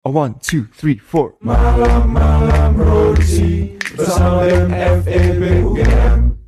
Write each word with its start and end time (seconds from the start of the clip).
A 0.00 0.08
one, 0.08 0.40
two, 0.40 0.64
three, 0.72 0.96
four. 0.96 1.36
Malam-malam 1.44 2.72
produksi 2.72 3.76
bersama 3.92 4.48
BMFEB 4.48 5.60
UGM. 5.60 6.40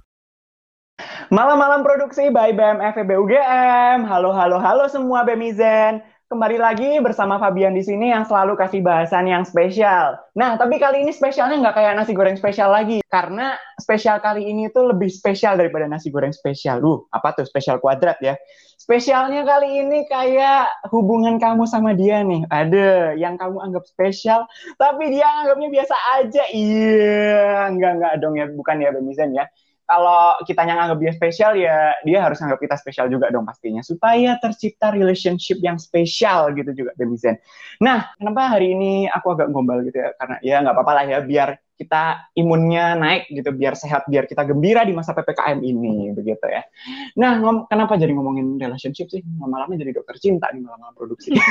Malam-malam 1.28 1.84
produksi 1.84 2.32
by 2.32 2.56
BMF 2.56 2.96
FEB 2.96 3.12
UGM. 3.12 4.08
Halo, 4.08 4.32
halo, 4.32 4.56
halo 4.56 4.88
semua 4.88 5.28
Bemizen. 5.28 6.00
Kembali 6.32 6.56
lagi 6.56 6.96
bersama 7.04 7.36
Fabian 7.36 7.76
di 7.76 7.84
sini 7.84 8.08
yang 8.08 8.24
selalu 8.24 8.56
kasih 8.56 8.80
bahasan 8.80 9.28
yang 9.28 9.44
spesial. 9.44 10.16
Nah, 10.32 10.56
tapi 10.56 10.80
kali 10.80 11.04
ini 11.04 11.12
spesialnya 11.12 11.60
nggak 11.60 11.76
kayak 11.76 11.92
nasi 11.92 12.16
goreng 12.16 12.40
spesial 12.40 12.72
lagi. 12.72 13.04
Karena 13.04 13.52
spesial 13.76 14.16
kali 14.16 14.48
ini 14.48 14.72
tuh 14.72 14.96
lebih 14.96 15.12
spesial 15.12 15.60
daripada 15.60 15.84
nasi 15.84 16.08
goreng 16.08 16.32
spesial. 16.32 16.80
Uh, 16.80 17.04
apa 17.12 17.36
tuh 17.36 17.44
spesial 17.44 17.84
kuadrat 17.84 18.16
ya? 18.24 18.40
Spesialnya 18.80 19.44
kali 19.44 19.84
ini 19.84 20.08
kayak 20.08 20.88
hubungan 20.88 21.36
kamu 21.36 21.68
sama 21.68 21.92
dia 21.92 22.24
nih. 22.24 22.48
Ada 22.48 23.12
yang 23.20 23.36
kamu 23.36 23.68
anggap 23.68 23.84
spesial, 23.84 24.48
tapi 24.80 25.12
dia 25.12 25.28
anggapnya 25.44 25.68
biasa 25.68 25.96
aja. 26.16 26.48
Iya, 26.48 27.76
enggak, 27.76 27.92
enggak 28.00 28.14
dong 28.24 28.40
ya. 28.40 28.48
Bukan 28.48 28.80
ya 28.80 28.88
Bemizen 28.88 29.36
ya 29.36 29.44
kalau 29.86 30.38
kita 30.46 30.62
yang 30.62 30.78
anggap 30.78 30.98
dia 31.02 31.12
spesial 31.12 31.52
ya 31.58 31.92
dia 32.06 32.18
harus 32.22 32.38
anggap 32.38 32.58
kita 32.62 32.78
spesial 32.78 33.06
juga 33.10 33.28
dong 33.28 33.44
pastinya 33.44 33.82
supaya 33.82 34.38
tercipta 34.38 34.94
relationship 34.94 35.58
yang 35.60 35.76
spesial 35.76 36.54
gitu 36.54 36.70
juga 36.72 36.94
Demizen. 36.94 37.36
Nah 37.82 38.14
kenapa 38.16 38.58
hari 38.58 38.72
ini 38.72 39.10
aku 39.10 39.34
agak 39.34 39.50
gombal 39.50 39.82
gitu 39.82 39.98
ya 39.98 40.14
karena 40.16 40.36
ya 40.40 40.56
nggak 40.62 40.74
apa-apa 40.74 40.92
lah 40.96 41.04
ya 41.08 41.18
biar 41.20 41.48
kita 41.82 42.30
imunnya 42.38 42.94
naik 42.94 43.26
gitu 43.34 43.50
biar 43.50 43.74
sehat 43.74 44.06
biar 44.06 44.30
kita 44.30 44.46
gembira 44.46 44.86
di 44.86 44.94
masa 44.94 45.10
ppkm 45.10 45.58
ini 45.58 46.14
begitu 46.14 46.46
ya. 46.46 46.62
Nah 47.18 47.66
kenapa 47.66 47.98
jadi 47.98 48.14
ngomongin 48.14 48.62
relationship 48.62 49.10
sih 49.10 49.26
lama-lama 49.42 49.74
jadi 49.74 49.90
dokter 49.90 50.14
cinta 50.22 50.46
nih 50.54 50.62
malam-malam 50.62 50.94
produksi. 50.94 51.34
Oke 51.34 51.50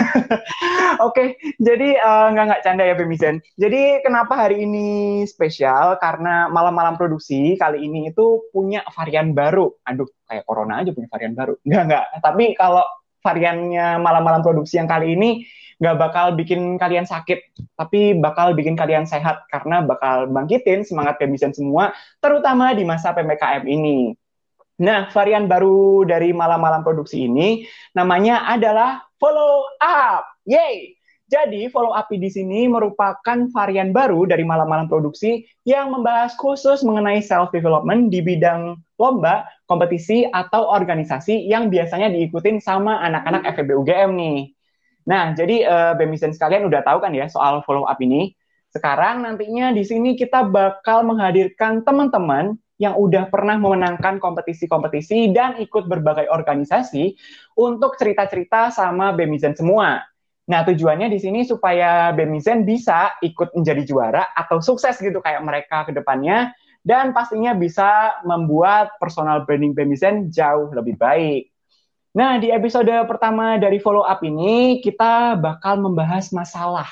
okay, 1.04 1.28
jadi 1.60 2.00
uh, 2.00 2.28
nggak 2.32 2.46
nggak 2.48 2.62
canda 2.64 2.84
ya 2.88 2.96
Bemizen. 2.96 3.44
Jadi 3.60 4.00
kenapa 4.08 4.48
hari 4.48 4.64
ini 4.64 4.88
spesial 5.28 6.00
karena 6.00 6.48
malam-malam 6.48 6.96
produksi 6.96 7.60
kali 7.60 7.84
ini 7.84 8.16
itu 8.16 8.48
punya 8.56 8.88
varian 8.96 9.36
baru. 9.36 9.68
Aduh 9.84 10.08
kayak 10.32 10.48
corona 10.48 10.80
aja 10.80 10.96
punya 10.96 11.12
varian 11.12 11.36
baru. 11.36 11.60
Nggak 11.68 11.84
nggak. 11.92 12.06
Tapi 12.24 12.46
kalau 12.56 12.88
variannya 13.22 14.02
malam-malam 14.02 14.42
produksi 14.42 14.82
yang 14.82 14.90
kali 14.90 15.14
ini 15.14 15.46
nggak 15.82 15.98
bakal 15.98 16.38
bikin 16.38 16.78
kalian 16.78 17.10
sakit, 17.10 17.42
tapi 17.74 18.14
bakal 18.22 18.54
bikin 18.54 18.78
kalian 18.78 19.10
sehat 19.10 19.50
karena 19.50 19.82
bakal 19.82 20.30
bangkitin 20.30 20.86
semangat 20.86 21.18
kebisaan 21.18 21.58
semua, 21.58 21.90
terutama 22.22 22.78
di 22.78 22.86
masa 22.86 23.18
PPKM 23.18 23.66
ini. 23.66 24.14
Nah, 24.82 25.10
varian 25.10 25.50
baru 25.50 26.06
dari 26.06 26.34
malam-malam 26.34 26.86
produksi 26.86 27.26
ini 27.26 27.66
namanya 27.98 28.46
adalah 28.50 29.06
follow 29.18 29.66
up. 29.82 30.26
Yay! 30.46 31.02
Jadi 31.32 31.72
follow 31.72 31.96
up 31.96 32.12
di 32.12 32.28
sini 32.28 32.68
merupakan 32.68 33.48
varian 33.56 33.96
baru 33.96 34.28
dari 34.28 34.44
malam-malam 34.44 34.92
produksi 34.92 35.48
yang 35.64 35.88
membahas 35.96 36.36
khusus 36.36 36.84
mengenai 36.84 37.24
self 37.24 37.56
development 37.56 38.12
di 38.12 38.20
bidang 38.20 38.76
lomba, 39.00 39.48
kompetisi 39.64 40.28
atau 40.28 40.68
organisasi 40.68 41.48
yang 41.48 41.72
biasanya 41.72 42.12
diikutin 42.12 42.60
sama 42.60 43.00
anak-anak 43.00 43.48
FEB 43.56 43.80
UGM 43.80 44.12
nih. 44.20 44.40
Nah, 45.06 45.34
jadi 45.34 45.66
uh, 45.66 45.94
Bemisen 45.98 46.34
sekalian 46.34 46.68
udah 46.70 46.86
tahu 46.86 47.02
kan 47.02 47.12
ya 47.14 47.26
soal 47.32 47.66
follow 47.66 47.86
up 47.90 47.98
ini. 48.02 48.34
Sekarang 48.72 49.28
nantinya 49.28 49.76
di 49.76 49.84
sini 49.84 50.16
kita 50.16 50.48
bakal 50.48 51.04
menghadirkan 51.04 51.84
teman-teman 51.84 52.56
yang 52.82 52.98
udah 52.98 53.30
pernah 53.30 53.62
memenangkan 53.62 54.18
kompetisi-kompetisi 54.18 55.30
dan 55.36 55.60
ikut 55.62 55.86
berbagai 55.86 56.26
organisasi 56.34 57.14
untuk 57.54 58.00
cerita-cerita 58.00 58.74
sama 58.74 59.14
Bemizen 59.14 59.54
semua. 59.54 60.02
Nah, 60.50 60.66
tujuannya 60.66 61.12
di 61.14 61.22
sini 61.22 61.46
supaya 61.46 62.10
Bemizen 62.16 62.66
bisa 62.66 63.14
ikut 63.22 63.54
menjadi 63.54 63.86
juara 63.86 64.24
atau 64.34 64.58
sukses 64.58 64.98
gitu 64.98 65.22
kayak 65.22 65.46
mereka 65.46 65.86
ke 65.86 65.94
depannya 65.94 66.50
dan 66.82 67.14
pastinya 67.14 67.54
bisa 67.54 68.18
membuat 68.26 68.98
personal 68.98 69.46
branding 69.46 69.78
Bemizen 69.78 70.34
jauh 70.34 70.74
lebih 70.74 70.98
baik. 70.98 71.51
Nah, 72.12 72.36
di 72.44 72.52
episode 72.52 72.92
pertama 73.08 73.56
dari 73.56 73.80
follow 73.80 74.04
up 74.04 74.20
ini 74.20 74.84
kita 74.84 75.40
bakal 75.40 75.80
membahas 75.80 76.28
masalah. 76.36 76.92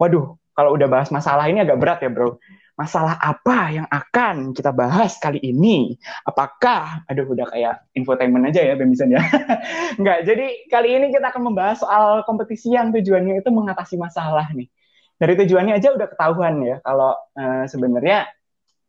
Waduh, 0.00 0.32
kalau 0.56 0.72
udah 0.72 0.88
bahas 0.88 1.12
masalah 1.12 1.44
ini 1.52 1.60
agak 1.60 1.76
berat 1.76 2.00
ya, 2.00 2.08
Bro. 2.08 2.40
Masalah 2.72 3.20
apa 3.20 3.72
yang 3.72 3.84
akan 3.88 4.56
kita 4.56 4.72
bahas 4.72 5.20
kali 5.20 5.44
ini? 5.44 6.00
Apakah, 6.24 7.04
aduh 7.04 7.28
udah 7.28 7.52
kayak 7.52 7.84
infotainment 7.92 8.48
aja 8.48 8.64
ya, 8.64 8.80
Bemisen 8.80 9.12
ya. 9.12 9.20
Enggak, 10.00 10.24
jadi 10.24 10.46
kali 10.72 10.88
ini 11.04 11.12
kita 11.12 11.36
akan 11.36 11.52
membahas 11.52 11.84
soal 11.84 12.24
kompetisi 12.24 12.72
yang 12.72 12.96
tujuannya 12.96 13.44
itu 13.44 13.52
mengatasi 13.52 14.00
masalah 14.00 14.48
nih. 14.56 14.72
Dari 15.20 15.36
tujuannya 15.36 15.76
aja 15.76 15.92
udah 15.92 16.08
ketahuan 16.08 16.64
ya, 16.64 16.80
kalau 16.80 17.12
uh, 17.12 17.64
sebenarnya 17.68 18.24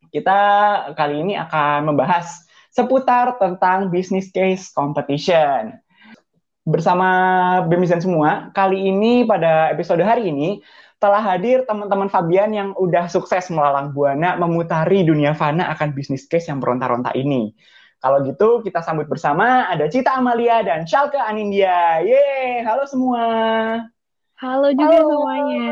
kita 0.08 0.40
kali 0.96 1.28
ini 1.28 1.36
akan 1.36 1.92
membahas 1.92 2.47
seputar 2.72 3.36
tentang 3.40 3.88
business 3.88 4.28
case 4.32 4.70
competition. 4.72 5.76
Bersama 6.68 7.08
Bemizen 7.64 8.04
semua, 8.04 8.52
kali 8.52 8.92
ini 8.92 9.24
pada 9.24 9.72
episode 9.72 10.04
hari 10.04 10.28
ini 10.28 10.60
telah 10.98 11.22
hadir 11.22 11.62
teman-teman 11.64 12.10
Fabian 12.10 12.50
yang 12.52 12.68
udah 12.74 13.06
sukses 13.06 13.48
melalang 13.54 13.94
buana 13.94 14.34
memutari 14.34 15.06
dunia 15.06 15.32
fana 15.32 15.70
akan 15.72 15.94
bisnis 15.94 16.26
case 16.26 16.50
yang 16.50 16.58
beronta-ronta 16.58 17.14
ini. 17.14 17.54
Kalau 17.98 18.22
gitu 18.22 18.62
kita 18.62 18.78
sambut 18.82 19.10
bersama 19.10 19.66
ada 19.66 19.90
Cita 19.90 20.14
Amalia 20.14 20.62
dan 20.62 20.86
Shalka 20.86 21.22
Anindya. 21.24 22.02
Yeay, 22.02 22.62
halo 22.62 22.86
semua. 22.86 23.26
Halo 24.38 24.70
juga 24.70 25.02
halo. 25.02 25.10
semuanya. 25.10 25.70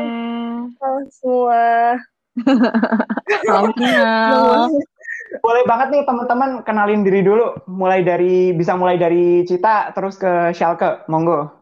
Halo 0.75 1.01
semua. 1.07 1.63
Salam 3.47 3.71
kenal 3.75 4.67
boleh 5.41 5.63
banget 5.65 5.87
nih 5.93 6.03
teman-teman 6.03 6.61
kenalin 6.63 7.01
diri 7.05 7.21
dulu. 7.21 7.57
Mulai 7.69 8.01
dari 8.05 8.51
bisa 8.53 8.77
mulai 8.77 8.99
dari 8.99 9.43
Cita 9.43 9.91
terus 9.91 10.17
ke 10.17 10.51
Shalke. 10.53 11.05
Monggo. 11.11 11.57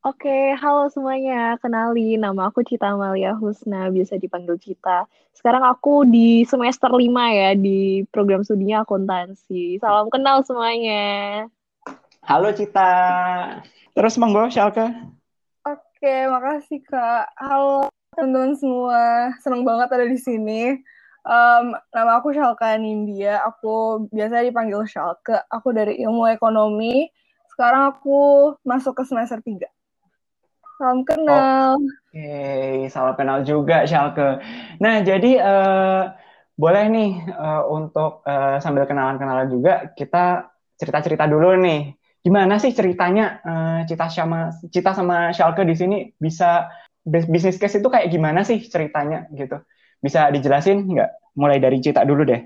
Oke, 0.00 0.56
halo 0.56 0.88
semuanya. 0.88 1.60
Kenali, 1.60 2.16
nama 2.16 2.48
aku 2.48 2.64
Cita 2.64 2.96
Amalia 2.96 3.36
Husna, 3.36 3.92
biasa 3.92 4.16
dipanggil 4.16 4.56
Cita. 4.56 5.04
Sekarang 5.36 5.60
aku 5.60 6.08
di 6.08 6.40
semester 6.48 6.88
5 6.88 7.04
ya, 7.36 7.52
di 7.52 8.08
program 8.08 8.40
studinya 8.40 8.80
akuntansi. 8.80 9.76
Salam 9.76 10.08
kenal 10.08 10.40
semuanya. 10.40 11.44
Halo 12.24 12.48
Cita. 12.56 12.92
Terus 13.92 14.16
monggo 14.16 14.48
Shalke. 14.48 14.88
Oke, 15.68 16.16
makasih 16.32 16.80
Kak. 16.88 17.36
Halo 17.36 17.92
teman-teman 18.16 18.56
semua. 18.56 19.36
Senang 19.44 19.68
banget 19.68 19.92
ada 19.92 20.08
di 20.08 20.16
sini. 20.16 20.80
Um, 21.20 21.76
nama 21.92 22.16
aku 22.16 22.32
Shalka 22.32 22.72
Nindya, 22.80 23.44
aku 23.44 24.08
biasa 24.08 24.40
dipanggil 24.40 24.88
Shalke. 24.88 25.36
Aku 25.52 25.76
dari 25.76 26.00
ilmu 26.00 26.24
ekonomi. 26.32 27.12
Sekarang 27.52 27.92
aku 27.92 28.52
masuk 28.64 28.96
ke 28.96 29.04
semester 29.04 29.36
3. 29.44 29.68
Salam 30.80 31.04
kenal. 31.04 31.76
Oke, 31.76 32.16
okay. 32.16 32.88
salam 32.88 33.12
kenal 33.12 33.44
juga 33.44 33.84
Shalke. 33.84 34.40
Nah, 34.80 35.04
jadi 35.04 35.32
uh, 35.36 36.02
boleh 36.56 36.84
nih 36.88 37.12
uh, 37.36 37.68
untuk 37.68 38.24
uh, 38.24 38.56
sambil 38.64 38.88
kenalan-kenalan 38.88 39.52
juga 39.52 39.92
kita 39.92 40.48
cerita-cerita 40.80 41.28
dulu 41.28 41.52
nih. 41.60 41.92
Gimana 42.24 42.56
sih 42.56 42.72
ceritanya 42.72 43.44
uh, 43.44 43.80
Cita 43.84 44.08
sama 44.08 44.56
Cita 44.72 44.96
sama 44.96 45.36
Shalke 45.36 45.68
di 45.68 45.76
sini 45.76 46.16
bisa 46.16 46.72
bisnis 47.04 47.60
case 47.60 47.80
itu 47.80 47.88
kayak 47.92 48.08
gimana 48.08 48.40
sih 48.40 48.60
ceritanya 48.64 49.28
gitu? 49.36 49.60
Bisa 50.00 50.32
dijelasin 50.32 50.88
nggak? 50.88 51.36
Mulai 51.36 51.60
dari 51.60 51.78
Cita 51.78 52.02
dulu 52.02 52.24
deh. 52.24 52.40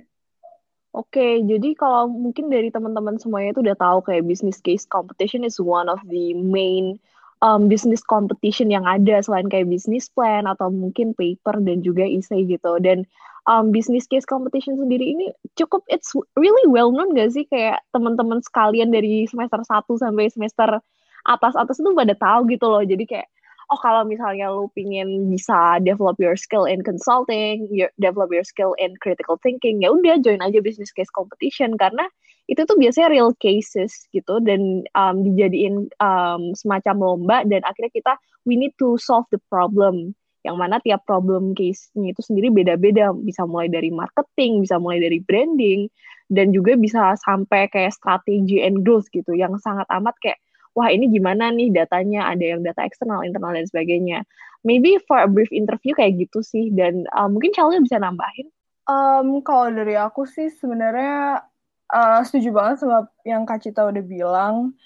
Oke, 0.95 1.43
jadi 1.43 1.75
kalau 1.75 2.07
mungkin 2.07 2.55
dari 2.55 2.71
teman-teman 2.71 3.19
semuanya 3.19 3.51
itu 3.51 3.67
udah 3.67 3.75
tahu 3.75 3.99
kayak 4.07 4.31
business 4.31 4.63
case 4.63 4.87
competition 4.87 5.43
is 5.43 5.59
one 5.59 5.91
of 5.91 5.99
the 6.07 6.31
main 6.39 7.03
um, 7.43 7.67
business 7.67 7.99
competition 8.07 8.71
yang 8.71 8.87
ada 8.87 9.19
selain 9.19 9.51
kayak 9.51 9.67
business 9.67 10.07
plan 10.07 10.47
atau 10.47 10.71
mungkin 10.71 11.11
paper 11.19 11.59
dan 11.67 11.83
juga 11.83 12.07
essay 12.07 12.47
gitu. 12.47 12.79
Dan 12.79 13.03
um, 13.51 13.75
business 13.75 14.07
case 14.07 14.23
competition 14.23 14.79
sendiri 14.79 15.03
ini 15.03 15.35
cukup 15.59 15.83
it's 15.91 16.15
really 16.39 16.67
well 16.71 16.95
known 16.95 17.11
gak 17.11 17.35
sih 17.35 17.43
kayak 17.51 17.83
teman-teman 17.91 18.39
sekalian 18.39 18.95
dari 18.95 19.27
semester 19.27 19.67
1 19.67 19.67
sampai 19.99 20.31
semester 20.31 20.79
atas-atas 21.27 21.81
itu 21.81 21.91
pada 21.91 22.15
tahu 22.15 22.55
gitu 22.55 22.71
loh. 22.71 22.87
Jadi 22.87 23.03
kayak 23.03 23.29
oh 23.75 23.81
kalau 23.83 24.07
misalnya 24.07 24.55
lu 24.55 24.71
pingin 24.79 25.27
bisa 25.27 25.83
develop 25.83 26.15
your 26.23 26.39
skill 26.39 26.63
in 26.63 26.87
consulting, 26.87 27.67
your, 27.75 27.91
develop 27.99 28.31
your 28.31 28.47
skill 28.47 28.79
in 28.79 28.95
critical 29.03 29.35
thinking, 29.43 29.83
ya 29.83 29.91
udah 29.91 30.23
join 30.23 30.39
aja 30.39 30.63
business 30.63 30.95
case 30.95 31.11
competition. 31.11 31.75
Karena 31.75 32.07
itu 32.47 32.63
tuh 32.63 32.79
biasanya 32.79 33.11
real 33.11 33.35
cases 33.43 34.07
gitu 34.15 34.39
dan 34.47 34.87
um, 34.95 35.27
dijadiin 35.27 35.91
um, 35.99 36.55
semacam 36.55 36.95
lomba 37.03 37.43
dan 37.51 37.67
akhirnya 37.67 37.91
kita 37.91 38.13
we 38.47 38.55
need 38.55 38.71
to 38.79 38.95
solve 39.03 39.27
the 39.35 39.43
problem. 39.51 40.15
Yang 40.47 40.57
mana 40.61 40.77
tiap 40.85 41.03
problem 41.09 41.57
case-nya 41.57 42.13
itu 42.13 42.21
sendiri 42.21 42.53
beda-beda. 42.53 43.11
Bisa 43.17 43.49
mulai 43.49 43.67
dari 43.67 43.91
marketing 43.91 44.63
bisa 44.63 44.79
mulai 44.79 45.03
dari 45.03 45.19
branding 45.19 45.91
dan 46.31 46.55
juga 46.55 46.79
bisa 46.79 47.19
sampai 47.19 47.67
kayak 47.73 47.97
strategi 47.97 48.63
and 48.63 48.87
growth 48.87 49.09
gitu 49.11 49.35
yang 49.35 49.57
sangat 49.59 49.89
amat 49.91 50.15
kayak 50.23 50.39
wah 50.75 50.91
ini 50.91 51.09
gimana 51.09 51.55
nih 51.55 51.71
datanya, 51.71 52.29
ada 52.29 52.45
yang 52.45 52.61
data 52.61 52.83
eksternal, 52.83 53.23
internal 53.23 53.55
dan 53.55 53.67
sebagainya. 53.67 54.27
Maybe 54.67 54.99
for 55.07 55.23
a 55.23 55.31
brief 55.31 55.53
interview 55.55 55.95
kayak 55.95 56.19
gitu 56.19 56.41
sih 56.43 56.73
dan 56.75 57.07
uh, 57.15 57.31
mungkin 57.31 57.55
Charlie 57.55 57.85
bisa 57.85 58.01
nambahin. 58.01 58.51
Um, 58.85 59.41
kalau 59.41 59.73
dari 59.73 59.97
aku 59.97 60.29
sih 60.29 60.53
sebenarnya 60.53 61.41
uh, 61.89 62.21
setuju 62.25 62.53
banget 62.53 62.77
sama 62.85 63.09
yang 63.25 63.49
Kak 63.49 63.65
Cita 63.65 63.89
udah 63.89 64.05
bilang. 64.05 64.77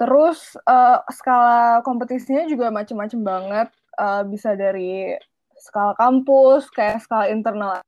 Terus 0.00 0.56
uh, 0.64 1.04
skala 1.12 1.84
kompetisinya 1.84 2.48
juga 2.48 2.72
macem-macem 2.72 3.20
banget. 3.20 3.68
Uh, 4.00 4.24
bisa 4.24 4.56
dari 4.56 5.14
skala 5.60 5.92
kampus, 5.98 6.72
kayak 6.72 7.04
skala 7.04 7.28
internal 7.28 7.84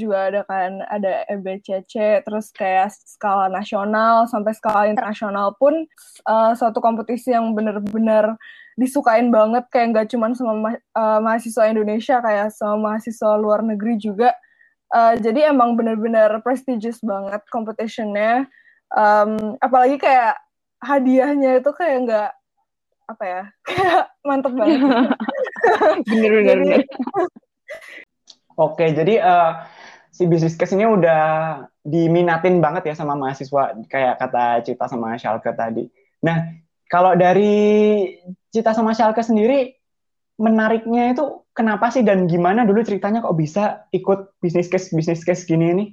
juga 0.00 0.32
ada 0.32 0.40
kan 0.48 0.80
ada 0.88 1.28
EBCC 1.28 2.24
terus 2.24 2.48
kayak 2.56 2.88
skala 3.04 3.52
nasional 3.52 4.24
sampai 4.24 4.56
skala 4.56 4.88
internasional 4.88 5.52
pun 5.60 5.84
uh, 6.24 6.56
suatu 6.56 6.80
kompetisi 6.80 7.36
yang 7.36 7.52
bener-bener 7.52 8.40
disukain 8.80 9.28
banget 9.28 9.68
kayak 9.68 9.92
nggak 9.92 10.08
cuma 10.08 10.32
sama 10.32 10.54
ma 10.56 10.70
uh, 10.96 11.20
mahasiswa 11.20 11.68
Indonesia 11.68 12.16
kayak 12.24 12.48
sama 12.56 12.96
mahasiswa 12.96 13.36
luar 13.36 13.60
negeri 13.60 14.00
juga. 14.00 14.32
Uh, 14.90 15.14
jadi 15.20 15.52
emang 15.52 15.76
bener-bener 15.76 16.40
prestigious 16.42 16.98
banget 17.04 17.44
competitionnya. 17.52 18.48
Um, 18.90 19.54
apalagi 19.62 20.00
kayak 20.00 20.34
hadiahnya 20.82 21.60
itu 21.60 21.70
kayak 21.76 21.96
nggak 22.08 22.30
apa 23.10 23.24
ya 23.26 23.42
kayak 23.68 24.02
mantep 24.24 24.52
banget. 24.56 24.80
Bener-bener 26.08 26.82
Oke, 28.60 28.92
jadi 28.92 29.14
uh, 29.24 29.52
si 30.20 30.28
bisnis 30.28 30.52
case 30.52 30.76
ini 30.76 30.84
udah 30.84 31.22
diminatin 31.80 32.60
banget 32.60 32.92
ya 32.92 32.94
sama 33.00 33.16
mahasiswa 33.16 33.72
kayak 33.88 34.20
kata 34.20 34.60
Cita 34.68 34.84
sama 34.84 35.16
Shalke 35.16 35.48
tadi. 35.56 35.88
Nah, 36.20 36.60
kalau 36.92 37.16
dari 37.16 38.04
Cita 38.52 38.76
sama 38.76 38.92
Shalke 38.92 39.24
sendiri 39.24 39.80
menariknya 40.36 41.16
itu 41.16 41.48
kenapa 41.56 41.88
sih 41.88 42.04
dan 42.04 42.28
gimana 42.28 42.68
dulu 42.68 42.84
ceritanya 42.84 43.24
kok 43.24 43.32
bisa 43.32 43.88
ikut 43.96 44.36
bisnis 44.44 44.68
case 44.68 44.92
bisnis 44.92 45.24
case 45.24 45.48
gini 45.48 45.72
nih? 45.72 45.88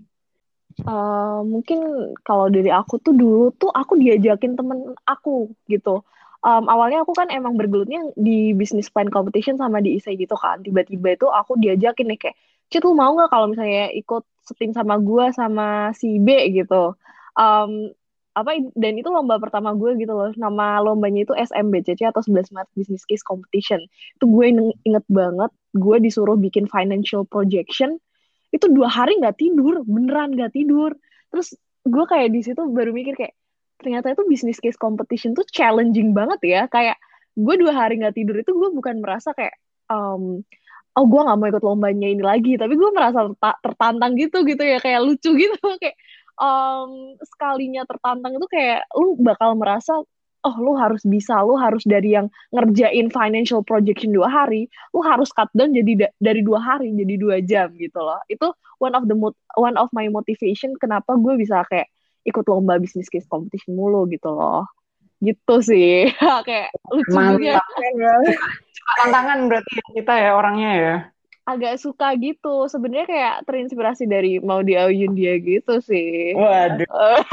Uh, 0.83 1.47
mungkin 1.47 2.12
kalau 2.27 2.51
dari 2.51 2.68
aku 2.68 3.00
tuh 3.00 3.15
dulu 3.15 3.56
tuh 3.56 3.71
aku 3.71 3.95
diajakin 3.95 4.59
temen 4.59 4.91
aku 5.07 5.56
gitu. 5.71 6.03
Um, 6.44 6.68
awalnya 6.68 7.07
aku 7.07 7.15
kan 7.15 7.31
emang 7.31 7.56
bergelutnya 7.56 8.12
di 8.19 8.51
bisnis 8.51 8.91
plan 8.91 9.07
competition 9.07 9.56
sama 9.56 9.79
di 9.79 9.95
ISAI 9.95 10.19
gitu 10.19 10.35
kan. 10.35 10.68
Tiba-tiba 10.68 11.15
itu 11.15 11.31
aku 11.31 11.56
diajakin 11.56 12.12
nih 12.12 12.19
kayak, 12.19 12.38
Cit 12.68 12.84
lu 12.84 12.94
mau 12.94 13.16
nggak 13.16 13.31
kalau 13.31 13.48
misalnya 13.52 13.92
ikut 13.96 14.24
setim 14.44 14.72
sama 14.75 15.00
gue 15.00 15.25
sama 15.36 15.92
si 15.96 16.19
B 16.19 16.52
gitu? 16.52 16.96
Um, 17.38 17.92
apa 18.38 18.54
dan 18.78 18.94
itu 19.02 19.10
lomba 19.10 19.42
pertama 19.42 19.74
gue 19.74 19.98
gitu 19.98 20.14
loh. 20.14 20.30
Nama 20.38 20.78
lombanya 20.86 21.25
itu 21.25 21.34
SMBCC 21.34 22.06
atau 22.06 22.22
11 22.22 22.54
Maret 22.54 22.69
Business 22.78 23.04
Case 23.10 23.25
Competition. 23.25 23.81
Itu 24.19 24.30
gue 24.30 24.46
inget 24.86 25.06
banget 25.10 25.52
gue 25.74 25.98
disuruh 25.98 26.38
bikin 26.38 26.69
financial 26.69 27.25
projection. 27.25 27.98
Itu 28.54 28.70
dua 28.70 28.94
hari 28.94 29.18
nggak 29.18 29.42
tidur 29.42 29.81
beneran 29.90 30.38
nggak 30.38 30.54
tidur. 30.54 30.94
Terus 31.34 31.58
gue 31.81 32.06
kayak 32.06 32.30
di 32.30 32.46
situ 32.46 32.62
baru 32.70 32.94
mikir 32.94 33.18
kayak 33.18 33.34
ternyata 33.81 34.13
itu 34.13 34.22
business 34.30 34.62
case 34.62 34.78
competition 34.78 35.34
tuh 35.34 35.48
challenging 35.50 36.13
banget 36.13 36.40
ya. 36.46 36.62
Kayak 36.70 37.02
gue 37.34 37.56
dua 37.58 37.74
hari 37.74 37.98
nggak 37.98 38.16
tidur 38.22 38.38
itu 38.38 38.54
gue 38.54 38.70
bukan 38.70 39.02
merasa 39.02 39.34
kayak 39.34 39.58
um, 39.90 40.46
oh 40.98 41.06
gue 41.06 41.22
nggak 41.22 41.38
mau 41.38 41.48
ikut 41.48 41.64
lombanya 41.64 42.08
ini 42.10 42.24
lagi. 42.26 42.58
Tapi 42.58 42.74
gue 42.74 42.90
merasa 42.90 43.30
tertantang 43.62 44.18
gitu 44.18 44.42
gitu 44.42 44.64
ya. 44.66 44.82
Kayak 44.82 45.02
lucu 45.06 45.30
gitu. 45.38 45.58
Kayak 45.82 45.98
um, 46.42 47.14
sekalinya 47.22 47.86
tertantang 47.86 48.38
itu 48.38 48.48
kayak 48.50 48.86
lu 48.98 49.18
bakal 49.22 49.54
merasa 49.54 49.94
oh 50.46 50.56
lu 50.58 50.74
harus 50.74 51.06
bisa. 51.06 51.38
Lu 51.46 51.54
harus 51.54 51.86
dari 51.86 52.18
yang 52.18 52.34
ngerjain 52.50 53.14
financial 53.14 53.62
projection 53.62 54.10
dua 54.10 54.30
hari 54.30 54.66
lu 54.94 55.06
harus 55.06 55.30
cut 55.34 55.50
down 55.54 55.74
jadi 55.78 56.08
da 56.08 56.08
dari 56.18 56.42
dua 56.42 56.58
hari 56.58 56.90
jadi 56.98 57.14
dua 57.22 57.38
jam 57.46 57.70
gitu 57.78 58.02
loh. 58.02 58.18
Itu 58.26 58.50
one 58.82 58.98
of 58.98 59.06
the 59.06 59.16
one 59.58 59.78
of 59.78 59.94
my 59.94 60.10
motivation 60.10 60.74
kenapa 60.82 61.14
gue 61.18 61.38
bisa 61.38 61.62
kayak 61.70 61.90
ikut 62.28 62.44
lomba 62.50 62.76
business 62.82 63.08
case 63.08 63.24
competition 63.32 63.80
mulu 63.80 64.04
gitu 64.12 64.28
loh 64.28 64.68
gitu 65.22 65.56
sih. 65.62 66.12
Kayak 66.48 66.69
lucu 66.92 67.16
Mantap. 67.16 67.40
juga 67.42 67.54
tantangan 68.98 69.40
berarti 69.52 69.72
kita 69.96 70.14
ya 70.16 70.31
orangnya 70.38 70.72
ya. 70.74 70.96
Agak 71.48 71.80
suka 71.80 72.12
gitu. 72.19 72.68
Sebenarnya 72.68 73.08
kayak 73.08 73.36
terinspirasi 73.48 74.04
dari 74.04 74.36
mau 74.44 74.60
di 74.60 74.75
dia 75.16 75.40
gitu 75.40 75.80
sih. 75.80 76.36
Waduh. 76.36 76.84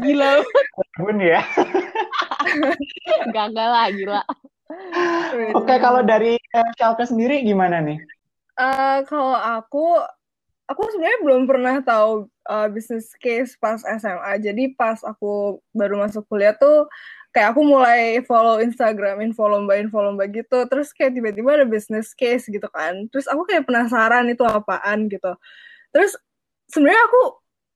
Gila. 0.00 0.40
Bun 0.96 1.20
ya. 1.20 1.44
Gagal 3.36 3.68
lah 3.68 3.88
gila. 3.92 4.22
Oke 5.52 5.76
kalau 5.76 6.00
dari 6.00 6.40
uh, 6.56 6.72
sendiri 7.04 7.44
gimana 7.44 7.84
nih? 7.84 8.00
Uh, 8.56 9.04
kalau 9.04 9.36
aku 9.36 10.00
aku 10.70 10.82
sebenarnya 10.92 11.20
belum 11.26 11.42
pernah 11.44 11.76
tahu 11.82 12.30
uh, 12.48 12.68
business 12.70 13.12
case 13.18 13.58
pas 13.58 13.82
SMA 13.82 14.32
jadi 14.40 14.72
pas 14.78 15.02
aku 15.02 15.58
baru 15.74 16.00
masuk 16.00 16.24
kuliah 16.30 16.54
tuh 16.56 16.88
kayak 17.32 17.56
aku 17.56 17.64
mulai 17.64 18.20
follow 18.28 18.60
Instagram 18.60 19.24
info 19.24 19.48
lomba 19.48 19.80
info 19.80 20.04
lomba 20.04 20.28
gitu. 20.28 20.68
Terus 20.68 20.92
kayak 20.92 21.16
tiba-tiba 21.16 21.56
ada 21.56 21.66
business 21.66 22.12
case 22.12 22.46
gitu 22.52 22.68
kan. 22.68 23.08
Terus 23.08 23.24
aku 23.26 23.48
kayak 23.48 23.64
penasaran 23.64 24.28
itu 24.28 24.44
apaan 24.44 25.08
gitu. 25.08 25.32
Terus 25.90 26.12
sebenarnya 26.68 27.02
aku 27.08 27.22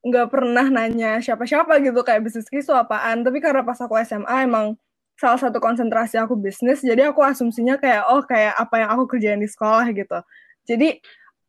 nggak 0.06 0.28
pernah 0.30 0.66
nanya 0.70 1.18
siapa-siapa 1.24 1.82
gitu 1.82 2.00
kayak 2.04 2.22
business 2.28 2.52
case 2.52 2.68
itu 2.68 2.76
apaan. 2.76 3.24
Tapi 3.24 3.40
karena 3.40 3.64
pas 3.64 3.80
aku 3.80 3.96
SMA 4.04 4.44
emang 4.44 4.76
salah 5.16 5.40
satu 5.40 5.56
konsentrasi 5.64 6.20
aku 6.20 6.36
bisnis 6.36 6.84
jadi 6.84 7.08
aku 7.08 7.24
asumsinya 7.24 7.80
kayak 7.80 8.04
oh 8.12 8.20
kayak 8.28 8.52
apa 8.52 8.84
yang 8.84 8.90
aku 8.92 9.16
kerjain 9.16 9.40
di 9.40 9.48
sekolah 9.48 9.88
gitu. 9.96 10.20
Jadi 10.68 11.00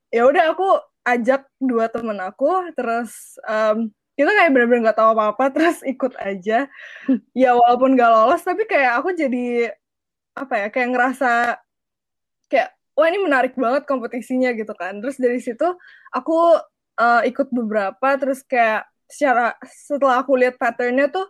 ya 0.08 0.24
udah 0.24 0.56
aku 0.56 0.80
ajak 1.08 1.48
dua 1.64 1.88
temen 1.88 2.20
aku 2.20 2.76
terus 2.76 3.40
um, 3.48 3.88
kita 4.18 4.34
kayak 4.34 4.52
bener-bener 4.52 4.90
nggak 4.90 5.00
tahu 5.00 5.14
apa-apa 5.14 5.44
terus 5.56 5.80
ikut 5.86 6.18
aja. 6.20 6.68
Ya 7.38 7.52
walaupun 7.54 7.96
gak 7.96 8.12
lolos 8.12 8.42
tapi 8.44 8.66
kayak 8.66 9.00
aku 9.00 9.14
jadi 9.14 9.72
apa 10.38 10.54
ya 10.66 10.68
kayak 10.74 10.90
ngerasa 10.94 11.32
kayak 12.52 12.70
wah 12.98 13.08
ini 13.10 13.22
menarik 13.22 13.54
banget 13.54 13.86
kompetisinya 13.86 14.52
gitu 14.58 14.74
kan. 14.74 15.00
Terus 15.00 15.16
dari 15.22 15.40
situ 15.40 15.70
aku 16.12 16.58
uh, 16.98 17.22
ikut 17.24 17.54
beberapa 17.54 18.18
terus 18.18 18.42
kayak 18.44 18.90
secara 19.08 19.56
setelah 19.64 20.20
aku 20.26 20.36
lihat 20.36 20.60
patternnya 20.60 21.08
tuh 21.08 21.30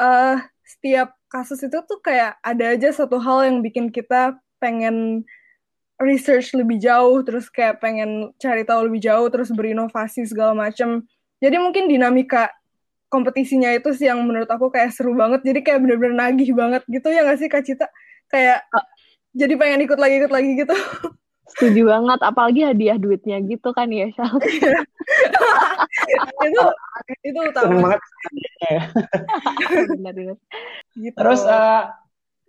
uh, 0.00 0.40
setiap 0.64 1.12
kasus 1.26 1.60
itu 1.66 1.78
tuh 1.84 1.98
kayak 2.00 2.38
ada 2.40 2.78
aja 2.78 2.94
satu 2.94 3.18
hal 3.18 3.44
yang 3.44 3.58
bikin 3.60 3.90
kita 3.90 4.38
pengen 4.62 5.26
research 6.00 6.56
lebih 6.56 6.80
jauh 6.80 7.20
terus 7.22 7.52
kayak 7.52 7.78
pengen 7.78 8.32
cari 8.40 8.64
tahu 8.64 8.88
lebih 8.88 9.04
jauh 9.04 9.28
terus 9.28 9.52
berinovasi 9.52 10.24
segala 10.24 10.56
macam 10.56 11.04
jadi 11.40 11.56
mungkin 11.56 11.88
dinamika 11.88 12.52
kompetisinya 13.10 13.74
itu 13.74 13.90
sih 13.96 14.06
yang 14.06 14.22
menurut 14.22 14.46
aku 14.46 14.70
kayak 14.70 14.94
seru 14.94 15.12
banget. 15.18 15.42
Jadi 15.42 15.60
kayak 15.66 15.82
bener-bener 15.82 16.14
nagih 16.14 16.54
banget 16.54 16.86
gitu 16.86 17.10
ya 17.10 17.26
gak 17.26 17.38
sih 17.42 17.48
Kak 17.50 17.66
Cita? 17.66 17.90
Kayak 18.30 18.62
uh, 18.70 18.86
jadi 19.34 19.58
pengen 19.58 19.82
ikut 19.84 19.98
lagi 19.98 20.14
ikut 20.22 20.32
lagi 20.32 20.50
gitu. 20.54 20.76
Setuju 21.50 21.90
banget 21.90 22.20
apalagi 22.22 22.62
hadiah 22.62 22.94
duitnya 22.94 23.42
gitu 23.42 23.74
kan 23.74 23.90
ya 23.90 24.06
Shal 24.14 24.38
itu 26.46 26.62
itu 27.26 27.38
utama. 27.42 27.98
banget 27.98 28.00
benar 29.98 30.12
benar 30.14 30.36
gitu. 30.94 31.16
terus 31.18 31.42
uh, 31.42 31.90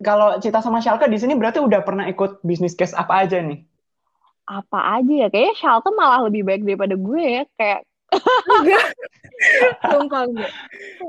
kalau 0.02 0.36
Cita 0.42 0.60
sama 0.60 0.82
Shalka 0.82 1.06
di 1.06 1.16
sini 1.16 1.38
berarti 1.38 1.62
udah 1.62 1.80
pernah 1.86 2.04
ikut 2.10 2.42
bisnis 2.42 2.76
case 2.76 2.92
apa 2.92 3.24
aja 3.24 3.38
nih 3.40 3.62
apa 4.50 5.00
aja 5.00 5.14
ya 5.26 5.28
kayaknya 5.30 5.54
Shalka 5.56 5.88
malah 5.94 6.26
lebih 6.26 6.42
baik 6.42 6.66
daripada 6.66 6.98
gue 6.98 7.22
ya 7.22 7.42
kayak 7.56 7.86
Sumpah 9.82 10.28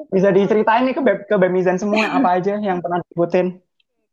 Bisa 0.09 0.29
diceritain 0.33 0.87
nih 0.87 0.95
ke, 0.95 1.01
Be 1.03 1.13
ke 1.27 1.35
Bemizan 1.37 1.77
semua 1.77 2.09
apa 2.09 2.39
aja 2.39 2.57
yang 2.57 2.79
pernah 2.79 3.03
diikutin? 3.05 3.59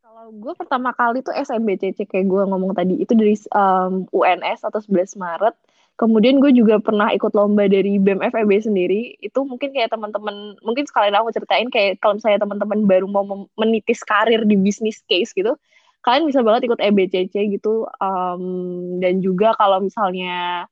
Kalau 0.03 0.27
gue 0.35 0.53
pertama 0.59 0.91
kali 0.93 1.25
tuh 1.25 1.33
SMBCC 1.33 2.05
kayak 2.05 2.27
gue 2.29 2.43
ngomong 2.45 2.77
tadi 2.77 3.01
itu 3.01 3.13
dari 3.17 3.37
um, 3.55 4.05
UNS 4.13 4.67
atau 4.67 4.81
11 4.83 5.17
Maret. 5.17 5.55
Kemudian 6.01 6.41
gue 6.41 6.49
juga 6.57 6.81
pernah 6.81 7.13
ikut 7.13 7.29
lomba 7.37 7.69
dari 7.69 8.01
BEM 8.01 8.25
FEB 8.25 8.51
sendiri. 8.65 9.21
Itu 9.21 9.45
mungkin 9.45 9.69
kayak 9.77 9.93
teman-teman, 9.93 10.57
mungkin 10.65 10.89
sekalian 10.89 11.13
aku 11.21 11.29
ceritain 11.37 11.69
kayak 11.69 12.01
kalau 12.01 12.17
misalnya 12.17 12.41
teman-teman 12.41 12.89
baru 12.89 13.05
mau 13.05 13.45
menitis 13.61 14.01
karir 14.01 14.49
di 14.49 14.57
bisnis 14.57 15.05
case 15.05 15.37
gitu, 15.37 15.61
kalian 16.01 16.25
bisa 16.25 16.41
banget 16.41 16.73
ikut 16.73 16.81
EBCC 16.81 17.53
gitu. 17.53 17.85
Um, 18.01 18.97
dan 19.05 19.21
juga 19.21 19.53
kalau 19.61 19.85
misalnya 19.85 20.65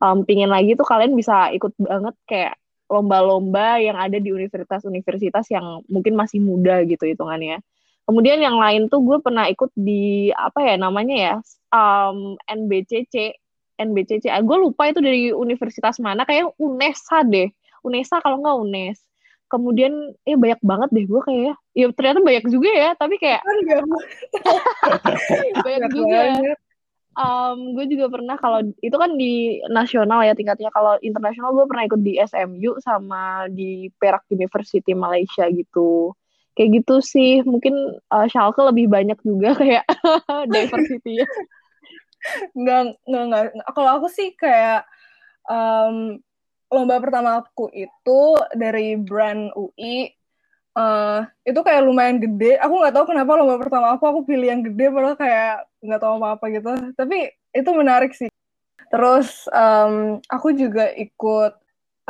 um, 0.00 0.24
pingin 0.24 0.48
lagi 0.48 0.72
tuh 0.72 0.88
kalian 0.88 1.12
bisa 1.12 1.52
ikut 1.52 1.76
banget 1.76 2.16
kayak 2.24 2.56
lomba-lomba 2.88 3.78
yang 3.84 4.00
ada 4.00 4.16
di 4.16 4.32
universitas-universitas 4.32 5.46
yang 5.52 5.84
mungkin 5.92 6.16
masih 6.16 6.40
muda 6.40 6.88
gitu 6.88 7.04
hitungannya. 7.04 7.60
Kemudian 8.08 8.40
yang 8.40 8.56
lain 8.56 8.88
tuh 8.88 9.04
gue 9.04 9.20
pernah 9.20 9.46
ikut 9.46 9.70
di 9.76 10.32
apa 10.34 10.58
ya 10.64 10.74
namanya 10.80 11.14
ya 11.14 11.34
um, 11.70 12.34
NBCC, 12.48 13.36
NBCC. 13.80 14.28
Ah, 14.28 14.44
gue 14.44 14.56
lupa 14.60 14.92
itu 14.92 15.00
dari 15.00 15.32
universitas 15.32 15.96
mana, 15.98 16.28
kayak 16.28 16.52
UNESA 16.60 17.24
deh, 17.24 17.48
UNESA 17.80 18.20
kalau 18.20 18.44
nggak 18.44 18.58
UNES. 18.68 19.00
kemudian 19.50 20.14
eh 20.22 20.38
banyak 20.38 20.62
banget 20.62 20.88
deh 20.94 21.10
gue 21.10 21.20
kayak 21.26 21.42
ya 21.42 21.54
ya 21.74 21.86
ternyata 21.90 22.22
banyak 22.22 22.46
juga 22.46 22.70
ya 22.70 22.90
tapi 22.94 23.18
kayak 23.18 23.42
Kan 23.42 23.58
banyak 25.66 25.90
juga. 25.90 26.20
um, 27.18 27.74
gue 27.74 27.84
juga 27.90 28.06
pernah 28.14 28.38
kalau 28.38 28.62
itu 28.78 28.94
kan 28.94 29.10
di 29.18 29.58
nasional 29.66 30.22
ya 30.22 30.38
tingkatnya. 30.38 30.70
Kalau 30.70 31.02
internasional 31.02 31.50
gue 31.50 31.66
pernah 31.66 31.84
ikut 31.90 31.98
di 31.98 32.14
SMU 32.22 32.78
sama 32.78 33.50
di 33.50 33.90
Perak 33.98 34.22
University 34.30 34.94
Malaysia 34.94 35.50
gitu. 35.50 36.14
Kayak 36.54 36.70
gitu 36.82 37.02
sih. 37.02 37.42
Mungkin 37.42 37.74
uh, 38.06 38.26
Schalke 38.30 38.62
lebih 38.62 38.86
banyak 38.86 39.18
juga 39.26 39.50
kayak 39.60 39.82
diversity 40.54 41.26
ya 41.26 41.28
nggak 42.52 42.80
nggak 43.06 43.42
kalau 43.72 43.90
aku 44.00 44.08
sih 44.12 44.36
kayak 44.36 44.84
em, 45.48 46.20
lomba 46.70 47.02
pertama 47.02 47.42
aku 47.42 47.66
itu 47.74 48.20
dari 48.54 48.94
brand 48.94 49.50
UI 49.58 50.14
eh, 50.78 51.20
itu 51.44 51.60
kayak 51.66 51.82
lumayan 51.82 52.22
gede. 52.22 52.56
Aku 52.62 52.78
nggak 52.78 52.94
tahu 52.94 53.04
kenapa 53.10 53.34
lomba 53.34 53.56
pertama 53.58 53.86
aku 53.94 54.04
aku 54.06 54.20
pilih 54.28 54.46
yang 54.52 54.62
gede 54.62 54.86
padahal 54.94 55.16
kayak 55.18 55.66
nggak 55.82 56.00
tahu 56.00 56.12
apa 56.22 56.28
apa 56.38 56.44
gitu. 56.54 56.70
Tapi 56.94 57.18
itu 57.50 57.70
menarik 57.74 58.12
sih. 58.14 58.30
Terus 58.90 59.50
em, 59.50 60.22
aku 60.30 60.54
juga 60.54 60.90
ikut 60.94 61.52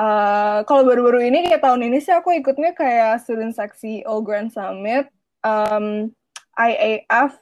eh, 0.01 0.59
kalau 0.69 0.83
baru-baru 0.85 1.25
ini 1.29 1.49
kayak 1.49 1.65
tahun 1.65 1.89
ini 1.89 1.99
sih 2.05 2.13
aku 2.13 2.37
ikutnya 2.41 2.77
kayak 2.77 3.25
student 3.25 3.57
seksi 3.57 4.05
All 4.05 4.21
Grand 4.25 4.53
Summit 4.53 5.09
em, 5.45 6.13
IAF 6.61 7.41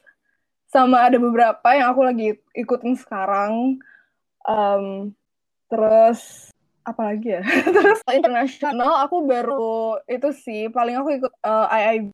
sama 0.68 1.08
ada 1.08 1.16
beberapa 1.16 1.68
yang 1.72 1.88
aku 1.92 2.02
lagi 2.04 2.28
ikutin 2.52 2.94
sekarang. 3.00 3.80
Em, 4.44 5.12
terus 5.68 6.52
apa 6.84 7.12
lagi 7.12 7.36
ya? 7.36 7.42
Terus 7.76 8.00
internasional 8.08 9.04
aku 9.04 9.28
baru 9.28 10.00
itu 10.08 10.32
sih 10.32 10.72
paling 10.72 10.96
aku 10.96 11.20
ikut 11.20 11.32
eh, 11.44 12.00
II 12.00 12.08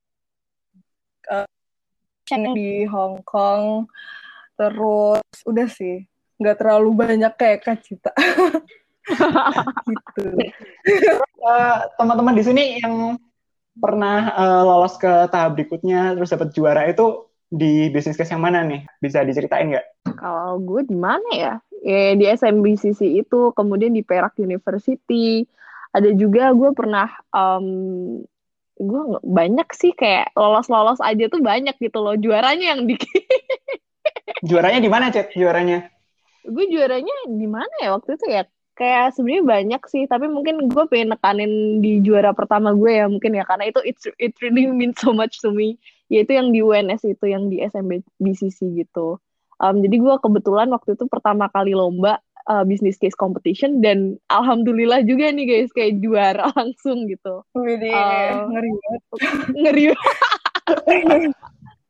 eh, 2.30 2.50
di 2.54 2.70
Hong 2.90 3.22
Kong. 3.22 3.86
Terus 4.58 5.22
udah 5.46 5.66
sih 5.70 6.02
nggak 6.38 6.58
terlalu 6.58 6.90
banyak 6.94 7.32
kayak 7.38 7.62
Kak 7.62 7.78
Cita. 7.86 8.10
Gitu. 9.84 10.32
Eh, 11.44 11.78
teman-teman 12.00 12.32
di 12.32 12.40
sini 12.40 12.80
yang 12.80 13.20
pernah 13.76 14.32
eh, 14.32 14.62
lolos 14.64 14.96
ke 14.96 15.28
tahap 15.28 15.58
berikutnya 15.58 16.14
terus 16.16 16.32
dapat 16.32 16.48
juara 16.56 16.88
itu 16.88 17.28
di 17.54 17.86
bisnis 17.94 18.18
case 18.18 18.34
yang 18.34 18.42
mana 18.42 18.66
nih? 18.66 18.82
Bisa 18.98 19.22
diceritain 19.22 19.70
nggak? 19.70 19.86
Kalau 20.18 20.58
gue 20.58 20.82
di 20.82 20.98
mana 20.98 21.30
ya? 21.30 21.54
Ya 21.84 22.18
di 22.18 22.26
SMBCC 22.26 23.22
itu, 23.22 23.54
kemudian 23.54 23.94
di 23.94 24.02
Perak 24.02 24.34
University. 24.42 25.46
Ada 25.94 26.10
juga 26.18 26.50
gue 26.50 26.74
pernah 26.74 27.06
em, 27.30 27.66
gue 28.74 29.02
banyak 29.22 29.68
sih 29.70 29.94
kayak 29.94 30.34
lolos-lolos 30.34 30.98
aja 30.98 31.30
tuh 31.30 31.38
banyak 31.38 31.78
gitu 31.78 32.02
loh. 32.02 32.18
Juaranya 32.18 32.74
yang 32.74 32.90
di 32.90 32.98
Juaranya 34.48 34.82
di 34.82 34.90
mana, 34.90 35.14
Cet? 35.14 35.38
Juaranya? 35.38 35.94
gue 36.44 36.64
juaranya 36.68 37.14
di 37.24 37.48
mana 37.48 37.72
ya 37.80 37.96
waktu 37.96 38.20
itu 38.20 38.26
ya? 38.28 38.44
Kayak 38.74 39.14
sebenarnya 39.14 39.44
banyak 39.46 39.82
sih, 39.86 40.04
tapi 40.10 40.26
mungkin 40.26 40.66
gue 40.66 40.84
pengen 40.90 41.14
nekanin 41.14 41.78
di 41.78 42.02
juara 42.02 42.34
pertama 42.34 42.74
gue 42.74 42.90
ya 42.90 43.06
mungkin 43.06 43.38
ya 43.38 43.46
karena 43.46 43.70
itu 43.70 43.78
it's, 43.86 44.04
it 44.18 44.34
really 44.42 44.66
means 44.66 44.98
so 44.98 45.14
much 45.14 45.38
to 45.38 45.54
me. 45.54 45.78
Yaitu 46.12 46.36
yang 46.36 46.52
di 46.52 46.60
UNS 46.60 47.02
itu, 47.08 47.24
yang 47.26 47.48
di 47.48 47.64
SMBCC 47.64 48.74
gitu. 48.76 49.18
Um, 49.62 49.80
jadi 49.80 49.96
gue 49.96 50.14
kebetulan 50.20 50.68
waktu 50.74 50.98
itu 50.98 51.06
pertama 51.06 51.46
kali 51.48 51.72
lomba 51.72 52.18
uh, 52.50 52.64
business 52.66 53.00
case 53.00 53.16
competition 53.16 53.80
dan 53.80 54.18
alhamdulillah 54.28 55.04
juga 55.06 55.30
nih 55.30 55.46
guys 55.46 55.70
kayak 55.72 56.02
juara 56.02 56.50
langsung 56.58 57.08
gitu. 57.08 57.44
Ngeri 57.54 58.70
banget 58.72 59.02
Ngeri. 59.60 59.84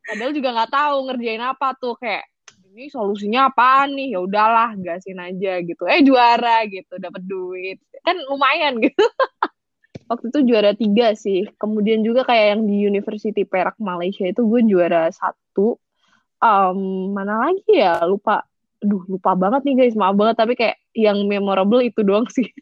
Padahal 0.05 0.33
juga 0.37 0.49
nggak 0.53 0.73
tahu 0.73 0.97
ngerjain 1.09 1.43
apa 1.43 1.73
tuh 1.81 1.97
kayak 1.97 2.29
ini 2.75 2.91
solusinya 2.91 3.55
apaan 3.55 3.95
nih? 3.95 4.19
Ya 4.19 4.21
udahlah, 4.21 4.75
gasin 4.83 5.23
aja 5.23 5.63
gitu. 5.63 5.87
Eh 5.87 6.03
juara 6.03 6.67
gitu, 6.67 6.99
dapat 6.99 7.23
duit. 7.23 7.79
Kan 8.03 8.19
lumayan 8.27 8.83
gitu. 8.83 8.99
Waktu 10.05 10.25
itu 10.31 10.41
juara 10.53 10.73
tiga 10.77 11.17
sih. 11.17 11.49
Kemudian 11.57 12.05
juga 12.05 12.25
kayak 12.29 12.47
yang 12.57 12.63
di 12.69 12.77
University 12.85 13.43
Perak 13.49 13.81
Malaysia 13.81 14.29
itu 14.29 14.45
gue 14.45 14.61
juara 14.69 15.09
satu. 15.09 15.81
Um, 16.45 17.11
mana 17.17 17.49
lagi 17.49 17.81
ya? 17.81 18.05
Lupa. 18.05 18.45
Duh, 18.85 19.01
lupa 19.09 19.33
banget 19.33 19.65
nih 19.65 19.75
guys. 19.81 19.97
Maaf 19.97 20.15
banget. 20.17 20.37
Tapi 20.37 20.53
kayak 20.55 20.77
yang 20.93 21.25
memorable 21.25 21.81
itu 21.81 22.05
doang 22.05 22.29
sih. 22.29 22.53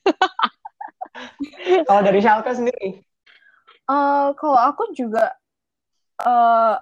Kalau 1.88 2.00
dari 2.00 2.22
Schalke 2.22 2.54
sendiri? 2.54 3.02
Eh, 3.82 4.28
kalau 4.38 4.58
aku 4.58 4.94
juga 4.94 5.34
eh 6.22 6.74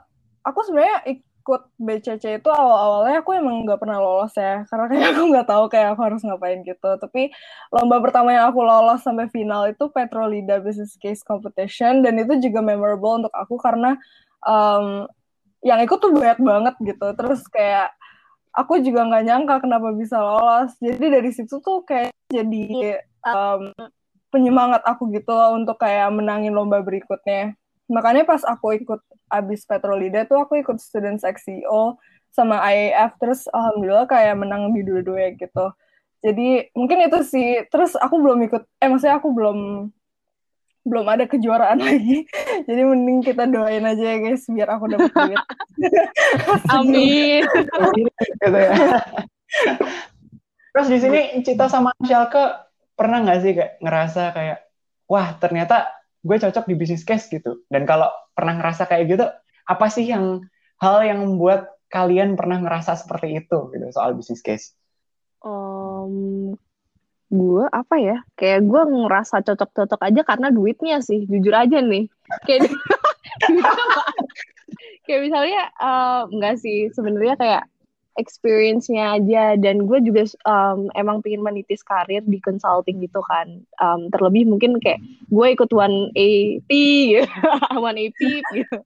aku 0.44 0.60
sebenarnya 0.68 1.16
ikut 1.50 1.66
BCC 1.82 2.38
itu 2.38 2.46
awal-awalnya 2.46 3.26
aku 3.26 3.34
emang 3.34 3.66
nggak 3.66 3.82
pernah 3.82 3.98
lolos 3.98 4.30
ya. 4.38 4.62
Karena 4.70 4.86
kayak 4.86 5.06
aku 5.10 5.22
nggak 5.34 5.48
tahu 5.50 5.64
kayak 5.66 5.88
aku 5.98 6.00
harus 6.06 6.22
ngapain 6.22 6.62
gitu. 6.62 6.90
Tapi 6.94 7.34
lomba 7.74 7.98
pertama 7.98 8.30
yang 8.30 8.46
aku 8.54 8.62
lolos 8.62 9.02
sampai 9.02 9.26
final 9.34 9.66
itu 9.66 9.90
Petrolida 9.90 10.62
Business 10.62 10.94
Case 10.94 11.26
Competition. 11.26 12.06
Dan 12.06 12.22
itu 12.22 12.38
juga 12.38 12.62
memorable 12.62 13.26
untuk 13.26 13.34
aku 13.34 13.58
karena 13.58 13.98
em, 14.46 15.10
yang 15.66 15.82
ikut 15.82 15.98
tuh 15.98 16.14
banyak 16.14 16.38
banget 16.38 16.74
gitu. 16.86 17.06
Terus 17.18 17.42
kayak 17.50 17.90
aku 18.54 18.78
juga 18.78 19.10
nggak 19.10 19.24
nyangka 19.26 19.54
kenapa 19.66 19.90
bisa 19.90 20.22
lolos. 20.22 20.70
Jadi 20.78 21.06
dari 21.10 21.30
situ 21.34 21.58
tuh 21.58 21.82
kayak 21.82 22.14
jadi 22.30 23.02
em, 23.26 23.62
penyemangat 24.30 24.86
aku 24.86 25.10
gitu 25.10 25.34
loh 25.34 25.58
untuk 25.58 25.82
kayak 25.82 26.14
menangin 26.14 26.54
lomba 26.54 26.78
berikutnya 26.78 27.58
makanya 27.90 28.22
pas 28.24 28.40
aku 28.46 28.78
ikut 28.78 29.02
abis 29.28 29.66
Petrolida 29.66 30.24
tuh 30.24 30.46
aku 30.46 30.62
ikut 30.62 30.78
student 30.78 31.18
XCO 31.18 31.98
sama 32.30 32.62
IAF 32.70 33.18
terus 33.18 33.50
alhamdulillah 33.50 34.06
kayak 34.06 34.38
menang 34.38 34.70
di 34.70 34.86
dua-duanya 34.86 35.34
gitu. 35.34 35.74
Jadi 36.20 36.70
mungkin 36.76 37.10
itu 37.10 37.18
sih. 37.26 37.66
Terus 37.68 37.98
aku 37.98 38.22
belum 38.22 38.38
ikut 38.46 38.62
eh 38.78 38.88
maksudnya 38.88 39.18
aku 39.18 39.34
belum 39.34 39.58
belum 40.86 41.06
ada 41.10 41.24
kejuaraan 41.26 41.80
lagi. 41.88 42.24
Jadi 42.64 42.80
mending 42.86 43.20
kita 43.26 43.50
doain 43.50 43.84
aja 43.84 44.04
ya 44.04 44.16
guys 44.22 44.46
biar 44.46 44.68
aku 44.70 44.84
dapet 44.94 45.10
duit. 45.12 45.42
Amin. 46.76 47.42
gitu 48.40 48.58
ya. 48.58 48.74
Terus 50.70 50.86
di 50.86 50.98
sini 51.02 51.20
Cita 51.42 51.66
sama 51.66 51.90
Schalke 52.06 52.70
pernah 52.94 53.26
nggak 53.26 53.40
sih 53.42 53.52
kayak 53.56 53.72
ngerasa 53.82 54.22
kayak 54.36 54.58
wah 55.10 55.34
ternyata 55.40 55.99
gue 56.20 56.36
cocok 56.36 56.64
di 56.68 56.74
bisnis 56.76 57.04
case 57.04 57.28
gitu. 57.32 57.64
Dan 57.72 57.88
kalau 57.88 58.08
pernah 58.36 58.56
ngerasa 58.60 58.86
kayak 58.88 59.04
gitu, 59.08 59.26
apa 59.66 59.86
sih 59.88 60.04
yang 60.08 60.44
hal 60.80 61.04
yang 61.04 61.20
membuat 61.24 61.68
kalian 61.90 62.38
pernah 62.38 62.62
ngerasa 62.62 62.96
seperti 62.96 63.42
itu 63.42 63.58
gitu 63.74 63.86
soal 63.92 64.14
bisnis 64.14 64.44
case? 64.44 64.76
Om, 65.40 66.54
gue 67.32 67.64
apa 67.72 67.96
ya? 67.96 68.20
Kayak 68.36 68.68
gue 68.68 68.82
ngerasa 68.84 69.40
cocok-cocok 69.40 70.00
aja 70.04 70.20
karena 70.22 70.48
duitnya 70.52 71.00
sih, 71.00 71.24
jujur 71.24 71.56
aja 71.56 71.80
nih. 71.80 72.06
Kayak 72.44 72.68
nggak- 72.68 73.08
kayak 75.08 75.20
misalnya 75.24 75.62
eh, 75.80 76.20
enggak 76.28 76.56
sih, 76.60 76.92
sebenarnya 76.92 77.34
kayak 77.40 77.62
experience-nya 78.20 79.16
aja 79.16 79.56
dan 79.56 79.88
gue 79.88 79.98
juga 80.04 80.28
em, 80.44 80.92
emang 80.92 81.24
pengen 81.24 81.40
menitis 81.40 81.80
karir 81.80 82.20
di 82.28 82.38
consulting 82.44 83.00
gitu 83.00 83.24
kan. 83.24 83.64
Em, 83.80 84.00
terlebih 84.12 84.44
mungkin 84.44 84.76
kayak 84.78 85.00
gue 85.32 85.46
ikut 85.56 85.70
one 85.72 86.12
AP 86.12 86.70
gitu, 87.16 87.24
one 87.88 87.98
AP 87.98 88.20
gitu. 88.52 88.78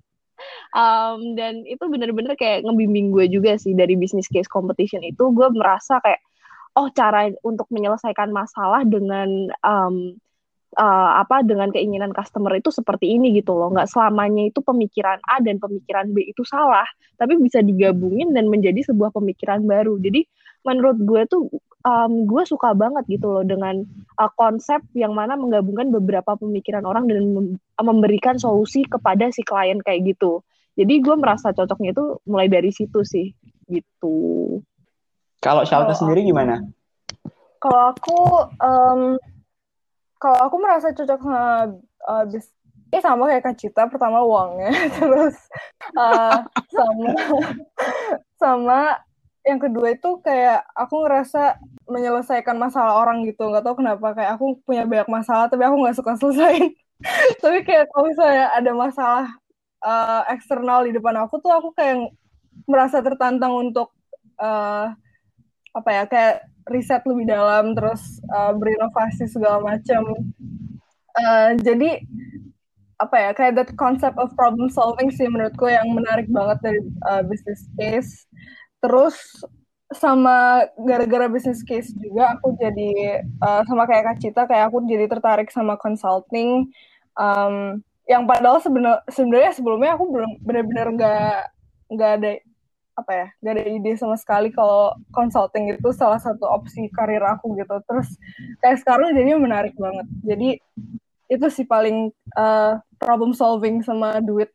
Um, 0.75 1.39
dan 1.39 1.63
itu 1.65 1.87
bener-bener 1.87 2.35
kayak 2.35 2.67
ngebimbing 2.67 3.15
gue 3.15 3.31
juga 3.31 3.55
sih 3.55 3.73
dari 3.73 3.95
business 3.95 4.27
case 4.27 4.51
competition 4.51 5.01
itu 5.07 5.31
gue 5.31 5.49
merasa 5.55 6.03
kayak 6.03 6.21
oh 6.75 6.91
cara 6.91 7.31
untuk 7.47 7.71
menyelesaikan 7.71 8.35
masalah 8.35 8.83
dengan 8.83 9.49
um, 9.63 10.19
uh, 10.77 11.11
apa 11.23 11.43
dengan 11.47 11.71
keinginan 11.71 12.11
customer 12.11 12.53
itu 12.59 12.71
seperti 12.71 13.15
ini 13.15 13.35
gitu 13.39 13.55
loh. 13.55 13.73
Nggak 13.73 13.91
selamanya 13.91 14.51
itu 14.51 14.61
pemikiran 14.61 15.19
A 15.25 15.41
dan 15.41 15.59
pemikiran 15.59 16.11
B 16.11 16.27
itu 16.31 16.43
salah 16.47 16.87
tapi 17.15 17.39
bisa 17.39 17.63
digabungin 17.63 18.35
dan 18.35 18.51
menjadi 18.51 18.91
sebuah 18.91 19.15
pemikiran 19.15 19.63
baru. 19.65 19.99
Jadi 20.03 20.27
menurut 20.67 20.99
gue 21.03 21.23
tuh 21.31 21.43
um, 21.87 22.27
gue 22.27 22.43
suka 22.49 22.73
banget 22.75 23.05
gitu 23.07 23.31
loh 23.31 23.45
dengan 23.47 23.85
uh, 24.19 24.31
konsep 24.35 24.81
yang 24.97 25.13
mana 25.15 25.39
menggabungkan 25.39 25.93
beberapa 25.93 26.35
pemikiran 26.35 26.83
orang 26.89 27.07
dan 27.07 27.23
mem- 27.31 27.61
memberikan 27.79 28.41
solusi 28.41 28.83
kepada 28.89 29.31
si 29.31 29.45
klien 29.47 29.79
kayak 29.85 30.17
gitu. 30.17 30.43
Jadi 30.75 30.99
gue 30.99 31.15
merasa 31.15 31.55
cocoknya 31.55 31.95
itu 31.95 32.19
mulai 32.27 32.51
dari 32.51 32.75
situ 32.75 33.07
sih 33.07 33.31
gitu. 33.71 34.59
Kalau 35.39 35.63
Kalau 35.63 35.93
sendiri 35.95 36.27
gimana? 36.27 36.65
kalau 37.65 37.97
aku 37.97 38.19
em, 38.61 39.01
kalau 40.25 40.41
aku 40.49 40.57
merasa 40.57 40.89
cocok 40.97 41.21
sama 41.21 41.77
uh, 42.09 42.25
bis 42.25 42.49
eh 42.89 43.03
sama 43.05 43.29
kayak 43.29 43.45
Kak 43.45 43.57
Cita 43.61 43.85
pertama 43.93 44.25
uangnya 44.25 44.73
terus 44.97 45.37
uh, 45.93 46.41
sama 46.73 47.13
sama 48.41 48.81
yang 49.45 49.61
kedua 49.61 49.93
itu 49.93 50.25
kayak 50.25 50.65
aku 50.73 51.05
ngerasa 51.05 51.61
menyelesaikan 51.85 52.57
masalah 52.57 52.97
orang 52.97 53.29
gitu. 53.29 53.45
Nggak 53.53 53.69
tahu 53.69 53.85
kenapa 53.85 54.17
kayak 54.17 54.41
aku 54.41 54.57
punya 54.65 54.89
banyak 54.89 55.05
masalah 55.13 55.53
tapi 55.53 55.69
aku 55.69 55.77
nggak 55.85 55.97
suka 56.01 56.17
selesain 56.17 56.73
tapi 57.45 57.61
kayak 57.67 57.93
kalau 57.93 58.09
misalnya 58.09 58.49
ada 58.57 58.73
masalah 58.73 59.27
uh, 59.85 60.23
eksternal 60.33 60.89
di 60.89 60.97
depan 60.97 61.21
aku 61.21 61.37
tuh 61.45 61.53
aku 61.53 61.77
kayak 61.77 62.09
merasa 62.65 63.05
tertantang 63.05 63.53
untuk 63.53 63.93
uh, 64.41 64.89
apa 65.75 65.91
ya 65.93 66.05
kayak 66.09 66.35
riset 66.69 67.05
lebih 67.05 67.29
dalam 67.29 67.77
terus 67.77 68.21
uh, 68.33 68.53
berinovasi 68.57 69.29
segala 69.29 69.61
macam. 69.61 70.03
Uh, 71.15 71.55
jadi 71.63 72.03
apa 72.99 73.17
ya 73.19 73.31
kayak 73.35 73.55
that 73.59 73.71
concept 73.75 74.17
of 74.17 74.33
problem 74.39 74.71
solving 74.71 75.11
sih 75.11 75.27
menurutku 75.27 75.67
yang 75.67 75.85
menarik 75.93 76.31
banget 76.31 76.59
dari 76.63 76.81
uh, 77.11 77.23
business 77.27 77.67
case. 77.77 78.25
Terus 78.81 79.19
sama 79.93 80.65
gara-gara 80.81 81.29
business 81.31 81.63
case 81.63 81.93
juga 81.95 82.35
aku 82.35 82.57
jadi 82.59 83.23
uh, 83.45 83.63
sama 83.69 83.85
kayak 83.85 84.15
Kak 84.15 84.19
Cita 84.23 84.43
kayak 84.49 84.73
aku 84.73 84.83
jadi 84.89 85.07
tertarik 85.07 85.53
sama 85.53 85.77
consulting. 85.77 86.71
Um, 87.15 87.85
yang 88.05 88.29
padahal 88.29 88.61
sebenarnya 89.09 89.53
sebelumnya 89.57 89.97
aku 89.97 90.05
belum 90.13 90.31
benar-benar 90.45 90.89
nggak 90.93 91.39
nggak 91.95 92.11
ada 92.21 92.31
apa 92.95 93.11
ya 93.11 93.27
nggak 93.43 93.55
ada 93.59 93.65
ide 93.67 93.93
sama 93.99 94.15
sekali 94.15 94.55
kalau 94.55 94.95
consulting 95.11 95.75
itu 95.75 95.91
salah 95.91 96.23
satu 96.23 96.47
opsi 96.47 96.87
karir 96.95 97.23
aku 97.27 97.59
gitu 97.59 97.83
terus 97.91 98.15
kayak 98.63 98.79
sekarang 98.83 99.15
jadinya 99.19 99.43
menarik 99.43 99.75
banget 99.75 100.07
jadi 100.23 100.49
itu 101.27 101.47
sih 101.51 101.67
paling 101.67 102.15
uh, 102.39 102.79
problem 103.03 103.35
solving 103.35 103.83
sama 103.83 104.23
duit 104.23 104.49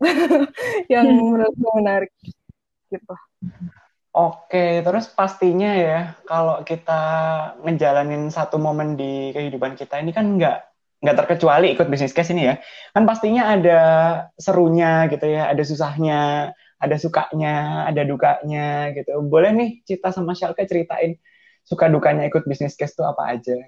yang 0.93 1.03
hmm. 1.07 1.35
menurutku 1.35 1.69
menarik 1.75 2.11
gitu 2.87 3.13
Oke, 4.09 4.81
terus 4.81 5.05
pastinya 5.13 5.69
ya 5.77 6.17
kalau 6.25 6.65
kita 6.65 7.01
ngejalanin 7.61 8.33
satu 8.33 8.57
momen 8.57 8.97
di 8.97 9.29
kehidupan 9.31 9.77
kita 9.77 10.01
ini 10.01 10.09
kan 10.09 10.33
nggak 10.33 10.57
nggak 10.99 11.17
terkecuali 11.23 11.71
ikut 11.77 11.87
bisnis 11.87 12.11
case 12.11 12.33
ini 12.33 12.49
ya. 12.49 12.55
Kan 12.91 13.05
pastinya 13.05 13.53
ada 13.53 13.79
serunya 14.35 15.05
gitu 15.13 15.29
ya, 15.29 15.53
ada 15.53 15.61
susahnya, 15.61 16.51
ada 16.79 16.95
sukanya, 16.95 17.85
ada 17.85 18.07
dukanya 18.07 18.95
gitu. 18.95 19.19
Boleh 19.27 19.51
nih 19.51 19.69
Cita 19.83 20.15
sama 20.15 20.31
Shalka 20.31 20.63
ceritain 20.63 21.19
suka 21.67 21.91
dukanya 21.91 22.25
ikut 22.25 22.47
bisnis 22.47 22.79
case 22.79 22.95
itu 22.95 23.03
apa 23.03 23.35
aja? 23.35 23.59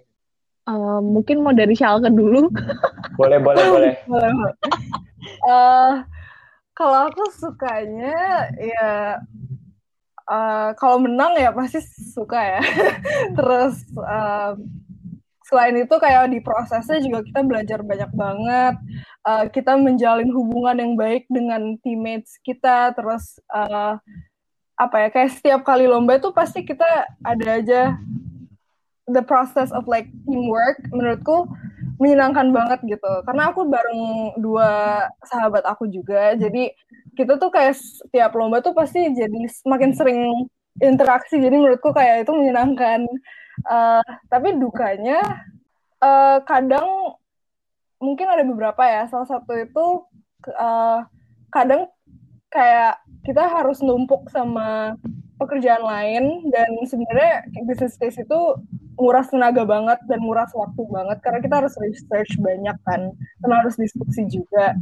Uh, 0.65 1.03
mungkin 1.03 1.43
mau 1.43 1.51
dari 1.51 1.75
Shalka 1.75 2.07
dulu. 2.07 2.47
boleh, 3.19 3.37
boleh, 3.43 3.63
boleh. 3.67 3.93
boleh. 4.11 4.31
Uh, 5.43 6.01
kalau 6.71 7.11
aku 7.11 7.23
sukanya 7.35 8.47
ya 8.57 9.19
uh, 10.31 10.69
kalau 10.79 11.03
menang 11.03 11.35
ya 11.35 11.51
pasti 11.51 11.83
suka 12.15 12.39
ya. 12.39 12.61
Terus 13.37 13.75
uh, 13.99 14.55
selain 15.51 15.75
itu 15.84 15.96
kayak 16.00 16.31
di 16.31 16.39
prosesnya 16.39 17.03
juga 17.03 17.27
kita 17.27 17.43
belajar 17.43 17.84
banyak 17.84 18.12
banget. 18.15 18.75
Uh, 19.27 19.46
kita 19.51 19.75
menjalin 19.75 20.31
hubungan 20.31 20.79
yang 20.79 20.93
baik 20.96 21.27
dengan 21.27 21.75
teammates 21.84 22.39
kita. 22.39 22.96
Terus 22.96 23.36
uh, 23.51 24.00
apa 24.79 24.96
ya 24.98 25.10
kayak 25.12 25.36
setiap 25.36 25.62
kali 25.67 25.86
lomba 25.86 26.17
itu 26.17 26.31
pasti 26.31 26.63
kita 26.63 27.05
ada 27.22 27.48
aja 27.60 28.00
the 29.12 29.22
process 29.22 29.70
of 29.75 29.86
like 29.86 30.10
teamwork 30.25 30.79
menurutku 30.89 31.46
menyenangkan 32.01 32.50
banget 32.50 32.98
gitu 32.98 33.13
karena 33.29 33.53
aku 33.53 33.70
bareng 33.70 34.34
dua 34.41 35.05
sahabat 35.22 35.62
aku 35.70 35.86
juga 35.86 36.34
jadi 36.34 36.74
kita 37.13 37.38
tuh 37.38 37.53
kayak 37.53 37.77
setiap 37.77 38.34
lomba 38.34 38.65
tuh 38.65 38.74
pasti 38.74 39.05
jadi 39.13 39.46
semakin 39.62 39.91
sering 39.93 40.50
interaksi 40.81 41.38
jadi 41.38 41.53
menurutku 41.53 41.93
kayak 41.93 42.25
itu 42.25 42.34
menyenangkan 42.34 43.05
uh, 43.65 44.05
tapi 44.29 44.57
dukanya 44.57 45.19
uh, 46.01 46.39
kadang 46.45 47.17
mungkin 48.01 48.27
ada 48.29 48.41
beberapa 48.45 48.81
ya 48.85 49.05
salah 49.09 49.29
satu 49.29 49.53
itu 49.57 49.87
uh, 50.57 51.05
kadang 51.53 51.85
kayak 52.49 52.99
kita 53.21 53.45
harus 53.45 53.79
numpuk 53.79 54.27
sama 54.33 54.97
pekerjaan 55.37 55.81
lain 55.85 56.49
dan 56.49 56.69
sebenarnya 56.85 57.45
business 57.65 57.97
case 57.97 58.21
itu 58.21 58.39
nguras 58.97 59.29
tenaga 59.33 59.65
banget 59.65 59.97
dan 60.05 60.21
nguras 60.21 60.53
waktu 60.53 60.81
banget 60.89 61.17
karena 61.25 61.39
kita 61.41 61.55
harus 61.63 61.74
research 61.81 62.37
banyak 62.37 62.77
kan 62.85 63.13
karena 63.41 63.55
harus 63.65 63.77
diskusi 63.77 64.27
juga 64.29 64.77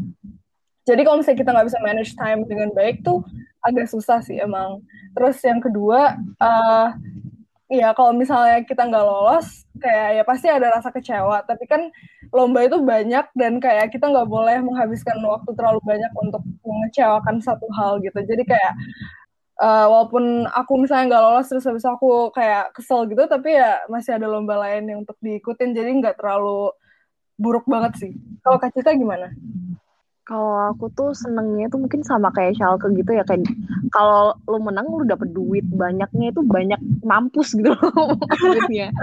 jadi 0.90 1.06
kalau 1.06 1.22
misalnya 1.22 1.40
kita 1.46 1.52
nggak 1.54 1.68
bisa 1.70 1.80
manage 1.86 2.14
time 2.18 2.42
dengan 2.50 2.70
baik 2.74 3.06
tuh 3.06 3.22
agak 3.62 3.86
susah 3.94 4.26
sih 4.26 4.42
emang. 4.42 4.82
Terus 5.14 5.38
yang 5.46 5.62
kedua, 5.62 6.18
uh, 6.42 6.88
ya 7.70 7.94
kalau 7.94 8.12
misalnya 8.18 8.66
kita 8.66 8.90
nggak 8.90 9.06
lolos, 9.06 9.64
kayak 9.78 10.08
ya 10.18 10.24
pasti 10.26 10.48
ada 10.50 10.68
rasa 10.74 10.90
kecewa. 10.90 11.46
Tapi 11.46 11.64
kan 11.70 11.94
lomba 12.34 12.66
itu 12.66 12.82
banyak 12.82 13.26
dan 13.38 13.62
kayak 13.62 13.94
kita 13.94 14.10
nggak 14.10 14.28
boleh 14.28 14.58
menghabiskan 14.66 15.22
waktu 15.22 15.54
terlalu 15.54 15.80
banyak 15.86 16.12
untuk 16.18 16.42
mengecewakan 16.66 17.38
satu 17.40 17.70
hal 17.78 18.02
gitu. 18.02 18.20
Jadi 18.26 18.44
kayak 18.50 18.74
uh, 19.62 19.86
walaupun 19.86 20.50
aku 20.50 20.74
misalnya 20.82 21.16
nggak 21.16 21.24
lolos 21.24 21.48
terus 21.48 21.66
habis 21.70 21.86
aku 21.86 22.34
kayak 22.34 22.74
kesel 22.74 23.06
gitu, 23.06 23.24
tapi 23.30 23.56
ya 23.56 23.86
masih 23.88 24.18
ada 24.18 24.26
lomba 24.26 24.58
lain 24.58 24.90
yang 24.90 25.00
untuk 25.06 25.18
diikutin. 25.22 25.78
Jadi 25.78 25.90
nggak 26.02 26.18
terlalu 26.18 26.74
buruk 27.40 27.64
banget 27.70 27.94
sih. 28.02 28.12
Kalau 28.44 28.58
Kak 28.60 28.74
Cita 28.76 28.92
gimana? 28.98 29.32
Kalau 30.30 30.70
aku 30.70 30.94
tuh 30.94 31.10
senengnya 31.18 31.74
tuh 31.74 31.82
mungkin 31.82 32.06
sama 32.06 32.30
kayak 32.30 32.54
Schalke 32.54 32.94
gitu 32.94 33.18
ya 33.18 33.26
kayak 33.26 33.50
kalau 33.90 34.38
lu 34.46 34.62
menang 34.62 34.86
lu 34.86 35.02
dapet 35.02 35.34
duit 35.34 35.66
banyaknya 35.74 36.30
itu 36.30 36.46
banyak 36.46 36.78
mampus 37.02 37.58
gitu 37.58 37.74
duitnya. 38.46 38.94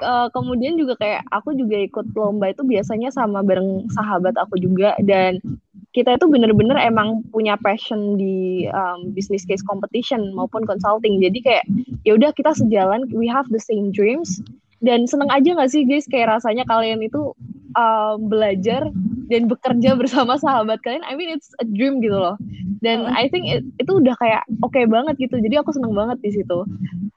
Uh, 0.00 0.32
kemudian 0.32 0.80
juga 0.80 0.96
kayak 0.96 1.28
aku 1.28 1.52
juga 1.52 1.76
ikut 1.84 2.16
lomba 2.16 2.48
itu 2.48 2.64
biasanya 2.64 3.12
sama 3.12 3.44
bareng 3.44 3.92
sahabat 3.92 4.40
aku 4.40 4.56
juga 4.56 4.96
dan 5.04 5.36
kita 5.92 6.16
itu 6.16 6.24
bener-bener 6.28 6.80
emang 6.80 7.20
punya 7.28 7.60
passion 7.60 8.16
di 8.16 8.68
um, 8.72 9.12
business 9.12 9.44
case 9.44 9.64
competition 9.64 10.32
maupun 10.32 10.64
consulting. 10.64 11.20
Jadi 11.20 11.38
kayak 11.44 11.64
ya 12.08 12.16
udah 12.16 12.32
kita 12.32 12.56
sejalan, 12.56 13.04
we 13.12 13.28
have 13.28 13.48
the 13.52 13.60
same 13.60 13.92
dreams 13.92 14.40
dan 14.78 15.10
seneng 15.10 15.30
aja 15.30 15.58
gak 15.58 15.70
sih 15.70 15.82
guys? 15.84 16.06
Kayak 16.06 16.38
rasanya 16.38 16.62
kalian 16.66 17.02
itu 17.02 17.34
uh, 17.74 18.14
belajar 18.18 18.88
dan 19.28 19.50
bekerja 19.50 19.94
bersama 20.00 20.38
sahabat 20.40 20.80
kalian. 20.86 21.04
I 21.04 21.18
mean 21.18 21.30
it's 21.30 21.52
a 21.60 21.66
dream 21.66 22.00
gitu 22.00 22.16
loh. 22.16 22.38
Dan 22.78 23.10
I 23.10 23.26
think 23.26 23.50
it, 23.50 23.66
itu 23.82 23.98
udah 23.98 24.14
kayak 24.22 24.46
oke 24.62 24.70
okay 24.70 24.86
banget 24.86 25.18
gitu. 25.18 25.42
Jadi 25.42 25.58
aku 25.58 25.74
seneng 25.74 25.92
banget 25.92 26.22
di 26.22 26.30
situ. 26.30 26.62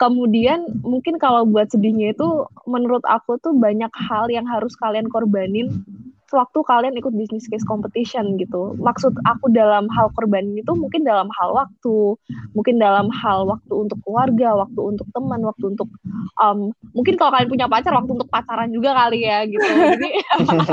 Kemudian 0.01 0.81
mungkin 0.81 1.21
kalau 1.21 1.45
buat 1.45 1.69
sedihnya 1.69 2.17
itu 2.17 2.49
menurut 2.65 3.05
aku 3.05 3.37
tuh 3.37 3.53
banyak 3.53 3.93
hal 3.93 4.25
yang 4.33 4.49
harus 4.49 4.73
kalian 4.81 5.05
korbanin 5.13 5.85
sewaktu 6.31 6.63
kalian 6.63 6.95
ikut 6.95 7.11
business 7.11 7.51
case 7.51 7.67
competition 7.67 8.39
gitu. 8.39 8.79
Maksud 8.79 9.11
aku 9.27 9.51
dalam 9.51 9.91
hal 9.91 10.07
korban 10.15 10.55
itu 10.55 10.71
mungkin 10.71 11.03
dalam 11.03 11.27
hal 11.35 11.51
waktu, 11.51 12.15
mungkin 12.55 12.79
dalam 12.79 13.11
hal 13.11 13.43
waktu 13.43 13.73
untuk 13.75 13.99
keluarga, 14.07 14.55
waktu 14.63 14.79
untuk 14.79 15.07
teman, 15.11 15.43
waktu 15.43 15.65
untuk 15.75 15.91
um, 16.39 16.71
mungkin 16.95 17.19
kalau 17.19 17.35
kalian 17.35 17.51
punya 17.51 17.67
pacar 17.67 17.91
waktu 17.91 18.11
untuk 18.15 18.31
pacaran 18.31 18.71
juga 18.71 18.95
kali 18.95 19.27
ya 19.27 19.43
gitu. 19.43 19.67
Jadi 19.67 20.09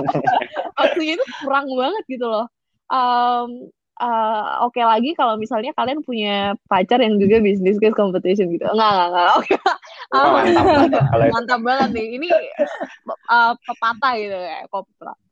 waktunya 0.81 1.13
itu 1.19 1.25
kurang 1.43 1.67
banget 1.75 2.05
gitu 2.07 2.27
loh. 2.31 2.47
Um, 2.89 3.69
uh, 3.99 4.65
oke 4.67 4.75
okay 4.75 4.85
lagi 4.87 5.11
kalau 5.19 5.35
misalnya 5.35 5.75
kalian 5.75 6.01
punya 6.03 6.55
pacar 6.71 7.03
yang 7.03 7.19
juga 7.19 7.43
bisnis 7.43 7.79
case 7.83 7.95
competition 7.95 8.51
gitu. 8.55 8.67
Enggak, 8.67 8.91
enggak, 8.91 9.09
enggak. 9.11 9.29
Oke. 9.35 9.47
Okay. 9.47 9.61
Oh, 10.09 10.27
mantap, 10.33 10.65
mantap, 10.65 11.05
mantap 11.35 11.61
banget 11.61 11.89
nih. 11.93 12.07
Ini 12.17 12.29
uh, 13.29 13.53
pepatah 13.61 14.15
gitu 14.17 14.39
ya. 14.39 14.59
Kok, 14.73 14.83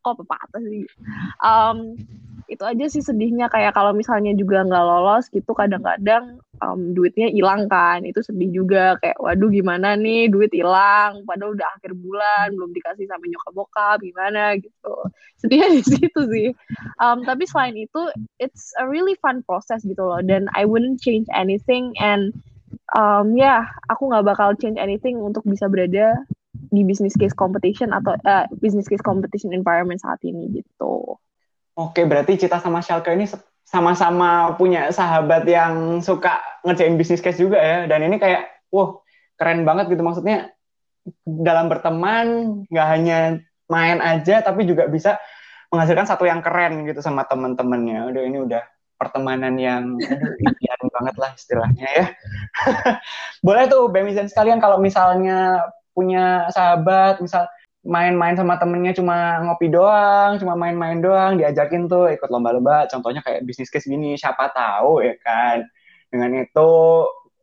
kok 0.04 0.14
pepatah 0.20 0.62
sih? 0.66 0.84
Um, 1.40 1.96
itu 2.46 2.62
aja 2.62 2.86
sih 2.86 3.02
sedihnya 3.02 3.50
kayak 3.50 3.74
kalau 3.74 3.90
misalnya 3.90 4.30
juga 4.38 4.62
nggak 4.62 4.84
lolos 4.86 5.26
gitu 5.34 5.50
kadang-kadang 5.52 6.38
um, 6.62 6.94
duitnya 6.94 7.28
hilang 7.30 7.66
kan. 7.66 8.06
Itu 8.06 8.22
sedih 8.22 8.50
juga 8.54 8.96
kayak 9.02 9.18
waduh 9.18 9.50
gimana 9.50 9.98
nih? 9.98 10.30
Duit 10.30 10.54
hilang 10.54 11.26
padahal 11.26 11.58
udah 11.58 11.68
akhir 11.78 11.92
bulan 11.98 12.54
belum 12.54 12.70
dikasih 12.70 13.06
sampai 13.10 13.28
nyokap 13.34 13.52
bokap 13.52 13.98
gimana? 14.00 14.54
Gitu. 14.56 14.94
Sedihnya 15.42 15.68
di 15.78 15.82
situ 15.82 16.20
sih. 16.30 16.48
Um, 17.02 17.26
tapi 17.26 17.44
selain 17.50 17.74
itu 17.74 18.00
it's 18.38 18.70
a 18.78 18.86
really 18.86 19.18
fun 19.18 19.42
process 19.44 19.82
gitu 19.82 20.00
loh 20.00 20.22
dan 20.22 20.46
I 20.54 20.64
wouldn't 20.64 21.02
change 21.02 21.26
anything 21.34 21.92
and 21.98 22.30
um, 22.94 23.34
ya 23.34 23.42
yeah, 23.42 23.60
aku 23.90 24.08
nggak 24.10 24.26
bakal 24.26 24.54
change 24.56 24.78
anything 24.78 25.18
untuk 25.18 25.42
bisa 25.44 25.66
berada 25.66 26.14
di 26.70 26.82
business 26.82 27.14
case 27.14 27.34
competition 27.36 27.92
atau 27.92 28.16
uh, 28.26 28.46
business 28.58 28.88
case 28.88 29.02
competition 29.02 29.52
environment 29.52 30.00
saat 30.02 30.18
ini 30.24 30.50
gitu. 30.62 31.18
Oke, 31.76 32.08
berarti 32.08 32.40
Cita 32.40 32.56
sama 32.56 32.80
Shalka 32.80 33.12
ini 33.12 33.28
sama-sama 33.66 34.56
punya 34.56 34.88
sahabat 34.88 35.44
yang 35.44 36.00
suka 36.00 36.40
ngerjain 36.64 36.96
bisnis 36.96 37.20
case 37.20 37.36
juga 37.36 37.60
ya. 37.60 37.84
Dan 37.84 38.08
ini 38.08 38.16
kayak, 38.16 38.48
wah 38.72 38.96
keren 39.36 39.68
banget 39.68 39.92
gitu. 39.92 40.00
Maksudnya 40.00 40.56
dalam 41.22 41.68
berteman 41.68 42.26
nggak 42.72 42.88
hanya 42.88 43.18
main 43.68 44.00
aja, 44.00 44.40
tapi 44.40 44.64
juga 44.64 44.88
bisa 44.88 45.20
menghasilkan 45.68 46.08
satu 46.08 46.24
yang 46.24 46.40
keren 46.40 46.88
gitu 46.88 47.04
sama 47.04 47.28
teman-temannya. 47.28 48.08
Udah 48.08 48.22
ini 48.24 48.38
udah 48.40 48.64
pertemanan 48.96 49.60
yang 49.60 50.00
impian 50.40 50.80
banget 50.88 51.14
lah 51.20 51.30
istilahnya 51.36 51.86
ya. 51.92 52.06
Boleh 53.46 53.68
tuh 53.68 53.92
Bemizen 53.92 54.32
sekalian 54.32 54.64
kalau 54.64 54.80
misalnya 54.80 55.60
punya 55.92 56.48
sahabat, 56.52 57.20
misal 57.20 57.44
main-main 57.86 58.34
sama 58.34 58.58
temennya 58.58 58.92
cuma 58.98 59.40
ngopi 59.46 59.70
doang, 59.70 60.36
cuma 60.42 60.58
main-main 60.58 60.98
doang, 60.98 61.38
diajakin 61.38 61.86
tuh 61.86 62.10
ikut 62.10 62.26
lomba-lomba, 62.26 62.90
contohnya 62.90 63.22
kayak 63.22 63.46
bisnis 63.46 63.70
case 63.70 63.86
gini, 63.86 64.18
siapa 64.18 64.50
tahu 64.50 65.06
ya 65.06 65.14
kan. 65.22 65.62
Dengan 66.10 66.42
itu 66.42 66.70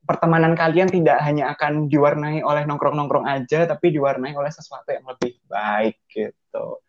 pertemanan 0.04 0.54
kalian 0.54 0.92
tidak 0.92 1.24
hanya 1.24 1.56
akan 1.56 1.88
diwarnai 1.88 2.44
oleh 2.44 2.68
nongkrong-nongkrong 2.68 3.24
aja, 3.24 3.64
tapi 3.64 3.96
diwarnai 3.96 4.36
oleh 4.36 4.52
sesuatu 4.52 4.92
yang 4.92 5.08
lebih 5.08 5.40
baik 5.48 5.98
gitu. 6.12 6.84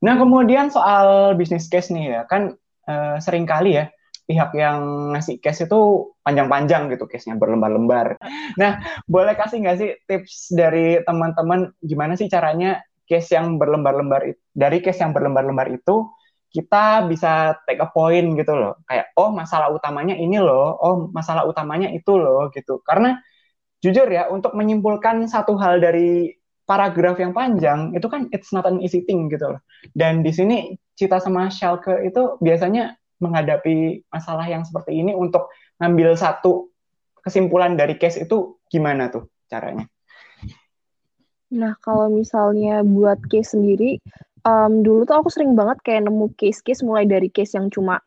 Nah 0.00 0.14
kemudian 0.16 0.70
soal 0.70 1.34
bisnis 1.34 1.66
case 1.66 1.90
nih 1.90 2.14
ya, 2.14 2.22
kan 2.30 2.54
uh, 2.86 3.18
sering 3.18 3.44
kali 3.44 3.76
ya 3.76 3.90
pihak 4.30 4.54
yang 4.54 5.10
ngasih 5.10 5.42
case 5.42 5.66
itu 5.66 6.14
panjang-panjang 6.22 6.86
gitu 6.94 7.10
case-nya 7.10 7.34
berlembar-lembar. 7.34 8.14
Nah, 8.54 8.78
boleh 9.10 9.34
kasih 9.34 9.58
nggak 9.58 9.78
sih 9.82 9.90
tips 10.06 10.54
dari 10.54 11.02
teman-teman 11.02 11.74
gimana 11.82 12.14
sih 12.14 12.30
caranya 12.30 12.78
case 13.10 13.34
yang 13.34 13.58
berlembar-lembar 13.58 14.30
dari 14.54 14.78
case 14.78 15.02
yang 15.02 15.10
berlembar-lembar 15.10 15.66
itu 15.74 16.06
kita 16.50 17.06
bisa 17.06 17.58
take 17.66 17.82
a 17.82 17.90
point 17.90 18.38
gitu 18.38 18.54
loh. 18.54 18.78
Kayak 18.86 19.10
oh 19.18 19.34
masalah 19.34 19.70
utamanya 19.74 20.14
ini 20.14 20.38
loh, 20.38 20.78
oh 20.78 21.10
masalah 21.10 21.46
utamanya 21.46 21.90
itu 21.90 22.14
loh 22.14 22.50
gitu. 22.54 22.82
Karena 22.86 23.18
jujur 23.82 24.06
ya 24.06 24.30
untuk 24.30 24.54
menyimpulkan 24.54 25.26
satu 25.26 25.58
hal 25.58 25.82
dari 25.82 26.30
paragraf 26.66 27.18
yang 27.18 27.34
panjang 27.34 27.90
itu 27.98 28.06
kan 28.06 28.30
it's 28.30 28.54
not 28.54 28.62
an 28.66 28.78
easy 28.78 29.02
thing 29.02 29.26
gitu 29.26 29.58
loh. 29.58 29.60
Dan 29.90 30.22
di 30.22 30.30
sini 30.30 30.78
Cita 30.94 31.18
sama 31.18 31.50
Schalke 31.50 32.06
itu 32.06 32.38
biasanya 32.38 32.94
menghadapi 33.18 34.06
masalah 34.12 34.46
yang 34.46 34.62
seperti 34.62 35.00
ini 35.00 35.16
untuk 35.16 35.50
ngambil 35.80 36.14
satu 36.14 36.70
kesimpulan 37.24 37.76
dari 37.76 37.96
case 37.96 38.22
itu 38.26 38.60
gimana 38.68 39.08
tuh 39.08 39.28
caranya? 39.48 39.86
Nah, 41.50 41.74
kalau 41.82 42.06
misalnya 42.06 42.86
buat 42.86 43.18
case 43.26 43.58
sendiri, 43.58 43.98
um, 44.46 44.86
dulu 44.86 45.02
tuh 45.02 45.18
aku 45.18 45.28
sering 45.28 45.58
banget 45.58 45.82
kayak 45.82 46.06
nemu 46.06 46.30
case-case 46.38 46.86
mulai 46.86 47.04
dari 47.10 47.26
case 47.26 47.58
yang 47.58 47.66
cuma 47.68 47.98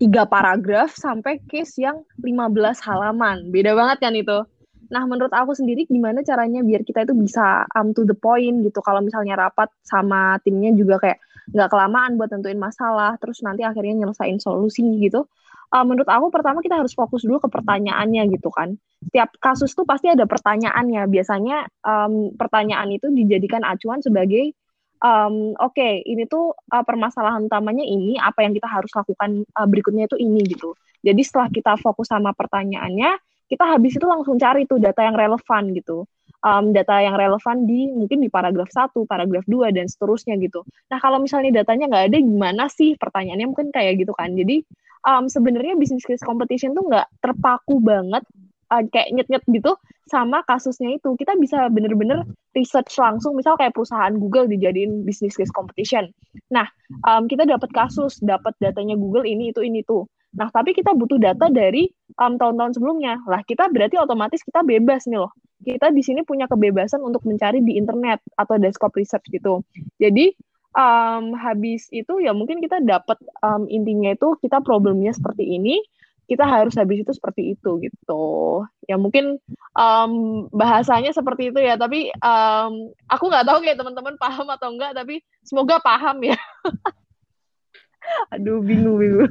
tiga 0.00 0.26
paragraf 0.26 0.96
sampai 0.96 1.38
case 1.46 1.78
yang 1.78 2.02
15 2.18 2.82
halaman. 2.82 3.52
Beda 3.54 3.78
banget 3.78 3.98
kan 4.02 4.14
itu. 4.16 4.42
Nah, 4.90 5.06
menurut 5.06 5.30
aku 5.30 5.54
sendiri 5.54 5.86
gimana 5.86 6.26
caranya 6.26 6.66
biar 6.66 6.82
kita 6.82 7.06
itu 7.06 7.14
bisa 7.14 7.62
um, 7.78 7.94
to 7.94 8.02
the 8.02 8.16
point 8.16 8.66
gitu. 8.66 8.82
Kalau 8.82 8.98
misalnya 8.98 9.38
rapat 9.38 9.70
sama 9.86 10.42
timnya 10.42 10.74
juga 10.74 10.98
kayak 10.98 11.22
nggak 11.54 11.70
kelamaan 11.70 12.18
buat 12.18 12.30
tentuin 12.34 12.58
masalah, 12.58 13.14
terus 13.22 13.38
nanti 13.46 13.62
akhirnya 13.62 14.02
nyelesain 14.02 14.42
solusi 14.42 14.82
gitu 14.98 15.30
uh, 15.70 15.84
menurut 15.86 16.06
aku 16.10 16.28
pertama 16.34 16.58
kita 16.60 16.78
harus 16.82 16.92
fokus 16.92 17.22
dulu 17.22 17.42
ke 17.42 17.48
pertanyaannya 17.48 18.30
gitu 18.34 18.50
kan. 18.50 18.74
Setiap 19.06 19.34
kasus 19.40 19.72
tuh 19.72 19.86
pasti 19.88 20.10
ada 20.10 20.26
pertanyaannya. 20.26 21.06
Biasanya 21.08 21.66
um, 21.86 22.34
pertanyaan 22.34 22.90
itu 22.92 23.08
dijadikan 23.10 23.64
acuan 23.64 24.02
sebagai 24.04 24.52
um, 25.00 25.56
oke 25.56 25.74
okay, 25.74 26.04
ini 26.04 26.28
tuh 26.28 26.52
uh, 26.52 26.84
permasalahan 26.84 27.46
utamanya 27.48 27.84
ini 27.84 28.20
apa 28.20 28.44
yang 28.44 28.52
kita 28.52 28.68
harus 28.68 28.92
lakukan 28.92 29.46
uh, 29.56 29.66
berikutnya 29.66 30.06
itu 30.10 30.16
ini 30.20 30.44
gitu. 30.46 30.76
Jadi 31.00 31.22
setelah 31.24 31.48
kita 31.48 31.72
fokus 31.80 32.12
sama 32.12 32.36
pertanyaannya, 32.36 33.16
kita 33.48 33.64
habis 33.64 33.96
itu 33.96 34.04
langsung 34.04 34.36
cari 34.36 34.68
tuh 34.68 34.76
data 34.76 35.00
yang 35.00 35.16
relevan 35.16 35.72
gitu. 35.72 36.04
Um, 36.40 36.72
data 36.72 37.04
yang 37.04 37.20
relevan 37.20 37.68
di 37.68 37.92
mungkin 37.92 38.24
di 38.24 38.32
paragraf 38.32 38.72
1, 38.72 38.96
paragraf 39.04 39.44
2 39.44 39.76
dan 39.76 39.84
seterusnya 39.88 40.40
gitu. 40.40 40.64
Nah, 40.88 40.96
kalau 40.96 41.20
misalnya 41.20 41.60
datanya 41.60 41.88
nggak 41.88 42.04
ada 42.12 42.18
gimana 42.20 42.64
sih? 42.72 42.96
Pertanyaannya 42.96 43.44
mungkin 43.48 43.68
kayak 43.68 44.00
gitu 44.00 44.16
kan. 44.16 44.32
Jadi 44.32 44.64
um, 45.06 45.28
sebenarnya 45.28 45.76
bisnis 45.76 46.04
case 46.04 46.24
competition 46.24 46.76
tuh 46.76 46.84
nggak 46.88 47.08
terpaku 47.24 47.80
banget 47.80 48.24
uh, 48.70 48.82
kayak 48.88 49.10
nyet-nyet 49.12 49.44
gitu 49.50 49.74
sama 50.10 50.42
kasusnya 50.46 50.96
itu. 50.98 51.14
Kita 51.14 51.38
bisa 51.38 51.70
bener-bener 51.70 52.26
research 52.54 52.98
langsung, 52.98 53.38
misal 53.38 53.54
kayak 53.54 53.74
perusahaan 53.74 54.14
Google 54.18 54.50
dijadiin 54.50 55.06
bisnis 55.06 55.38
case 55.38 55.54
competition. 55.54 56.10
Nah, 56.50 56.66
um, 57.06 57.30
kita 57.30 57.46
dapat 57.46 57.70
kasus, 57.70 58.18
dapat 58.22 58.54
datanya 58.58 58.98
Google 58.98 59.26
ini 59.26 59.54
itu 59.54 59.62
ini 59.62 59.86
tuh. 59.86 60.10
Nah, 60.30 60.46
tapi 60.50 60.70
kita 60.70 60.94
butuh 60.94 61.18
data 61.18 61.50
dari 61.50 61.90
um, 62.18 62.38
tahun-tahun 62.38 62.78
sebelumnya. 62.78 63.18
Lah, 63.26 63.42
kita 63.42 63.66
berarti 63.70 63.98
otomatis 63.98 64.42
kita 64.46 64.62
bebas 64.62 65.10
nih 65.10 65.18
loh. 65.18 65.34
Kita 65.60 65.90
di 65.90 66.02
sini 66.06 66.22
punya 66.22 66.46
kebebasan 66.46 67.02
untuk 67.02 67.26
mencari 67.26 67.60
di 67.60 67.76
internet 67.76 68.22
atau 68.38 68.54
desktop 68.56 68.94
research 68.94 69.26
gitu. 69.30 69.66
Jadi, 69.98 70.34
um, 70.74 71.34
habis 71.38 71.90
itu 71.90 72.22
ya 72.22 72.34
mungkin 72.36 72.62
kita 72.62 72.82
dapat 72.82 73.18
um, 73.42 73.66
intinya 73.66 74.14
itu 74.14 74.36
kita 74.38 74.62
problemnya 74.62 75.10
seperti 75.14 75.46
ini 75.46 75.82
kita 76.30 76.46
harus 76.46 76.78
habis 76.78 77.02
itu 77.02 77.10
seperti 77.10 77.58
itu 77.58 77.82
gitu. 77.82 78.62
Ya 78.86 78.94
mungkin 78.94 79.42
um, 79.74 80.46
bahasanya 80.54 81.10
seperti 81.10 81.50
itu 81.50 81.58
ya 81.58 81.74
tapi 81.74 82.14
um, 82.22 82.94
aku 83.10 83.24
nggak 83.26 83.46
tahu 83.50 83.58
kayak 83.66 83.74
teman-teman 83.74 84.14
paham 84.14 84.46
atau 84.46 84.70
enggak 84.70 84.94
tapi 84.94 85.26
semoga 85.42 85.82
paham 85.82 86.22
ya. 86.22 86.38
Aduh 88.34 88.62
bingung 88.62 88.94
bingung. 89.02 89.26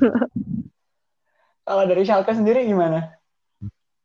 Kalau 1.64 1.84
dari 1.88 2.04
Shalka 2.04 2.36
sendiri 2.36 2.68
gimana? 2.68 3.16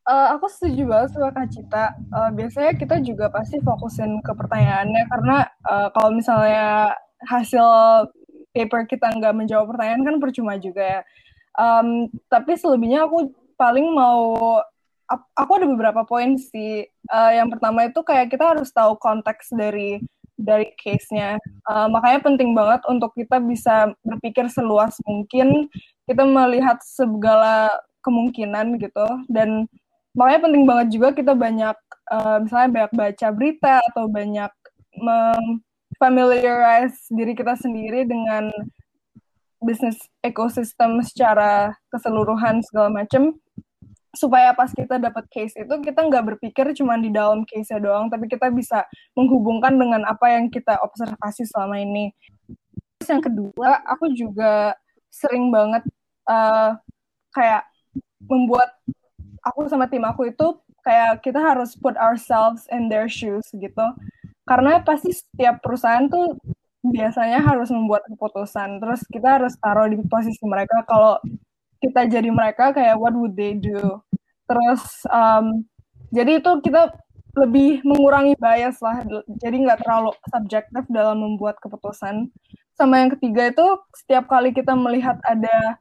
Uh, 0.04 0.36
aku 0.36 0.52
setuju 0.52 0.84
banget 0.84 1.16
sama 1.16 1.32
Kak 1.32 1.48
Cita. 1.50 1.96
Uh, 2.12 2.30
biasanya 2.30 2.76
kita 2.76 3.00
juga 3.00 3.32
pasti 3.32 3.56
fokusin 3.58 4.20
ke 4.20 4.36
pertanyaannya 4.36 5.02
karena 5.08 5.48
uh, 5.64 5.88
kalau 5.96 6.12
misalnya 6.12 6.92
hasil 7.26 7.66
paper 8.54 8.86
kita 8.86 9.10
nggak 9.10 9.34
menjawab 9.34 9.74
pertanyaan 9.74 10.06
kan 10.06 10.16
percuma 10.22 10.54
juga 10.56 10.82
ya. 10.82 11.00
Um, 11.54 12.10
tapi 12.30 12.58
selebihnya 12.58 13.06
aku 13.06 13.30
paling 13.54 13.86
mau 13.94 14.58
aku 15.36 15.50
ada 15.58 15.66
beberapa 15.68 16.02
poin 16.06 16.38
sih. 16.38 16.86
Uh, 17.10 17.32
yang 17.34 17.50
pertama 17.52 17.86
itu 17.86 18.00
kayak 18.00 18.32
kita 18.32 18.56
harus 18.56 18.70
tahu 18.72 18.96
konteks 18.96 19.52
dari 19.52 20.00
dari 20.34 20.74
case-nya. 20.78 21.38
Uh, 21.66 21.86
makanya 21.90 22.20
penting 22.26 22.54
banget 22.54 22.82
untuk 22.90 23.14
kita 23.14 23.38
bisa 23.38 23.94
berpikir 24.02 24.50
seluas 24.50 24.98
mungkin, 25.06 25.70
kita 26.10 26.26
melihat 26.26 26.82
segala 26.82 27.70
kemungkinan 28.02 28.82
gitu. 28.82 29.06
Dan 29.30 29.70
makanya 30.18 30.50
penting 30.50 30.64
banget 30.66 30.86
juga 30.90 31.08
kita 31.14 31.32
banyak, 31.38 31.76
uh, 32.10 32.42
misalnya 32.42 32.70
banyak 32.70 32.92
baca 32.98 33.28
berita 33.30 33.74
atau 33.92 34.04
banyak 34.10 34.52
familiarize 36.04 37.08
diri 37.08 37.32
kita 37.32 37.56
sendiri 37.56 38.04
dengan 38.04 38.52
bisnis 39.64 39.96
ekosistem 40.20 41.00
secara 41.00 41.72
keseluruhan 41.88 42.60
segala 42.60 42.92
macam 42.92 43.32
supaya 44.12 44.52
pas 44.52 44.68
kita 44.68 45.00
dapat 45.00 45.24
case 45.32 45.56
itu 45.56 45.74
kita 45.80 46.04
nggak 46.04 46.36
berpikir 46.36 46.76
cuma 46.76 47.00
di 47.00 47.08
dalam 47.08 47.42
case-nya 47.48 47.80
doang 47.80 48.12
tapi 48.12 48.28
kita 48.28 48.52
bisa 48.52 48.84
menghubungkan 49.16 49.74
dengan 49.74 50.04
apa 50.04 50.28
yang 50.36 50.52
kita 50.52 50.76
observasi 50.84 51.48
selama 51.48 51.80
ini. 51.80 52.12
Terus 53.00 53.08
yang 53.10 53.24
kedua, 53.24 53.82
aku 53.88 54.12
juga 54.12 54.76
sering 55.08 55.48
banget 55.48 55.82
uh, 56.28 56.76
kayak 57.32 57.64
membuat 58.28 58.70
aku 59.42 59.66
sama 59.72 59.88
tim 59.90 60.04
aku 60.04 60.30
itu 60.30 60.46
kayak 60.84 61.24
kita 61.24 61.40
harus 61.40 61.74
put 61.74 61.96
ourselves 61.96 62.68
in 62.70 62.86
their 62.92 63.08
shoes 63.10 63.48
gitu 63.56 63.86
karena 64.44 64.80
pasti 64.84 65.12
setiap 65.12 65.60
perusahaan 65.64 66.04
tuh 66.08 66.36
biasanya 66.84 67.40
harus 67.40 67.72
membuat 67.72 68.04
keputusan. 68.12 68.80
Terus 68.80 69.00
kita 69.08 69.40
harus 69.40 69.56
taruh 69.56 69.88
di 69.88 69.96
posisi 70.04 70.44
mereka. 70.44 70.84
Kalau 70.84 71.16
kita 71.80 72.08
jadi 72.08 72.28
mereka 72.28 72.76
kayak 72.76 73.00
what 73.00 73.16
would 73.16 73.32
they 73.36 73.56
do? 73.56 74.00
Terus 74.44 74.84
um, 75.08 75.64
jadi 76.12 76.44
itu 76.44 76.50
kita 76.60 76.92
lebih 77.34 77.80
mengurangi 77.82 78.36
bias 78.36 78.78
lah. 78.84 79.02
Jadi 79.40 79.64
nggak 79.64 79.80
terlalu 79.82 80.12
subjektif 80.28 80.84
dalam 80.92 81.24
membuat 81.24 81.56
keputusan. 81.58 82.28
Sama 82.76 83.00
yang 83.00 83.10
ketiga 83.16 83.48
itu 83.48 83.66
setiap 83.96 84.28
kali 84.28 84.52
kita 84.52 84.76
melihat 84.76 85.16
ada 85.24 85.78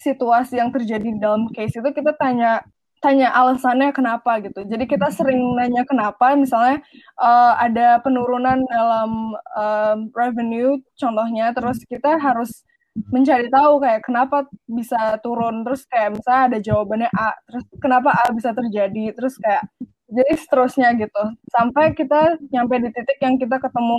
situasi 0.00 0.60
yang 0.60 0.68
terjadi 0.70 1.08
dalam 1.16 1.48
case 1.56 1.80
itu 1.80 1.90
kita 1.92 2.12
tanya 2.20 2.60
tanya 3.04 3.28
alasannya 3.30 3.92
kenapa 3.92 4.40
gitu. 4.40 4.64
Jadi 4.64 4.84
kita 4.88 5.12
sering 5.12 5.38
nanya 5.54 5.84
kenapa, 5.84 6.32
misalnya 6.34 6.80
uh, 7.20 7.54
ada 7.60 8.00
penurunan 8.00 8.64
dalam 8.66 9.36
uh, 9.54 9.96
revenue, 10.16 10.80
contohnya, 10.96 11.52
terus 11.52 11.80
kita 11.84 12.16
harus 12.18 12.64
mencari 13.12 13.52
tahu 13.52 13.76
kayak 13.84 14.08
kenapa 14.08 14.48
bisa 14.64 15.20
turun, 15.20 15.60
terus 15.68 15.84
kayak 15.84 16.16
misalnya 16.16 16.42
ada 16.48 16.58
jawabannya 16.64 17.10
A, 17.12 17.36
terus 17.44 17.64
kenapa 17.76 18.08
A 18.16 18.32
bisa 18.32 18.56
terjadi, 18.56 19.12
terus 19.12 19.36
kayak 19.36 19.68
jadi 20.06 20.32
seterusnya 20.38 20.88
gitu, 20.96 21.22
sampai 21.52 21.92
kita 21.92 22.40
nyampe 22.54 22.78
di 22.78 22.88
titik 22.94 23.18
yang 23.20 23.36
kita 23.36 23.58
ketemu 23.60 23.98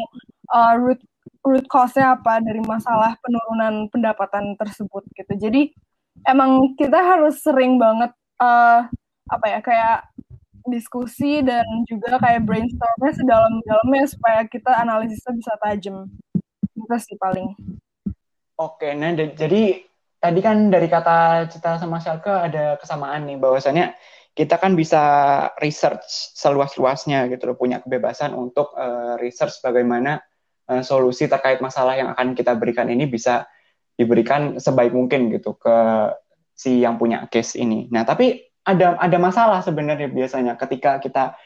uh, 0.50 0.74
root 0.80 0.98
root 1.46 1.68
cause-nya 1.70 2.18
apa 2.18 2.40
dari 2.42 2.60
masalah 2.64 3.16
penurunan 3.22 3.88
pendapatan 3.92 4.56
tersebut 4.58 5.04
gitu. 5.14 5.34
Jadi 5.38 5.62
emang 6.26 6.74
kita 6.76 6.98
harus 6.98 7.40
sering 7.40 7.78
banget 7.78 8.12
uh, 8.42 8.80
apa 9.28 9.46
ya 9.50 9.60
kayak 9.60 9.98
diskusi 10.68 11.40
dan 11.42 11.64
juga 11.88 12.20
kayak 12.20 12.44
brainstormnya 12.44 13.12
sedalam-dalamnya 13.16 14.06
supaya 14.12 14.40
kita 14.46 14.72
analisisnya 14.76 15.34
bisa 15.34 15.54
tajam. 15.64 15.98
Itu 16.76 16.96
sih 17.00 17.18
paling. 17.18 17.56
Oke, 18.58 18.92
nah 18.98 19.14
jadi 19.14 19.86
tadi 20.18 20.40
kan 20.42 20.74
dari 20.74 20.90
kata 20.90 21.48
Cita 21.48 21.78
sama 21.78 22.02
Shalke 22.02 22.30
ada 22.30 22.76
kesamaan 22.82 23.30
nih 23.30 23.38
bahwasannya 23.38 23.94
kita 24.38 24.62
kan 24.62 24.78
bisa 24.78 25.02
research 25.58 26.34
seluas-luasnya 26.38 27.26
gitu 27.34 27.50
loh, 27.50 27.58
punya 27.58 27.82
kebebasan 27.82 28.38
untuk 28.38 28.74
uh, 28.78 29.18
research 29.18 29.58
bagaimana 29.66 30.22
uh, 30.70 30.86
solusi 30.86 31.26
terkait 31.26 31.58
masalah 31.58 31.98
yang 31.98 32.14
akan 32.14 32.38
kita 32.38 32.54
berikan 32.54 32.86
ini 32.90 33.10
bisa 33.10 33.50
diberikan 33.98 34.62
sebaik 34.62 34.94
mungkin 34.94 35.34
gitu 35.34 35.58
ke 35.58 35.78
si 36.58 36.82
yang 36.82 36.98
punya 36.98 37.30
case 37.30 37.62
ini. 37.62 37.86
Nah, 37.94 38.02
tapi 38.02 38.42
ada 38.66 38.98
ada 38.98 39.18
masalah 39.22 39.62
sebenarnya 39.62 40.10
biasanya 40.10 40.58
ketika 40.58 40.98
kita 40.98 41.38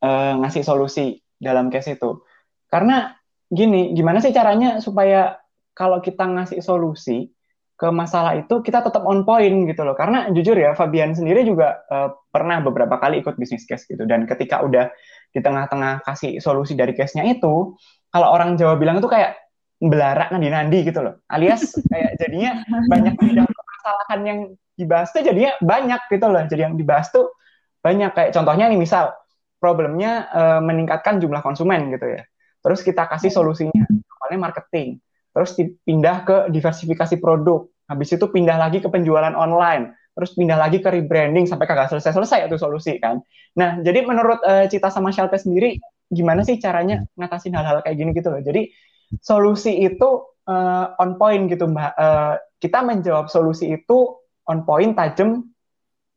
uh, 0.00 0.32
ngasih 0.40 0.62
solusi 0.62 1.18
dalam 1.36 1.68
case 1.68 1.98
itu. 1.98 2.22
Karena 2.70 3.10
gini, 3.50 3.92
gimana 3.92 4.22
sih 4.22 4.30
caranya 4.30 4.78
supaya 4.78 5.36
kalau 5.74 5.98
kita 6.00 6.24
ngasih 6.24 6.62
solusi 6.62 7.28
ke 7.76 7.92
masalah 7.92 8.32
itu 8.40 8.64
kita 8.64 8.80
tetap 8.80 9.04
on 9.04 9.26
point 9.28 9.68
gitu 9.68 9.84
loh. 9.84 9.92
Karena 9.92 10.32
jujur 10.32 10.56
ya 10.56 10.72
Fabian 10.72 11.12
sendiri 11.12 11.44
juga 11.44 11.84
uh, 11.92 12.14
pernah 12.32 12.62
beberapa 12.64 12.96
kali 12.96 13.20
ikut 13.20 13.36
bisnis 13.36 13.68
case 13.68 13.84
gitu 13.84 14.08
dan 14.08 14.24
ketika 14.24 14.64
udah 14.64 14.88
di 15.34 15.44
tengah-tengah 15.44 16.00
kasih 16.08 16.40
solusi 16.40 16.72
dari 16.72 16.96
case-nya 16.96 17.28
itu, 17.28 17.76
kalau 18.08 18.28
orang 18.32 18.56
Jawa 18.56 18.80
bilang 18.80 18.96
itu 18.96 19.10
kayak 19.10 19.36
belarak 19.76 20.32
nandi-nandi 20.32 20.88
gitu 20.88 21.04
loh. 21.04 21.20
Alias 21.28 21.76
kayak 21.92 22.16
jadinya 22.16 22.64
banyak 22.88 23.12
bidang 23.20 23.44
permasalahan 23.86 24.20
yang 24.26 24.38
dibahas 24.74 25.08
tuh 25.14 25.22
jadinya 25.22 25.54
banyak 25.62 26.00
gitu 26.10 26.26
loh. 26.26 26.42
Jadi 26.42 26.60
yang 26.66 26.74
dibahas 26.74 27.06
tuh 27.14 27.30
banyak 27.78 28.10
kayak 28.18 28.30
contohnya 28.34 28.66
nih 28.66 28.82
misal 28.82 29.14
problemnya 29.62 30.26
uh, 30.34 30.60
meningkatkan 30.60 31.22
jumlah 31.22 31.38
konsumen 31.40 31.94
gitu 31.94 32.18
ya. 32.18 32.26
Terus 32.66 32.82
kita 32.82 33.06
kasih 33.06 33.30
solusinya, 33.30 33.86
awalnya 34.18 34.50
marketing. 34.50 34.98
Terus 35.30 35.54
pindah 35.86 36.26
ke 36.26 36.36
diversifikasi 36.50 37.14
produk. 37.22 37.70
Habis 37.86 38.18
itu 38.18 38.26
pindah 38.26 38.58
lagi 38.58 38.82
ke 38.82 38.90
penjualan 38.90 39.30
online. 39.38 39.94
Terus 40.18 40.34
pindah 40.34 40.58
lagi 40.58 40.82
ke 40.82 40.90
rebranding 40.90 41.46
sampai 41.46 41.70
kagak 41.70 41.94
selesai-selesai 41.94 42.50
itu 42.50 42.58
solusi 42.58 42.98
kan. 42.98 43.22
Nah, 43.54 43.78
jadi 43.86 44.02
menurut 44.02 44.42
uh, 44.42 44.66
Cita 44.66 44.90
sama 44.90 45.14
Shelter 45.14 45.38
sendiri 45.38 45.78
gimana 46.10 46.42
sih 46.42 46.58
caranya 46.58 47.06
ngatasin 47.14 47.54
hal-hal 47.54 47.86
kayak 47.86 47.96
gini 48.02 48.10
gitu 48.16 48.34
loh. 48.34 48.42
Jadi 48.42 48.74
solusi 49.22 49.78
itu 49.78 50.35
uh, 50.48 50.96
on 50.98 51.20
point 51.20 51.50
gitu 51.50 51.66
Mbak. 51.68 51.92
Uh, 51.98 52.34
kita 52.62 52.80
menjawab 52.82 53.28
solusi 53.28 53.74
itu 53.74 54.16
on 54.46 54.62
point, 54.64 54.94
tajam, 54.94 55.50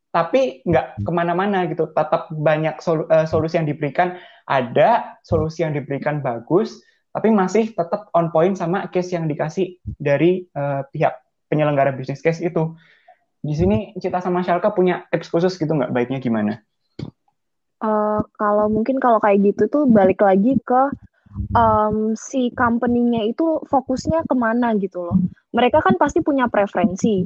tapi 0.09 0.63
nggak 0.65 1.03
ke 1.03 1.11
mana-mana 1.11 1.65
gitu. 1.67 1.89
Tetap 1.91 2.31
banyak 2.31 2.79
sol 2.79 3.05
uh, 3.09 3.25
solusi 3.25 3.59
yang 3.59 3.67
diberikan, 3.67 4.17
ada 4.47 5.19
solusi 5.25 5.65
yang 5.65 5.75
diberikan 5.75 6.21
bagus, 6.21 6.81
tapi 7.11 7.33
masih 7.33 7.73
tetap 7.73 8.07
on 8.13 8.29
point 8.29 8.55
sama 8.55 8.87
case 8.93 9.13
yang 9.13 9.25
dikasih 9.25 9.81
dari 9.97 10.45
uh, 10.53 10.85
pihak 10.93 11.17
penyelenggara 11.49 11.93
bisnis 11.93 12.21
case 12.21 12.41
itu. 12.45 12.73
Di 13.39 13.55
sini 13.55 13.95
Cita 13.95 14.19
sama 14.19 14.43
Shalka 14.43 14.75
punya 14.75 15.07
tips 15.09 15.31
khusus 15.31 15.55
gitu 15.55 15.71
nggak 15.71 15.95
baiknya 15.95 16.19
gimana? 16.19 16.59
Uh, 17.79 18.19
kalau 18.35 18.67
mungkin 18.67 18.99
kalau 18.99 19.23
kayak 19.23 19.39
gitu 19.55 19.71
tuh 19.71 19.83
balik 19.87 20.19
lagi 20.19 20.59
ke 20.59 20.91
um, 21.53 22.13
si 22.17 22.49
company-nya 22.53 23.29
itu 23.29 23.61
fokusnya 23.69 24.25
ke 24.25 24.35
mana 24.37 24.73
gitu 24.77 25.05
loh. 25.05 25.17
Mereka 25.49 25.81
kan 25.81 25.97
pasti 25.97 26.21
punya 26.21 26.45
preferensi. 26.45 27.25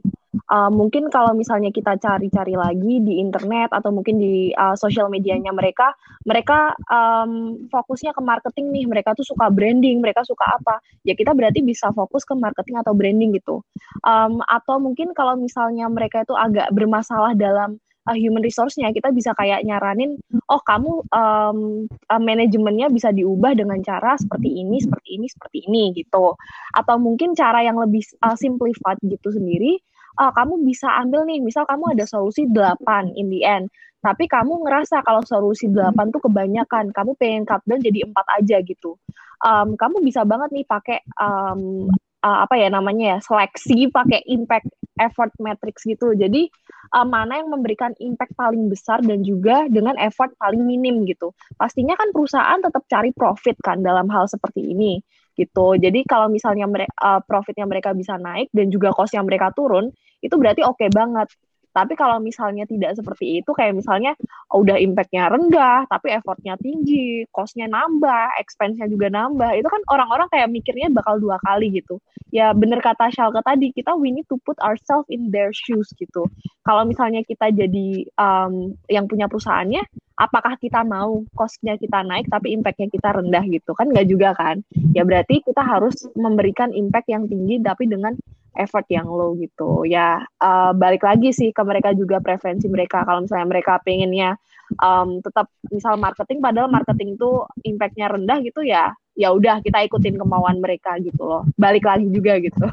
Uh, 0.49 0.71
mungkin 0.71 1.11
kalau 1.11 1.35
misalnya 1.35 1.69
kita 1.69 1.99
cari-cari 1.99 2.55
lagi 2.55 3.03
di 3.03 3.19
internet 3.19 3.69
atau 3.69 3.91
mungkin 3.91 4.17
di 4.17 4.49
uh, 4.55 4.73
sosial 4.79 5.11
medianya 5.11 5.51
mereka, 5.51 5.91
mereka 6.23 6.71
um, 6.87 7.63
fokusnya 7.67 8.15
ke 8.15 8.21
marketing 8.23 8.71
nih. 8.71 8.85
Mereka 8.87 9.13
tuh 9.13 9.27
suka 9.27 9.51
branding, 9.51 9.99
mereka 9.99 10.23
suka 10.23 10.47
apa? 10.55 10.79
Ya 11.03 11.13
kita 11.19 11.35
berarti 11.35 11.61
bisa 11.61 11.91
fokus 11.91 12.23
ke 12.23 12.31
marketing 12.33 12.79
atau 12.79 12.95
branding 12.95 13.35
gitu. 13.35 13.59
Um, 14.07 14.39
atau 14.47 14.79
mungkin 14.79 15.11
kalau 15.11 15.35
misalnya 15.35 15.91
mereka 15.91 16.23
itu 16.23 16.33
agak 16.33 16.71
bermasalah 16.71 17.35
dalam 17.35 17.82
uh, 18.07 18.17
human 18.17 18.43
resource-nya 18.43 18.91
kita 18.91 19.09
bisa 19.11 19.31
kayak 19.35 19.63
nyaranin 19.63 20.19
oh 20.51 20.61
kamu 20.63 21.03
um, 21.11 21.87
uh, 21.87 22.21
manajemennya 22.21 22.91
bisa 22.91 23.09
diubah 23.15 23.55
dengan 23.55 23.79
cara 23.81 24.19
seperti 24.19 24.63
ini 24.63 24.83
seperti 24.83 25.09
ini 25.19 25.27
seperti 25.29 25.59
ini 25.67 25.83
gitu 25.95 26.35
atau 26.75 26.95
mungkin 26.99 27.33
cara 27.33 27.63
yang 27.63 27.79
lebih 27.79 28.03
uh, 28.23 28.35
simplified 28.35 28.99
gitu 29.03 29.31
sendiri 29.31 29.79
uh, 30.19 30.31
kamu 30.35 30.63
bisa 30.67 30.87
ambil 30.99 31.23
nih 31.27 31.39
misal 31.39 31.63
kamu 31.67 31.95
ada 31.95 32.05
solusi 32.07 32.47
8 32.49 33.15
in 33.15 33.31
the 33.31 33.41
end 33.43 33.71
tapi 34.03 34.27
kamu 34.27 34.67
ngerasa 34.67 34.99
kalau 35.07 35.23
solusi 35.23 35.71
8 35.71 35.95
tuh 36.11 36.19
kebanyakan 36.19 36.91
kamu 36.91 37.15
pengen 37.15 37.43
cut 37.47 37.63
down 37.63 37.79
jadi 37.79 38.03
empat 38.03 38.27
aja 38.39 38.59
gitu 38.59 38.99
um, 39.43 39.79
kamu 39.79 40.03
bisa 40.03 40.27
banget 40.27 40.49
nih 40.51 40.65
pakai 40.67 40.99
um, 41.19 41.87
uh, 42.23 42.37
apa 42.47 42.55
ya 42.55 42.71
namanya 42.71 43.05
ya 43.15 43.17
seleksi 43.19 43.91
pakai 43.91 44.23
impact 44.31 44.71
effort 44.97 45.35
matrix 45.37 45.83
gitu. 45.83 46.15
Jadi 46.15 46.47
uh, 46.91 47.07
mana 47.07 47.39
yang 47.39 47.53
memberikan 47.53 47.95
impact 48.03 48.35
paling 48.35 48.67
besar 48.67 48.99
dan 49.05 49.23
juga 49.23 49.69
dengan 49.71 49.95
effort 50.01 50.35
paling 50.35 50.65
minim 50.65 51.07
gitu. 51.07 51.31
Pastinya 51.55 51.95
kan 51.95 52.11
perusahaan 52.11 52.59
tetap 52.59 52.83
cari 52.91 53.15
profit 53.15 53.55
kan 53.63 53.79
dalam 53.79 54.11
hal 54.11 54.27
seperti 54.27 54.75
ini 54.75 54.99
gitu. 55.33 55.77
Jadi 55.79 56.05
kalau 56.05 56.29
misalnya 56.29 56.67
mereka 56.69 56.93
uh, 56.99 57.21
profitnya 57.23 57.65
mereka 57.65 57.95
bisa 57.95 58.19
naik 58.19 58.51
dan 58.53 58.69
juga 58.69 58.93
cost 58.93 59.15
yang 59.15 59.25
mereka 59.25 59.49
turun, 59.55 59.89
itu 60.21 60.35
berarti 60.35 60.61
oke 60.65 60.77
okay 60.77 60.89
banget. 60.91 61.29
Tapi 61.73 61.97
kalau 61.97 62.21
misalnya 62.21 62.69
tidak 62.69 62.93
seperti 62.93 63.41
itu, 63.41 63.49
kayak 63.49 63.73
misalnya 63.73 64.13
oh, 64.53 64.61
udah 64.61 64.77
impact-nya 64.77 65.33
rendah, 65.33 65.89
tapi 65.89 66.13
effortnya 66.13 66.53
tinggi, 66.61 67.25
cost-nya 67.33 67.65
nambah, 67.65 68.37
expense-nya 68.37 68.85
juga 68.85 69.09
nambah, 69.09 69.57
itu 69.57 69.65
kan 69.65 69.81
orang-orang 69.89 70.29
kayak 70.29 70.53
mikirnya 70.53 70.93
bakal 70.93 71.17
dua 71.17 71.41
kali 71.41 71.73
gitu. 71.73 71.97
Ya 72.29 72.53
bener 72.53 72.77
kata 72.79 73.09
Shalka 73.09 73.41
tadi, 73.41 73.73
kita 73.73 73.97
we 73.97 74.13
need 74.13 74.29
to 74.29 74.37
put 74.45 74.57
ourselves 74.61 75.09
in 75.09 75.33
their 75.33 75.49
shoes 75.49 75.89
gitu. 75.97 76.29
Kalau 76.61 76.85
misalnya 76.85 77.25
kita 77.25 77.49
jadi 77.49 78.05
um, 78.21 78.77
yang 78.87 79.09
punya 79.09 79.25
perusahaannya, 79.25 79.81
apakah 80.17 80.55
kita 80.61 80.85
mau 80.85 81.25
cost-nya 81.33 81.73
kita 81.81 82.05
naik 82.05 82.29
tapi 82.29 82.53
impact-nya 82.53 82.87
kita 82.93 83.17
rendah 83.17 83.43
gitu 83.49 83.73
kan 83.73 83.89
nggak 83.89 84.05
juga 84.05 84.37
kan 84.37 84.61
ya 84.93 85.01
berarti 85.01 85.41
kita 85.41 85.65
harus 85.65 86.05
memberikan 86.13 86.69
impact 86.69 87.09
yang 87.09 87.25
tinggi 87.25 87.57
tapi 87.65 87.89
dengan 87.89 88.13
effort 88.57 88.85
yang 88.89 89.07
low 89.09 89.33
gitu. 89.37 89.85
Ya 89.87 90.23
uh, 90.41 90.71
balik 90.73 91.03
lagi 91.05 91.33
sih 91.33 91.49
ke 91.51 91.61
mereka 91.65 91.91
juga 91.93 92.21
preferensi 92.21 92.69
mereka. 92.69 93.03
Kalau 93.03 93.25
misalnya 93.25 93.47
mereka 93.49 93.79
pengennya 93.81 94.37
um, 94.79 95.21
tetap 95.21 95.49
misal 95.69 95.97
marketing 95.97 96.39
padahal 96.41 96.69
marketing 96.69 97.17
itu 97.17 97.45
impactnya 97.65 98.07
rendah 98.09 98.39
gitu 98.41 98.61
ya 98.63 98.93
ya 99.13 99.29
udah 99.29 99.61
kita 99.61 99.85
ikutin 99.85 100.17
kemauan 100.17 100.57
mereka 100.57 100.97
gitu 101.01 101.21
loh. 101.21 101.45
Balik 101.57 101.85
lagi 101.85 102.09
juga 102.09 102.37
gitu. 102.41 102.65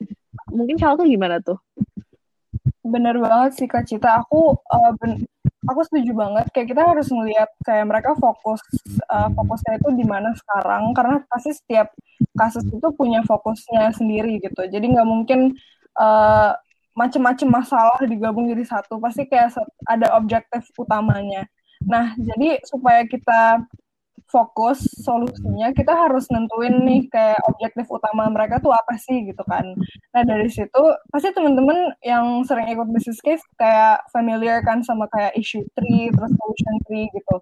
Mungkin 0.56 0.76
Charles 0.76 1.00
tuh 1.00 1.08
gimana 1.08 1.40
tuh? 1.40 1.56
Bener 2.82 3.16
banget 3.20 3.56
sih 3.56 3.68
kak 3.68 3.88
Cita. 3.88 4.24
Aku 4.24 4.56
uh, 4.56 4.92
ben 5.00 5.24
aku 5.68 5.80
setuju 5.84 6.12
banget. 6.16 6.48
Kayak 6.52 6.68
kita 6.76 6.82
harus 6.82 7.08
melihat 7.12 7.50
kayak 7.64 7.86
mereka 7.88 8.10
fokus 8.16 8.60
uh, 9.08 9.28
fokusnya 9.32 9.80
itu 9.80 9.88
di 9.96 10.04
mana 10.04 10.32
sekarang. 10.36 10.92
Karena 10.96 11.16
pasti 11.28 11.52
setiap 11.56 11.92
kasus 12.32 12.64
itu 12.68 12.88
punya 12.96 13.20
fokusnya 13.24 13.92
sendiri 13.96 14.40
gitu. 14.40 14.64
Jadi 14.68 14.86
nggak 14.92 15.08
mungkin 15.08 15.56
uh, 15.96 16.52
macem-macem 16.92 17.48
masalah 17.48 18.00
digabung 18.04 18.48
jadi 18.48 18.64
satu. 18.64 19.00
Pasti 19.00 19.28
kayak 19.28 19.56
ada 19.88 20.16
objektif 20.16 20.68
utamanya. 20.76 21.48
Nah 21.84 22.16
jadi 22.16 22.60
supaya 22.64 23.04
kita 23.04 23.64
fokus 24.32 24.80
solusinya 25.04 25.76
kita 25.76 25.92
harus 25.92 26.24
nentuin 26.32 26.80
nih 26.88 27.04
kayak 27.12 27.36
objektif 27.44 27.84
utama 27.92 28.32
mereka 28.32 28.56
tuh 28.64 28.72
apa 28.72 28.96
sih 28.96 29.28
gitu 29.28 29.44
kan. 29.44 29.76
Nah 30.16 30.22
dari 30.24 30.48
situ 30.48 30.82
pasti 31.12 31.28
teman-teman 31.36 31.92
yang 32.00 32.40
sering 32.48 32.72
ikut 32.72 32.88
business 32.88 33.20
case 33.20 33.44
kayak 33.60 34.00
familiar 34.08 34.64
kan 34.64 34.80
sama 34.80 35.04
kayak 35.12 35.36
issue 35.36 35.62
tree 35.76 36.08
terus 36.08 36.32
solution 36.32 36.74
tree 36.88 37.06
gitu. 37.12 37.36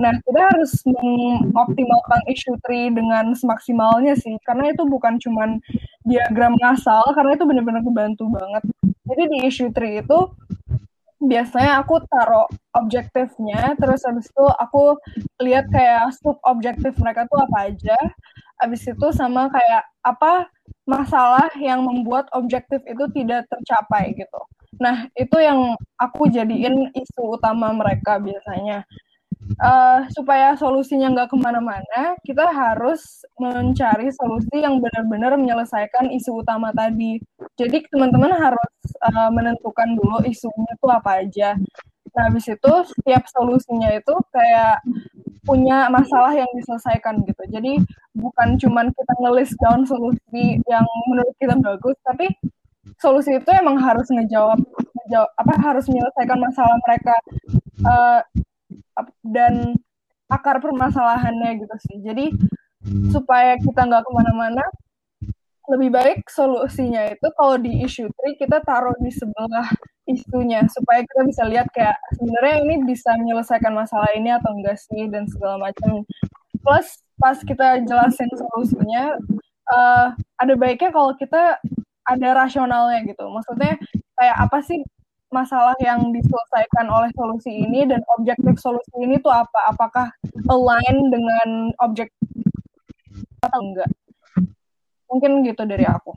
Nah 0.00 0.16
kita 0.24 0.40
harus 0.40 0.72
mengoptimalkan 0.88 2.20
issue 2.32 2.56
tree 2.64 2.88
dengan 2.88 3.36
semaksimalnya 3.36 4.16
sih 4.16 4.40
karena 4.48 4.72
itu 4.72 4.88
bukan 4.88 5.20
cuman 5.20 5.60
diagram 6.08 6.56
ngasal 6.56 7.04
karena 7.12 7.36
itu 7.36 7.44
benar-benar 7.44 7.84
kebantu 7.84 8.24
banget. 8.32 8.64
Jadi 9.04 9.22
di 9.28 9.38
issue 9.44 9.68
tree 9.76 10.00
itu 10.00 10.18
biasanya 11.20 11.84
aku 11.84 12.00
taruh 12.08 12.48
objektifnya 12.72 13.76
terus 13.76 14.00
habis 14.08 14.26
itu 14.32 14.46
aku 14.56 14.96
lihat 15.44 15.68
kayak 15.68 16.16
sub 16.16 16.40
objektif 16.48 16.96
mereka 16.98 17.28
tuh 17.28 17.40
apa 17.44 17.72
aja. 17.72 17.98
Habis 18.60 18.84
itu 18.88 19.06
sama 19.16 19.48
kayak 19.48 19.84
apa 20.04 20.48
masalah 20.84 21.48
yang 21.60 21.84
membuat 21.84 22.28
objektif 22.36 22.80
itu 22.88 23.04
tidak 23.16 23.48
tercapai 23.48 24.12
gitu. 24.16 24.40
Nah 24.80 25.08
itu 25.16 25.36
yang 25.40 25.76
aku 26.00 26.28
jadiin 26.32 26.88
isu 26.96 27.36
utama 27.36 27.72
mereka 27.76 28.16
biasanya 28.20 28.84
uh, 29.60 30.06
supaya 30.14 30.54
solusinya 30.56 31.10
nggak 31.12 31.28
ke 31.32 31.36
mana-mana, 31.38 32.14
kita 32.22 32.48
harus 32.50 33.24
mencari 33.40 34.12
solusi 34.14 34.62
yang 34.62 34.78
benar-benar 34.78 35.34
menyelesaikan 35.36 36.12
isu 36.14 36.44
utama 36.44 36.70
tadi. 36.74 37.18
Jadi 37.56 37.84
teman-teman 37.90 38.32
harus 38.36 38.72
uh, 39.04 39.30
menentukan 39.32 39.96
dulu 39.96 40.22
isunya 40.26 40.70
itu 40.72 40.86
apa 40.88 41.10
aja. 41.24 41.56
Nah, 42.10 42.26
habis 42.26 42.46
itu 42.50 42.72
setiap 42.90 43.22
solusinya 43.30 43.94
itu 43.94 44.14
kayak 44.34 44.82
punya 45.46 45.86
masalah 45.88 46.34
yang 46.34 46.48
diselesaikan 46.58 47.22
gitu. 47.24 47.42
Jadi 47.48 47.80
bukan 48.18 48.58
cuman 48.58 48.90
kita 48.92 49.12
ngelis 49.22 49.50
down 49.62 49.86
solusi 49.86 50.58
yang 50.66 50.86
menurut 51.06 51.34
kita 51.38 51.54
bagus, 51.56 51.96
tapi 52.02 52.28
solusi 52.98 53.38
itu 53.38 53.50
emang 53.54 53.78
harus 53.78 54.10
ngejawab, 54.10 54.58
ngejawab 54.58 55.30
apa 55.38 55.54
harus 55.62 55.86
menyelesaikan 55.86 56.38
masalah 56.38 56.76
mereka. 56.84 57.14
Uh, 57.80 58.20
dan 59.24 59.76
akar 60.30 60.62
permasalahannya 60.62 61.62
gitu 61.62 61.76
sih. 61.90 61.96
Jadi 62.04 62.26
supaya 63.12 63.60
kita 63.60 63.84
nggak 63.84 64.02
ke 64.04 64.10
mana-mana 64.12 64.64
lebih 65.70 65.94
baik 65.94 66.26
solusinya 66.26 67.14
itu 67.14 67.28
kalau 67.38 67.54
di 67.60 67.86
issue 67.86 68.10
tree 68.18 68.34
kita 68.34 68.58
taruh 68.66 68.96
di 68.98 69.12
sebelah 69.14 69.70
isunya 70.10 70.66
supaya 70.66 71.06
kita 71.06 71.22
bisa 71.22 71.42
lihat 71.46 71.70
kayak 71.70 71.94
sebenarnya 72.18 72.66
ini 72.66 72.74
bisa 72.82 73.14
menyelesaikan 73.14 73.70
masalah 73.70 74.10
ini 74.18 74.34
atau 74.34 74.50
enggak 74.50 74.80
sih 74.82 75.06
dan 75.06 75.30
segala 75.30 75.70
macam 75.70 76.02
plus 76.66 76.98
pas 77.22 77.38
kita 77.38 77.86
jelasin 77.86 78.26
solusinya 78.34 79.14
uh, 79.70 80.10
ada 80.42 80.54
baiknya 80.58 80.90
kalau 80.90 81.14
kita 81.14 81.62
ada 82.02 82.28
rasionalnya 82.34 83.06
gitu 83.06 83.22
maksudnya 83.30 83.78
kayak 84.18 84.36
apa 84.42 84.58
sih 84.66 84.82
masalah 85.30 85.78
yang 85.78 86.10
diselesaikan 86.10 86.86
oleh 86.90 87.10
solusi 87.14 87.54
ini 87.54 87.86
dan 87.86 88.02
objektif 88.18 88.58
solusi 88.58 88.94
ini 88.98 89.22
tuh 89.22 89.30
apa 89.30 89.70
apakah 89.70 90.06
align 90.50 90.96
dengan 91.10 91.70
objek 91.82 92.10
atau 93.46 93.60
enggak 93.62 93.90
mungkin 95.06 95.42
gitu 95.46 95.62
dari 95.66 95.86
aku 95.86 96.14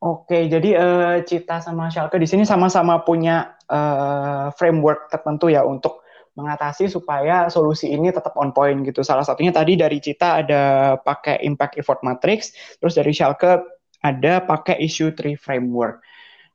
Oke, 0.00 0.48
jadi 0.48 0.80
uh, 0.80 1.16
Cita 1.28 1.60
sama 1.60 1.92
Schalke 1.92 2.16
di 2.16 2.24
sini 2.24 2.48
sama-sama 2.48 3.04
punya 3.04 3.52
uh, 3.68 4.48
framework 4.56 5.12
tertentu 5.12 5.52
ya 5.52 5.60
untuk 5.60 6.00
mengatasi 6.40 6.88
supaya 6.88 7.52
solusi 7.52 7.92
ini 7.92 8.08
tetap 8.08 8.32
on 8.40 8.56
point 8.56 8.80
gitu. 8.80 9.04
Salah 9.04 9.28
satunya 9.28 9.52
tadi 9.52 9.76
dari 9.76 10.00
Cita 10.00 10.40
ada 10.40 10.96
pakai 10.96 11.44
impact 11.44 11.76
effort 11.76 12.00
matrix, 12.00 12.56
terus 12.80 12.96
dari 12.96 13.12
Schalke 13.12 13.60
ada 14.00 14.40
pakai 14.40 14.80
issue 14.80 15.12
tree 15.12 15.36
framework. 15.36 16.00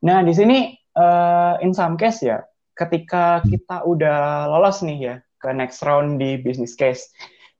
Nah, 0.01 0.25
di 0.25 0.33
sini 0.33 0.73
uh, 0.95 1.59
in 1.61 1.75
some 1.75 1.99
case 1.99 2.23
ya, 2.23 2.43
ketika 2.75 3.43
kita 3.45 3.83
udah 3.87 4.49
lolos 4.51 4.83
nih 4.83 4.99
ya 4.99 5.15
ke 5.39 5.49
next 5.55 5.83
round 5.83 6.17
di 6.17 6.39
business 6.39 6.75
case, 6.75 7.11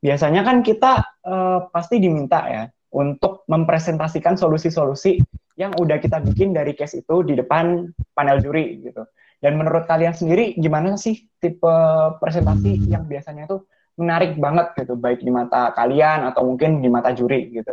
biasanya 0.04 0.44
kan 0.44 0.64
kita 0.64 1.04
uh, 1.24 1.70
pasti 1.72 2.00
diminta 2.02 2.44
ya 2.48 2.64
untuk 2.96 3.44
mempresentasikan 3.52 4.40
solusi-solusi 4.40 5.20
yang 5.56 5.76
udah 5.76 6.00
kita 6.00 6.20
bikin 6.24 6.52
dari 6.56 6.76
case 6.76 7.04
itu 7.04 7.24
di 7.24 7.36
depan 7.36 7.92
panel 8.16 8.40
juri 8.44 8.84
gitu. 8.84 9.04
Dan 9.40 9.60
menurut 9.60 9.86
kalian 9.86 10.16
sendiri 10.16 10.56
gimana 10.56 10.96
sih 10.96 11.28
tipe 11.38 11.76
presentasi 12.24 12.88
yang 12.88 13.06
biasanya 13.06 13.46
tuh 13.52 13.68
menarik 13.96 14.36
banget 14.36 14.76
gitu, 14.80 14.96
baik 15.00 15.24
di 15.24 15.32
mata 15.32 15.72
kalian 15.76 16.28
atau 16.28 16.44
mungkin 16.48 16.84
di 16.84 16.90
mata 16.92 17.16
juri 17.16 17.52
gitu? 17.52 17.72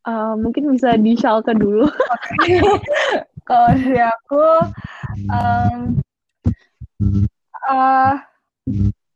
Uh, 0.00 0.32
mungkin 0.40 0.72
bisa 0.72 0.96
di 0.96 1.12
Schalke 1.12 1.52
dulu. 1.52 1.84
Kalau 3.44 3.68
dari 3.74 4.00
aku, 4.02 4.46
um, 5.28 5.78
uh, 7.68 8.14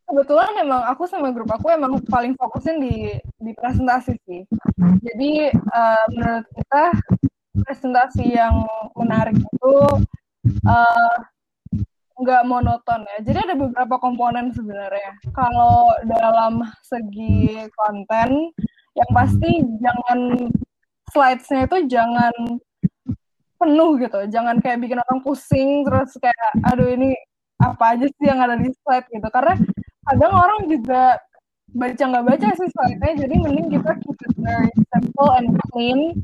kebetulan 0.04 0.52
emang 0.60 0.82
aku 0.86 1.08
sama 1.08 1.32
grup 1.32 1.50
aku 1.50 1.72
emang 1.72 1.98
paling 2.06 2.36
fokusin 2.38 2.78
di 2.78 3.18
di 3.40 3.52
presentasi 3.56 4.14
sih. 4.28 4.42
Jadi 5.04 5.50
uh, 5.52 6.04
menurut 6.12 6.46
kita 6.54 6.84
presentasi 7.64 8.24
yang 8.34 8.66
menarik 8.98 9.38
itu 9.38 9.76
uh, 10.66 11.16
monoton 12.46 13.04
ya. 13.04 13.18
Jadi 13.26 13.38
ada 13.50 13.54
beberapa 13.58 13.98
komponen 13.98 14.54
sebenarnya. 14.54 15.18
Kalau 15.34 15.92
dalam 16.06 16.62
segi 16.86 17.68
konten, 17.74 18.54
yang 18.94 19.10
pasti 19.10 19.60
jangan 19.82 20.48
slides-nya 21.10 21.66
itu 21.66 21.78
jangan 21.90 22.32
penuh 23.64 23.90
gitu. 23.96 24.20
Jangan 24.28 24.60
kayak 24.60 24.78
bikin 24.84 25.00
orang 25.00 25.20
pusing 25.24 25.88
terus 25.88 26.12
kayak 26.20 26.50
aduh 26.68 26.88
ini 26.92 27.16
apa 27.58 27.96
aja 27.96 28.06
sih 28.06 28.26
yang 28.28 28.44
ada 28.44 28.60
di 28.60 28.68
slide 28.84 29.08
gitu. 29.08 29.28
Karena 29.32 29.56
kadang 30.04 30.32
orang 30.36 30.60
juga 30.68 31.16
baca 31.74 32.02
nggak 32.06 32.26
baca 32.28 32.48
sih 32.54 32.70
slide-nya 32.70 33.26
jadi 33.26 33.34
mending 33.34 33.66
kita 33.66 33.98
keep 33.98 34.18
it 34.22 34.34
very 34.38 34.70
simple 34.94 35.30
and 35.34 35.50
clean 35.74 36.14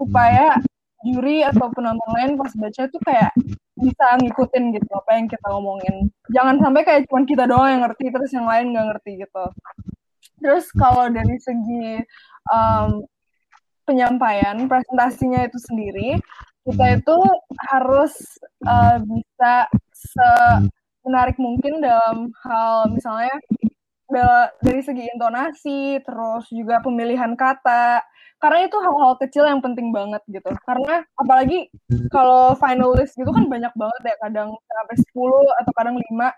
supaya 0.00 0.56
juri 1.04 1.44
atau 1.44 1.68
penonton 1.76 2.10
lain 2.16 2.40
pas 2.40 2.48
baca 2.56 2.82
tuh 2.88 3.02
kayak 3.04 3.30
bisa 3.76 4.06
ngikutin 4.16 4.72
gitu 4.80 4.90
apa 4.96 5.10
yang 5.20 5.26
kita 5.28 5.46
ngomongin 5.52 6.08
jangan 6.32 6.56
sampai 6.56 6.82
kayak 6.88 7.00
cuma 7.04 7.28
kita 7.28 7.44
doang 7.44 7.68
yang 7.68 7.82
ngerti 7.84 8.08
terus 8.08 8.30
yang 8.32 8.48
lain 8.48 8.72
nggak 8.72 8.86
ngerti 8.96 9.10
gitu 9.28 9.44
terus 10.40 10.64
kalau 10.72 11.12
dari 11.12 11.36
segi 11.36 12.00
um, 12.48 13.04
penyampaian 13.84 14.56
presentasinya 14.66 15.44
itu 15.46 15.58
sendiri 15.60 16.18
kita 16.64 16.96
itu 16.96 17.18
harus 17.68 18.12
uh, 18.64 18.96
bisa 19.04 19.68
se 19.92 20.30
menarik 21.04 21.36
mungkin 21.36 21.84
dalam 21.84 22.32
hal 22.40 22.88
misalnya 22.88 23.36
dari 24.60 24.80
segi 24.84 25.04
intonasi, 25.16 26.00
terus 26.04 26.48
juga 26.52 26.80
pemilihan 26.84 27.32
kata. 27.36 28.04
Karena 28.40 28.68
itu 28.68 28.76
hal-hal 28.76 29.16
kecil 29.16 29.44
yang 29.48 29.60
penting 29.64 29.88
banget 29.92 30.20
gitu. 30.28 30.52
Karena 30.68 31.00
apalagi 31.16 31.72
kalau 32.12 32.52
finalis 32.60 33.16
gitu 33.16 33.30
kan 33.32 33.48
banyak 33.48 33.72
banget 33.72 34.02
ya, 34.04 34.14
kadang 34.28 34.48
sampai 34.68 34.96
10 35.00 35.60
atau 35.64 35.72
kadang 35.76 35.96
5. 35.96 36.28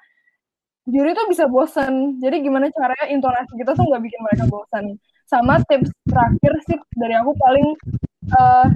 Juri 0.87 1.11
tuh 1.19 1.27
bisa 1.27 1.45
bosan. 1.51 2.23
Jadi 2.23 2.47
gimana 2.47 2.71
caranya 2.71 3.07
intonasi 3.11 3.53
kita 3.59 3.75
tuh 3.75 3.85
nggak 3.91 4.03
bikin 4.07 4.21
mereka 4.23 4.45
bosan. 4.47 4.85
Sama 5.27 5.59
tips 5.67 5.91
terakhir 6.07 6.53
sih 6.71 6.79
dari 6.95 7.15
aku 7.19 7.35
paling 7.35 7.69
uh, 8.39 8.67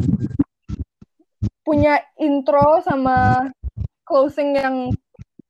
punya 1.62 2.02
intro 2.18 2.82
sama 2.82 3.46
closing 4.02 4.58
yang 4.58 4.90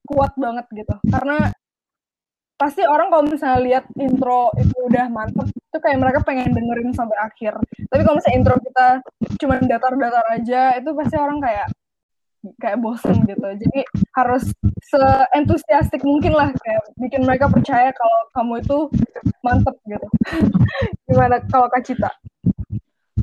kuat 0.05 0.37
banget 0.37 0.69
gitu. 0.77 0.95
Karena 1.09 1.49
pasti 2.61 2.85
orang 2.85 3.09
kalau 3.09 3.25
misalnya 3.25 3.61
lihat 3.65 3.85
intro 3.97 4.53
itu 4.61 4.77
udah 4.85 5.09
mantep 5.09 5.49
itu 5.49 5.79
kayak 5.81 5.97
mereka 5.97 6.21
pengen 6.21 6.53
dengerin 6.53 6.93
sampai 6.93 7.17
akhir. 7.17 7.57
Tapi 7.89 8.01
kalau 8.05 8.21
misalnya 8.21 8.37
intro 8.37 8.57
kita 8.61 8.87
cuma 9.41 9.55
datar-datar 9.65 10.27
aja 10.37 10.77
itu 10.77 10.91
pasti 10.93 11.17
orang 11.17 11.41
kayak 11.41 11.73
kayak 12.61 12.81
bosen 12.81 13.17
gitu. 13.29 13.45
Jadi 13.45 13.81
harus 14.17 14.51
seentusiastik 14.89 16.01
mungkin 16.03 16.33
lah 16.35 16.51
kayak 16.53 16.83
bikin 16.97 17.23
mereka 17.25 17.47
percaya 17.49 17.93
kalau 17.93 18.21
kamu 18.33 18.55
itu 18.65 18.79
mantep 19.45 19.77
gitu. 19.85 20.09
Gimana 21.09 21.43
kalau 21.49 21.67
kak 21.69 21.85
Cita 21.85 22.11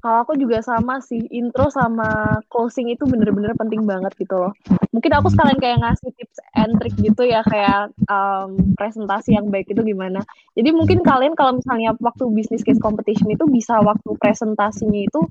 kalau 0.02 0.24
aku 0.24 0.34
juga 0.38 0.62
sama 0.62 1.00
sih, 1.04 1.26
intro 1.34 1.70
sama 1.74 2.40
closing 2.52 2.92
itu 2.92 3.04
bener-bener 3.08 3.54
penting 3.58 3.84
banget 3.84 4.14
gitu 4.18 4.36
loh. 4.38 4.54
Mungkin 4.94 5.12
aku 5.14 5.28
sekalian 5.34 5.60
kayak 5.60 5.78
ngasih 5.84 6.10
tips 6.16 6.38
and 6.58 6.74
trick 6.80 6.96
gitu 7.00 7.24
ya, 7.28 7.42
kayak 7.46 7.94
um, 8.10 8.76
presentasi 8.78 9.36
yang 9.36 9.50
baik 9.50 9.70
itu 9.70 9.82
gimana. 9.84 10.24
Jadi 10.58 10.70
mungkin 10.74 11.02
kalian 11.06 11.34
kalau 11.34 11.58
misalnya 11.58 11.94
waktu 12.02 12.30
business 12.34 12.66
case 12.66 12.82
competition 12.82 13.30
itu 13.30 13.46
bisa 13.50 13.78
waktu 13.82 14.10
presentasinya 14.18 15.02
itu, 15.06 15.22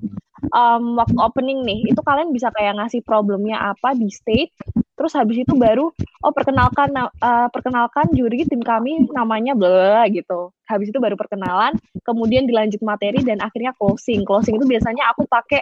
um, 0.53 0.95
waktu 0.97 1.17
opening 1.19 1.63
nih, 1.65 1.91
itu 1.91 1.99
kalian 2.03 2.31
bisa 2.31 2.51
kayak 2.53 2.77
ngasih 2.77 3.01
problemnya 3.03 3.59
apa 3.73 3.95
di 3.97 4.07
state, 4.11 4.53
terus 4.97 5.13
habis 5.13 5.37
itu 5.45 5.53
baru 5.53 5.93
oh 6.25 6.33
perkenalkan 6.33 6.89
uh, 6.97 7.47
perkenalkan 7.53 8.09
juri 8.17 8.43
tim 8.49 8.59
kami 8.65 9.05
namanya 9.13 9.53
bla 9.53 10.09
gitu. 10.09 10.49
Habis 10.67 10.91
itu 10.91 10.99
baru 10.99 11.15
perkenalan 11.15 11.77
kemudian 12.03 12.43
dilanjut 12.49 12.81
materi 12.83 13.23
dan 13.23 13.39
akhirnya 13.39 13.71
closing. 13.77 14.25
Closing 14.27 14.57
itu 14.59 14.65
biasanya 14.67 15.13
aku 15.13 15.23
pakai 15.29 15.61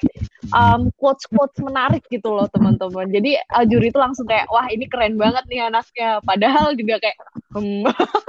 um, 0.55 0.89
quotes 0.97 1.27
quotes 1.29 1.59
menarik 1.61 2.01
gitu 2.09 2.31
loh 2.31 2.47
teman-teman. 2.49 3.11
Jadi 3.11 3.37
uh, 3.53 3.65
juri 3.67 3.91
itu 3.91 3.99
langsung 3.99 4.25
kayak 4.25 4.49
wah 4.49 4.65
ini 4.71 4.87
keren 4.87 5.19
banget 5.19 5.43
nih 5.51 5.67
anaknya. 5.67 6.23
Padahal 6.23 6.73
juga 6.73 6.97
kayak 7.03 7.17
hmm, 7.53 7.85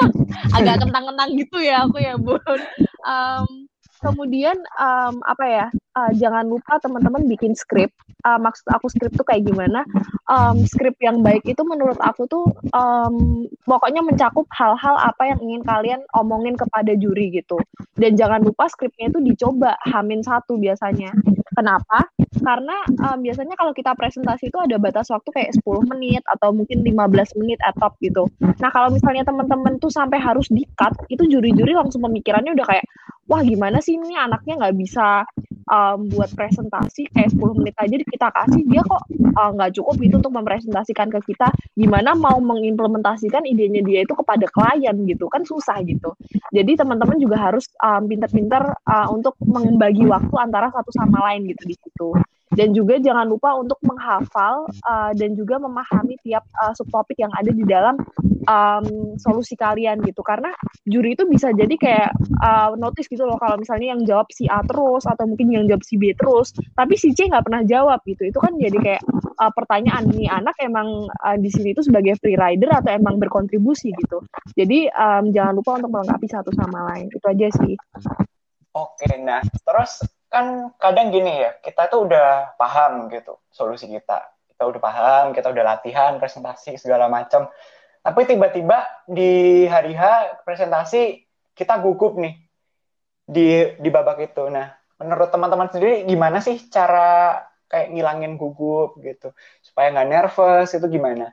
agak 0.59 0.77
kentang-kentang 0.85 1.31
gitu 1.39 1.59
ya 1.63 1.87
aku 1.87 1.97
ya 2.03 2.19
bun. 2.19 2.61
Um, 3.07 3.71
kemudian 4.03 4.57
um, 4.77 5.25
apa 5.25 5.45
ya 5.49 5.67
uh, 5.97 6.11
jangan 6.13 6.45
lupa 6.45 6.77
teman-teman 6.83 7.25
bikin 7.25 7.57
skrip 7.57 7.89
uh, 8.27 8.39
maksud 8.43 8.67
aku 8.75 8.91
skrip 8.91 9.15
tuh 9.15 9.23
kayak 9.23 9.47
gimana? 9.47 9.87
Um, 10.27 10.67
skrip 10.67 10.99
yang 10.99 11.23
baik 11.23 11.47
itu 11.47 11.63
menurut 11.63 11.97
aku 12.03 12.27
tuh 12.27 12.51
um, 12.75 13.47
pokoknya 13.63 14.03
mencakup 14.03 14.51
hal-hal 14.51 14.99
apa 14.99 15.31
yang 15.31 15.39
ingin 15.39 15.63
kalian 15.63 16.01
omongin 16.19 16.59
kepada 16.59 16.99
juri 16.99 17.31
gitu. 17.31 17.57
Dan 17.95 18.19
jangan 18.19 18.43
lupa 18.43 18.67
skripnya 18.67 19.15
itu 19.15 19.23
dicoba 19.23 19.79
hamin 19.87 20.27
satu 20.27 20.59
biasanya. 20.59 21.15
Kenapa? 21.57 22.05
Karena 22.43 22.77
um, 23.07 23.19
biasanya 23.25 23.57
kalau 23.57 23.73
kita 23.73 23.97
presentasi 23.97 24.53
itu 24.53 24.59
ada 24.61 24.77
batas 24.77 25.09
waktu 25.09 25.31
kayak 25.33 25.57
10 25.65 25.89
menit 25.89 26.21
atau 26.29 26.53
mungkin 26.53 26.85
15 26.85 27.41
menit 27.41 27.57
atau 27.65 27.89
gitu. 28.05 28.29
Nah 28.61 28.69
kalau 28.69 28.93
misalnya 28.93 29.25
teman-teman 29.25 29.81
tuh 29.81 29.89
sampai 29.89 30.21
harus 30.21 30.51
di 30.53 30.69
cut 30.77 30.93
itu 31.09 31.25
juri-juri 31.25 31.73
langsung 31.73 32.05
pemikirannya 32.05 32.53
udah 32.53 32.67
kayak 32.69 32.85
wah 33.31 33.43
gimana 33.43 33.81
sih 33.83 33.97
ini 33.97 34.15
anaknya 34.15 34.59
nggak 34.59 34.77
bisa 34.77 35.25
um, 35.71 36.07
buat 36.11 36.31
presentasi 36.35 37.11
kayak 37.11 37.35
10 37.35 37.59
menit 37.59 37.75
aja 37.79 37.95
kita 37.97 38.29
kasih 38.31 38.63
dia 38.67 38.83
kok 38.87 39.03
uh, 39.37 39.51
nggak 39.55 39.71
uh, 39.71 39.75
cukup 39.75 39.95
gitu 40.03 40.15
untuk 40.23 40.35
mempresentasikan 40.35 41.09
ke 41.11 41.21
kita. 41.33 41.49
Gimana 41.75 42.15
mau 42.15 42.39
mengimplementasikan 42.39 43.45
idenya 43.47 43.83
dia 43.83 44.03
itu 44.07 44.15
kepada 44.15 44.47
klien 44.51 44.97
gitu 45.07 45.27
kan 45.31 45.43
susah 45.43 45.83
gitu. 45.83 46.15
Jadi 46.55 46.79
teman-teman 46.79 47.19
juga 47.19 47.37
harus 47.39 47.67
um, 47.83 48.07
pintar-pintar 48.07 48.77
uh, 48.87 49.09
untuk 49.11 49.35
membagi 49.43 50.07
waktu 50.07 50.35
antara 50.39 50.71
satu 50.71 50.91
sama 50.95 51.23
lain 51.33 51.51
gitu 51.51 51.63
di 51.67 51.77
situ 51.77 52.11
dan 52.55 52.71
juga 52.71 53.03
jangan 53.03 53.27
lupa 53.27 53.59
untuk 53.59 53.81
menghafal 53.83 54.71
uh, 54.87 55.11
dan 55.19 55.35
juga 55.35 55.59
memahami 55.59 56.15
tiap 56.23 56.47
uh, 56.63 56.71
subtopik 56.79 57.19
yang 57.19 57.33
ada 57.35 57.51
di 57.51 57.67
dalam 57.67 57.99
um, 58.47 59.19
solusi 59.19 59.59
kalian 59.59 59.99
gitu. 60.07 60.23
Karena 60.23 60.55
juri 60.87 61.19
itu 61.19 61.27
bisa 61.27 61.51
jadi 61.51 61.75
kayak 61.75 62.11
uh, 62.39 62.79
notice 62.79 63.11
gitu 63.11 63.27
loh 63.27 63.35
kalau 63.43 63.59
misalnya 63.59 63.99
yang 63.99 64.03
jawab 64.07 64.31
si 64.31 64.47
A 64.47 64.63
terus 64.63 65.03
atau 65.05 65.27
mungkin 65.27 65.51
yang 65.51 65.67
jawab 65.67 65.83
si 65.83 65.99
B 65.99 66.15
terus 66.15 66.55
tapi 66.79 66.95
si 66.95 67.11
C 67.13 67.27
nggak 67.27 67.45
pernah 67.51 67.63
jawab 67.67 67.99
gitu. 68.07 68.31
Itu 68.31 68.39
kan 68.39 68.55
jadi 68.55 68.79
kayak 68.79 69.03
uh, 69.43 69.53
pertanyaan 69.53 70.07
nih 70.15 70.31
anak 70.31 70.55
emang 70.63 71.11
uh, 71.11 71.37
di 71.37 71.51
sini 71.51 71.75
itu 71.75 71.83
sebagai 71.83 72.15
free 72.23 72.39
rider 72.39 72.71
atau 72.71 72.95
emang 72.95 73.19
berkontribusi? 73.19 73.91
gitu. 73.97 74.23
Jadi 74.55 74.91
um, 74.93 75.31
jangan 75.35 75.55
lupa 75.57 75.79
untuk 75.79 75.91
melengkapi 75.91 76.27
satu 76.31 76.51
sama 76.55 76.95
lain. 76.95 77.11
Itu 77.11 77.27
aja 77.27 77.49
sih. 77.51 77.75
Oke 78.77 79.09
nah 79.25 79.41
terus 79.41 80.05
kan 80.37 80.69
kadang 80.77 81.09
gini 81.09 81.41
ya 81.41 81.57
kita 81.65 81.89
tuh 81.89 82.05
udah 82.05 82.53
paham 82.61 83.09
gitu 83.09 83.41
solusi 83.49 83.89
kita. 83.89 84.37
Kita 84.53 84.69
udah 84.69 84.81
paham 84.81 85.25
kita 85.33 85.49
udah 85.49 85.65
latihan 85.65 86.21
presentasi 86.21 86.77
segala 86.77 87.09
macam. 87.09 87.49
Tapi 88.05 88.21
tiba-tiba 88.29 88.85
di 89.09 89.65
hari 89.65 89.97
H 89.97 90.37
presentasi 90.45 91.25
kita 91.57 91.81
gugup 91.81 92.21
nih 92.21 92.37
di 93.25 93.81
di 93.81 93.89
babak 93.89 94.21
itu. 94.21 94.45
Nah 94.53 94.77
menurut 95.01 95.33
teman-teman 95.33 95.73
sendiri 95.73 96.05
gimana 96.05 96.45
sih 96.45 96.61
cara 96.69 97.41
kayak 97.73 97.97
ngilangin 97.97 98.37
gugup 98.37 99.01
gitu? 99.01 99.33
Supaya 99.65 99.89
nggak 99.89 100.09
nervous 100.13 100.77
itu 100.77 100.87
gimana? 100.93 101.33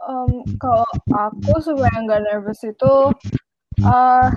Um, 0.00 0.48
kalau 0.56 0.88
aku 1.12 1.60
supaya 1.60 1.92
nggak 2.00 2.24
nervous 2.24 2.64
itu 2.64 3.12
uh, 3.84 4.30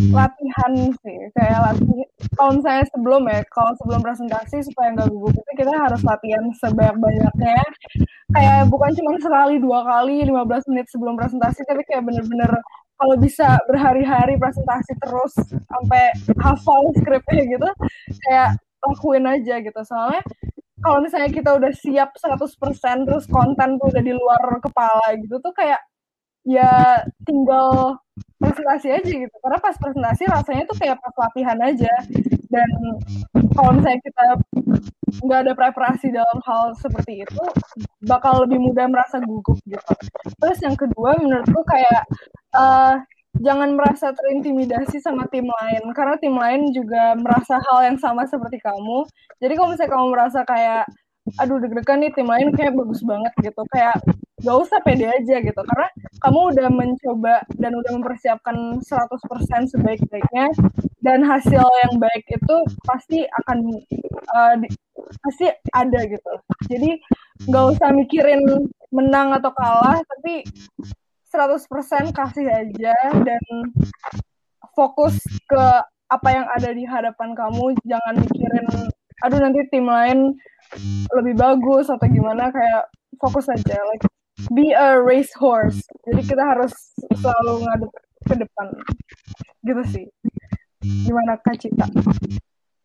latihan 0.00 0.72
sih 1.04 1.18
kayak 1.36 1.58
latihan. 1.60 2.08
Kalau 2.32 2.50
misalnya 2.56 2.84
sebelum 2.88 3.22
ya 3.28 3.40
kalau 3.52 3.72
sebelum 3.76 4.00
presentasi 4.00 4.56
supaya 4.64 4.88
nggak 4.96 5.08
gugup 5.12 5.36
itu 5.36 5.52
kita 5.60 5.72
harus 5.76 6.00
latihan 6.00 6.42
sebanyak 6.56 6.96
banyaknya 6.96 7.64
kayak 8.32 8.60
bukan 8.72 8.90
cuma 8.96 9.20
sekali 9.20 9.60
dua 9.60 9.84
kali 9.84 10.24
15 10.24 10.70
menit 10.72 10.86
sebelum 10.88 11.14
presentasi 11.20 11.60
tapi 11.68 11.84
kayak 11.84 12.08
bener-bener 12.08 12.50
kalau 12.96 13.14
bisa 13.20 13.60
berhari-hari 13.68 14.40
presentasi 14.40 14.96
terus 15.02 15.32
sampai 15.68 16.14
hafal 16.40 16.82
skripnya 16.96 17.42
gitu 17.44 17.68
kayak 18.28 18.56
lakuin 18.82 19.26
aja 19.28 19.54
gitu. 19.60 19.80
Soalnya 19.84 20.22
kalau 20.82 20.98
misalnya 21.04 21.30
kita 21.30 21.50
udah 21.54 21.72
siap 21.78 22.10
100% 22.18 23.06
terus 23.06 23.24
konten 23.30 23.78
tuh 23.78 23.86
udah 23.92 24.02
di 24.02 24.14
luar 24.16 24.42
kepala 24.58 25.06
gitu 25.20 25.38
tuh 25.38 25.52
kayak 25.54 25.78
ya 26.42 26.98
tinggal 27.22 27.98
presentasi 28.42 28.88
aja 28.90 29.06
gitu. 29.06 29.36
Karena 29.38 29.58
pas 29.62 29.76
presentasi 29.78 30.22
rasanya 30.26 30.62
tuh 30.66 30.76
kayak 30.82 30.98
pas 30.98 31.14
latihan 31.14 31.58
aja. 31.62 31.92
Dan 32.50 32.70
kalau 33.54 33.70
misalnya 33.78 34.00
kita 34.02 34.24
nggak 35.22 35.40
ada 35.46 35.52
preparasi 35.54 36.10
dalam 36.10 36.38
hal 36.42 36.74
seperti 36.74 37.22
itu 37.22 37.44
bakal 38.08 38.42
lebih 38.42 38.58
mudah 38.58 38.90
merasa 38.90 39.22
gugup 39.22 39.56
gitu. 39.64 39.94
Terus 40.42 40.58
yang 40.60 40.74
kedua 40.74 41.14
menurutku 41.20 41.62
kayak 41.68 42.02
uh, 42.56 42.98
jangan 43.40 43.78
merasa 43.78 44.12
terintimidasi 44.12 44.98
sama 44.98 45.24
tim 45.30 45.46
lain. 45.46 45.82
Karena 45.96 46.18
tim 46.18 46.34
lain 46.34 46.74
juga 46.74 47.14
merasa 47.16 47.62
hal 47.62 47.92
yang 47.92 47.98
sama 48.02 48.26
seperti 48.28 48.60
kamu. 48.60 49.06
Jadi 49.40 49.52
kalau 49.56 49.68
misalnya 49.72 49.92
kamu 49.94 50.06
merasa 50.10 50.40
kayak 50.44 50.84
aduh 51.38 51.62
deg-degan 51.62 52.02
nih 52.02 52.10
tim 52.12 52.26
lain 52.26 52.50
kayak 52.54 52.74
bagus 52.74 53.00
banget 53.06 53.32
gitu. 53.40 53.62
Kayak 53.70 54.02
gak 54.42 54.56
usah 54.58 54.78
pede 54.82 55.06
aja 55.06 55.36
gitu. 55.38 55.60
Karena 55.62 55.88
kamu 56.22 56.40
udah 56.54 56.68
mencoba 56.70 57.34
dan 57.56 57.72
udah 57.78 57.90
mempersiapkan 57.94 58.82
100% 58.82 59.72
sebaik-baiknya 59.72 60.46
dan 61.02 61.22
hasil 61.22 61.62
yang 61.62 61.94
baik 61.98 62.24
itu 62.30 62.56
pasti 62.86 63.26
akan 63.42 63.58
uh, 64.34 64.54
pasti 65.22 65.46
ada 65.74 66.00
gitu. 66.06 66.34
Jadi 66.66 66.98
gak 67.50 67.64
usah 67.78 67.90
mikirin 67.94 68.70
menang 68.92 69.34
atau 69.34 69.50
kalah 69.54 69.98
tapi 70.02 70.46
100% 71.32 72.12
kasih 72.12 72.46
aja 72.50 72.94
dan 73.24 73.42
fokus 74.76 75.16
ke 75.48 75.64
apa 76.12 76.28
yang 76.28 76.46
ada 76.52 76.70
di 76.76 76.84
hadapan 76.84 77.32
kamu. 77.32 77.72
Jangan 77.88 78.14
mikirin 78.20 78.68
aduh 79.22 79.38
nanti 79.38 79.62
tim 79.70 79.86
lain 79.86 80.34
lebih 81.14 81.34
bagus 81.36 81.88
atau 81.92 82.06
gimana 82.08 82.48
kayak 82.48 82.88
fokus 83.20 83.46
aja 83.48 83.76
like 83.92 84.04
be 84.50 84.72
a 84.72 84.96
race 84.98 85.30
horse 85.36 85.84
jadi 86.08 86.20
kita 86.24 86.42
harus 86.42 86.72
selalu 87.20 87.62
ngadep 87.62 87.92
ke 88.26 88.34
depan. 88.38 88.66
Gitu 89.62 89.82
sih. 89.90 90.04
Gimana 90.82 91.38
kak 91.38 91.62
Cita 91.62 91.86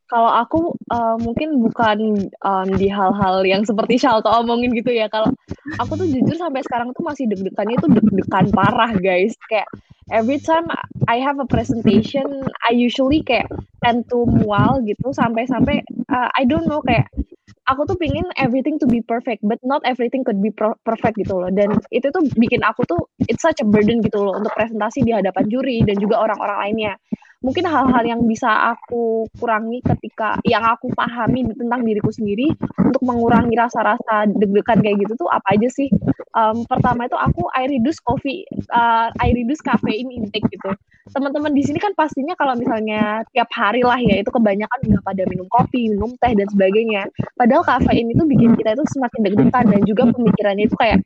kalau 0.08 0.32
aku 0.32 0.60
uh, 0.92 1.20
mungkin 1.20 1.60
bukan 1.60 2.32
um, 2.44 2.68
di 2.80 2.88
hal-hal 2.88 3.44
yang 3.44 3.68
seperti 3.68 4.00
Shalto 4.00 4.32
omongin 4.32 4.72
gitu 4.72 4.92
ya. 4.96 5.12
Kalau 5.12 5.32
aku 5.78 6.00
tuh 6.00 6.08
jujur 6.08 6.36
sampai 6.40 6.64
sekarang 6.64 6.96
tuh 6.96 7.04
masih 7.04 7.28
deg-degannya 7.28 7.76
itu 7.76 7.88
deg-degan 7.92 8.48
parah 8.56 8.92
guys. 8.96 9.36
Kayak 9.52 9.68
every 10.12 10.40
time 10.40 10.72
I 11.12 11.20
have 11.20 11.44
a 11.44 11.48
presentation, 11.48 12.48
I 12.64 12.72
usually 12.72 13.20
kayak 13.24 13.52
tend 13.84 14.08
to 14.10 14.24
mual 14.24 14.80
gitu 14.88 15.12
sampai-sampai 15.12 15.84
uh, 16.08 16.30
I 16.32 16.48
don't 16.48 16.66
know 16.66 16.80
kayak 16.80 17.12
aku 17.68 17.84
tuh 17.84 17.98
pingin 18.00 18.24
everything 18.40 18.80
to 18.80 18.88
be 18.88 19.04
perfect, 19.04 19.44
but 19.44 19.60
not 19.68 19.84
everything 19.84 20.24
could 20.24 20.40
be 20.40 20.56
perfect 20.88 21.20
gitu 21.20 21.36
loh. 21.36 21.52
Dan 21.52 21.76
itu 21.92 22.08
tuh 22.08 22.24
bikin 22.40 22.64
aku 22.64 22.88
tuh 22.88 23.00
it's 23.28 23.44
such 23.44 23.60
a 23.60 23.68
burden 23.68 24.00
gitu 24.00 24.24
loh 24.24 24.40
untuk 24.40 24.56
presentasi 24.56 25.04
di 25.04 25.12
hadapan 25.12 25.46
juri 25.52 25.84
dan 25.84 26.00
juga 26.00 26.24
orang-orang 26.24 26.58
lainnya. 26.64 26.94
Mungkin 27.42 27.66
hal-hal 27.70 28.04
yang 28.04 28.22
bisa 28.26 28.50
aku 28.74 29.30
kurangi 29.38 29.80
ketika 29.86 30.42
yang 30.44 30.66
aku 30.66 30.90
pahami 30.94 31.46
tentang 31.54 31.86
diriku 31.86 32.10
sendiri 32.10 32.50
untuk 32.82 33.02
mengurangi 33.06 33.54
rasa-rasa 33.54 34.26
deg-degan 34.26 34.82
kayak 34.82 34.98
gitu 35.06 35.14
tuh 35.26 35.30
apa 35.30 35.54
aja 35.54 35.70
sih? 35.70 35.88
Um, 36.38 36.66
pertama 36.70 37.10
itu 37.10 37.18
aku 37.18 37.50
I 37.54 37.70
reduce 37.70 37.98
coffee, 38.02 38.46
uh, 38.74 39.10
I 39.22 39.34
reduce 39.34 39.62
caffeine 39.62 40.10
intake 40.14 40.46
gitu 40.54 40.74
teman-teman 41.12 41.56
di 41.56 41.64
sini 41.64 41.80
kan 41.80 41.96
pastinya 41.96 42.36
kalau 42.36 42.54
misalnya 42.60 43.24
tiap 43.32 43.48
hari 43.56 43.84
lah 43.84 43.98
ya 44.00 44.20
itu 44.20 44.30
kebanyakan 44.32 44.80
udah 44.92 45.02
pada 45.04 45.24
minum 45.28 45.48
kopi, 45.48 45.92
minum 45.92 46.12
teh 46.20 46.34
dan 46.36 46.48
sebagainya. 46.52 47.08
Padahal 47.40 47.64
kafein 47.64 48.12
itu 48.12 48.24
bikin 48.28 48.56
kita 48.60 48.76
itu 48.76 48.84
semakin 48.92 49.20
deg-degan 49.24 49.66
dan 49.72 49.82
juga 49.88 50.04
pemikirannya 50.12 50.66
itu 50.68 50.76
kayak 50.76 51.00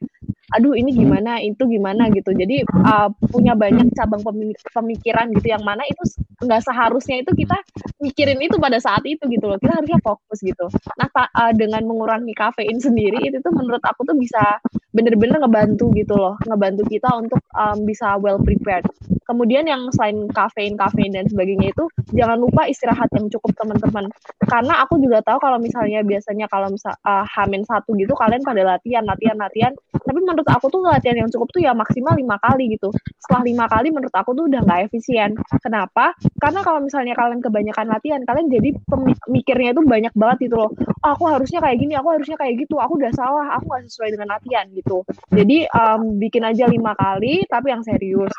aduh 0.52 0.76
ini 0.76 0.92
gimana 0.92 1.40
itu 1.40 1.64
gimana 1.68 2.12
gitu. 2.12 2.36
Jadi 2.36 2.68
uh, 2.68 3.08
punya 3.32 3.56
banyak 3.56 3.92
cabang 3.96 4.22
pemikiran 4.72 5.32
gitu 5.36 5.48
yang 5.48 5.64
mana 5.64 5.84
itu 5.88 6.20
nggak 6.42 6.62
seharusnya 6.66 7.24
itu 7.24 7.32
kita 7.34 7.58
mikirin 8.04 8.40
itu 8.44 8.60
pada 8.60 8.78
saat 8.80 9.04
itu 9.08 9.24
gitu 9.32 9.46
loh. 9.48 9.58
Kita 9.58 9.80
harusnya 9.80 10.00
fokus 10.04 10.40
gitu. 10.44 10.68
Nah 11.00 11.08
uh, 11.12 11.54
dengan 11.56 11.88
mengurangi 11.88 12.36
kafein 12.36 12.78
sendiri 12.80 13.24
itu 13.24 13.40
tuh 13.40 13.54
menurut 13.56 13.82
aku 13.84 14.04
tuh 14.04 14.18
bisa 14.20 14.60
bener-bener 14.92 15.40
ngebantu 15.40 15.92
gitu 15.96 16.16
loh 16.20 16.36
ngebantu 16.44 16.84
kita 16.92 17.08
untuk 17.16 17.40
um, 17.56 17.88
bisa 17.88 18.20
well 18.20 18.40
prepared. 18.40 18.84
Kemudian 19.24 19.64
yang 19.64 19.88
selain 19.96 20.28
kafein 20.28 20.76
kafein 20.76 21.16
dan 21.16 21.24
sebagainya 21.32 21.72
itu 21.72 21.88
jangan 22.12 22.36
lupa 22.36 22.68
istirahat 22.68 23.08
yang 23.16 23.32
cukup 23.32 23.56
teman-teman. 23.56 24.12
Karena 24.44 24.84
aku 24.84 25.00
juga 25.00 25.24
tahu 25.24 25.40
kalau 25.40 25.56
misalnya 25.56 26.04
biasanya 26.04 26.52
kalau 26.52 26.68
misal 26.68 26.92
uh, 27.08 27.24
hamin 27.24 27.64
satu 27.64 27.96
gitu 27.96 28.12
kalian 28.12 28.44
pada 28.44 28.76
latihan 28.76 29.08
latihan 29.08 29.40
latihan. 29.40 29.72
Tapi 29.96 30.20
menurut 30.20 30.48
aku 30.52 30.68
tuh 30.68 30.84
latihan 30.84 31.16
yang 31.16 31.30
cukup 31.32 31.48
tuh 31.56 31.64
ya 31.64 31.72
maksimal 31.72 32.12
lima 32.20 32.36
kali 32.44 32.76
gitu. 32.76 32.92
Setelah 33.24 33.48
lima 33.48 33.66
kali 33.72 33.88
menurut 33.96 34.12
aku 34.12 34.36
tuh 34.36 34.52
udah 34.52 34.60
nggak 34.68 34.92
efisien. 34.92 35.40
Kenapa? 35.64 36.12
Karena 36.44 36.60
kalau 36.68 36.84
misalnya 36.84 37.16
kalian 37.16 37.40
kebanyakan 37.40 37.88
latihan 37.88 38.20
kalian 38.28 38.52
jadi 38.52 38.70
pemikirnya 39.24 39.72
itu 39.72 39.82
banyak 39.88 40.14
banget 40.18 40.52
gitu 40.52 40.60
loh. 40.60 40.70
Oh, 41.08 41.16
aku 41.16 41.24
harusnya 41.32 41.64
kayak 41.64 41.80
gini 41.80 41.96
aku 41.96 42.20
harusnya 42.20 42.36
kayak 42.36 42.68
gitu 42.68 42.76
aku 42.84 43.00
udah 43.00 43.14
salah 43.16 43.48
aku 43.56 43.72
nggak 43.72 43.88
sesuai 43.88 44.10
dengan 44.18 44.28
latihan 44.36 44.66
gitu 44.74 44.81
jadi 45.32 45.68
um, 45.72 46.18
bikin 46.18 46.44
aja 46.44 46.68
lima 46.68 46.98
kali 46.98 47.46
tapi 47.48 47.72
yang 47.72 47.84
serius. 47.86 48.34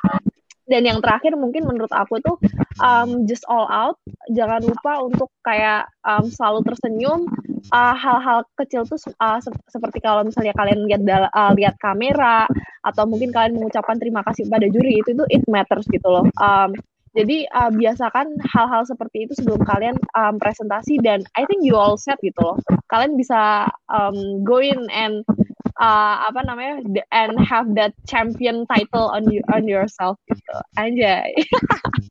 Dan 0.63 0.87
yang 0.87 1.03
terakhir 1.03 1.35
mungkin 1.35 1.67
menurut 1.67 1.91
aku 1.91 2.23
tuh 2.23 2.39
um, 2.79 3.27
just 3.27 3.43
all 3.51 3.67
out. 3.67 3.99
Jangan 4.31 4.63
lupa 4.63 5.03
untuk 5.03 5.29
kayak 5.43 5.91
um, 6.07 6.31
selalu 6.31 6.63
tersenyum. 6.65 7.27
Uh, 7.71 7.95
hal-hal 7.95 8.43
kecil 8.59 8.83
tuh 8.83 8.99
uh, 9.23 9.39
se 9.39 9.51
seperti 9.71 10.03
kalau 10.03 10.27
misalnya 10.27 10.51
kalian 10.55 10.83
lihat 10.87 11.03
uh, 11.31 11.55
lihat 11.55 11.79
kamera 11.79 12.47
atau 12.83 13.07
mungkin 13.07 13.31
kalian 13.31 13.55
mengucapkan 13.55 14.03
terima 14.03 14.27
kasih 14.27 14.51
pada 14.51 14.67
juri 14.67 14.99
itu 14.99 15.15
itu 15.15 15.25
it 15.31 15.47
matters 15.47 15.87
gitu 15.91 16.07
loh. 16.07 16.27
Um, 16.43 16.75
jadi 17.13 17.45
uh, 17.53 17.69
biasakan 17.69 18.41
hal-hal 18.41 18.89
seperti 18.89 19.29
itu 19.29 19.37
sebelum 19.37 19.61
kalian 19.69 20.01
um, 20.17 20.41
presentasi. 20.41 20.97
Dan 21.05 21.21
I 21.37 21.45
think 21.45 21.61
you 21.61 21.77
all 21.77 22.01
set 22.01 22.17
gitu 22.25 22.41
loh. 22.41 22.57
Kalian 22.89 23.21
bisa 23.21 23.69
um, 23.93 24.41
go 24.43 24.65
in 24.65 24.89
and 24.89 25.21
uh, 25.83 26.17
apa 26.31 26.41
namanya 26.47 27.03
and 27.11 27.35
have 27.43 27.67
that 27.75 27.91
champion 28.07 28.63
title 28.71 29.11
on 29.11 29.27
you 29.27 29.43
on 29.51 29.67
yourself 29.67 30.15
gitu. 30.31 30.55
Anjay. 30.79 31.35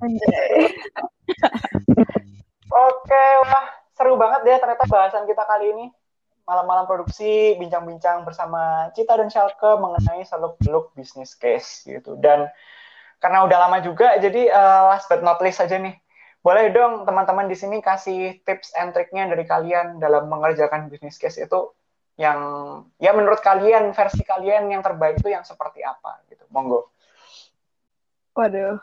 Anjay 0.04 0.76
oke 2.92 3.24
wah 3.48 3.66
seru 3.96 4.20
banget 4.20 4.40
deh 4.44 4.58
ternyata 4.60 4.86
bahasan 4.92 5.24
kita 5.24 5.48
kali 5.48 5.72
ini. 5.72 5.88
Malam-malam 6.42 6.90
produksi 6.90 7.56
bincang-bincang 7.56 8.28
bersama 8.28 8.92
Cita 8.92 9.16
dan 9.16 9.32
Shalke 9.32 9.78
mengenai 9.80 10.26
seluk-beluk 10.26 10.92
bisnis 10.98 11.38
case 11.38 11.86
gitu. 11.88 12.20
Dan 12.20 12.50
karena 13.24 13.46
udah 13.46 13.58
lama 13.70 13.78
juga 13.80 14.18
jadi 14.18 14.52
uh, 14.52 14.92
last 14.92 15.08
but 15.08 15.24
not 15.24 15.40
least 15.40 15.64
aja 15.64 15.80
nih. 15.80 15.96
Boleh 16.42 16.74
dong 16.74 17.06
teman-teman 17.06 17.46
di 17.46 17.54
sini 17.54 17.80
kasih 17.80 18.42
tips 18.42 18.74
and 18.74 18.92
triknya 18.92 19.30
dari 19.30 19.46
kalian 19.46 20.02
dalam 20.02 20.28
mengerjakan 20.28 20.90
business 20.90 21.22
case 21.22 21.38
itu 21.38 21.70
yang 22.20 22.40
ya 23.00 23.12
menurut 23.16 23.40
kalian 23.40 23.96
versi 23.96 24.22
kalian 24.22 24.68
yang 24.72 24.84
terbaik 24.84 25.20
itu 25.20 25.32
yang 25.32 25.46
seperti 25.48 25.82
apa 25.82 26.22
gitu. 26.28 26.44
Monggo. 26.52 26.92
Waduh. 28.36 28.80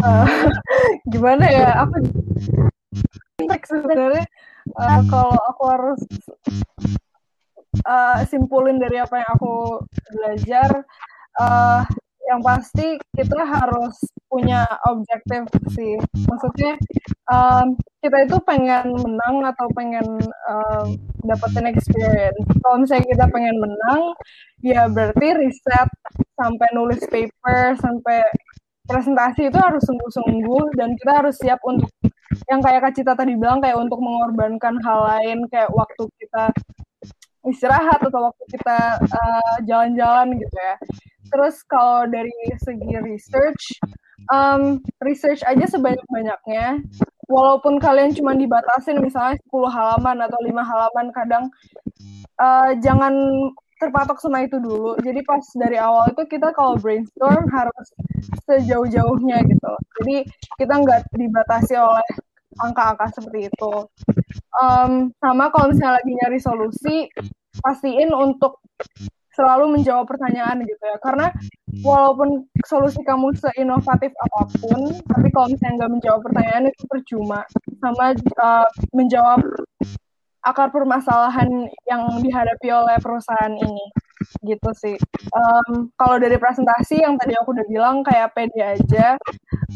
Uh, 0.00 0.26
gimana 1.12 1.48
ya? 1.48 1.84
Aku 1.84 1.96
sebenarnya 3.64 4.26
uh, 4.76 5.00
kalau 5.08 5.38
aku 5.48 5.62
harus 5.70 6.00
uh, 7.86 8.18
simpulin 8.28 8.76
dari 8.76 9.00
apa 9.00 9.24
yang 9.24 9.30
aku 9.36 9.54
belajar 10.12 10.68
uh, 11.40 11.82
yang 12.30 12.40
pasti 12.46 12.94
kita 13.18 13.42
harus 13.42 13.98
punya 14.30 14.62
objektif 14.86 15.50
sih. 15.74 15.98
Maksudnya 16.30 16.78
um, 17.26 17.74
kita 17.98 18.30
itu 18.30 18.38
pengen 18.46 18.94
menang 18.94 19.50
atau 19.50 19.66
pengen 19.74 20.06
um, 20.46 20.86
dapetin 21.26 21.66
experience. 21.66 22.38
Kalau 22.62 22.78
misalnya 22.78 23.06
kita 23.10 23.26
pengen 23.34 23.58
menang, 23.58 24.14
ya 24.62 24.86
berarti 24.86 25.26
riset 25.42 25.90
sampai 26.38 26.68
nulis 26.72 27.02
paper 27.10 27.74
sampai 27.82 28.22
presentasi 28.86 29.50
itu 29.50 29.58
harus 29.58 29.82
sungguh-sungguh 29.86 30.78
dan 30.78 30.94
kita 30.94 31.12
harus 31.22 31.34
siap 31.38 31.58
untuk 31.66 31.90
yang 32.46 32.62
kayak 32.62 32.82
Kak 32.82 32.94
Cita 32.94 33.12
tadi 33.18 33.34
bilang 33.34 33.58
kayak 33.58 33.78
untuk 33.78 33.98
mengorbankan 33.98 34.78
hal 34.86 34.98
lain 35.06 35.46
kayak 35.50 35.70
waktu 35.70 36.06
kita 36.18 36.50
istirahat 37.46 38.00
atau 38.02 38.30
waktu 38.30 38.44
kita 38.50 38.78
uh, 38.98 39.56
jalan-jalan 39.66 40.34
uh, 40.34 40.38
gitu 40.38 40.56
ya. 40.58 40.76
Terus 41.30 41.62
kalau 41.66 42.06
dari 42.10 42.32
segi 42.58 42.90
research, 43.00 43.62
um, 44.30 44.82
research 45.02 45.40
aja 45.46 45.66
sebanyak-banyaknya. 45.70 46.82
Walaupun 47.30 47.78
kalian 47.78 48.10
cuma 48.10 48.34
dibatasin 48.34 48.98
misalnya 48.98 49.38
10 49.46 49.70
halaman 49.70 50.18
atau 50.26 50.38
lima 50.42 50.66
halaman, 50.66 51.14
kadang 51.14 51.46
uh, 52.42 52.74
jangan 52.82 53.14
terpatok 53.80 54.18
sama 54.20 54.44
itu 54.44 54.58
dulu. 54.60 54.98
Jadi 55.00 55.24
pas 55.24 55.40
dari 55.56 55.78
awal 55.80 56.12
itu 56.12 56.26
kita 56.26 56.52
kalau 56.52 56.76
brainstorm 56.76 57.46
harus 57.48 57.88
sejauh-jauhnya 58.50 59.40
gitu. 59.46 59.72
Jadi 60.02 60.16
kita 60.58 60.74
nggak 60.84 61.00
dibatasi 61.16 61.78
oleh 61.80 62.06
angka-angka 62.60 63.08
seperti 63.16 63.48
itu. 63.48 63.72
Um, 64.58 65.14
sama 65.22 65.48
kalau 65.54 65.72
misalnya 65.72 66.02
lagi 66.02 66.12
nyari 66.12 66.38
solusi, 66.42 66.96
pastiin 67.62 68.12
untuk 68.12 68.60
selalu 69.40 69.80
menjawab 69.80 70.04
pertanyaan 70.04 70.60
gitu 70.68 70.84
ya. 70.84 71.00
Karena 71.00 71.32
walaupun 71.80 72.44
solusi 72.68 73.00
kamu 73.00 73.32
seinovatif 73.40 74.12
apa 74.12 74.40
pun 74.60 74.80
tapi 75.08 75.28
kalau 75.32 75.48
misalnya 75.48 75.74
nggak 75.80 75.92
menjawab 75.96 76.20
pertanyaan 76.20 76.68
itu 76.68 76.84
percuma. 76.84 77.40
Sama 77.80 78.12
uh, 78.12 78.68
menjawab 78.92 79.40
akar 80.44 80.68
permasalahan 80.68 81.48
yang 81.88 82.02
dihadapi 82.20 82.68
oleh 82.68 83.00
perusahaan 83.00 83.56
ini. 83.56 83.86
Gitu 84.44 84.70
sih. 84.76 84.96
Um, 85.32 85.88
kalau 85.96 86.20
dari 86.20 86.36
presentasi 86.36 87.00
yang 87.00 87.16
tadi 87.16 87.32
aku 87.40 87.56
udah 87.56 87.66
bilang 87.72 88.04
kayak 88.04 88.36
pede 88.36 88.60
aja. 88.60 89.16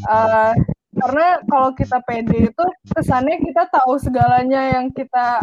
Uh, 0.04 0.52
karena 0.94 1.42
kalau 1.50 1.74
kita 1.74 1.98
pede 2.06 2.54
itu 2.54 2.64
kesannya 2.94 3.42
kita 3.42 3.66
tahu 3.66 3.98
segalanya 3.98 4.78
yang 4.78 4.94
kita 4.94 5.42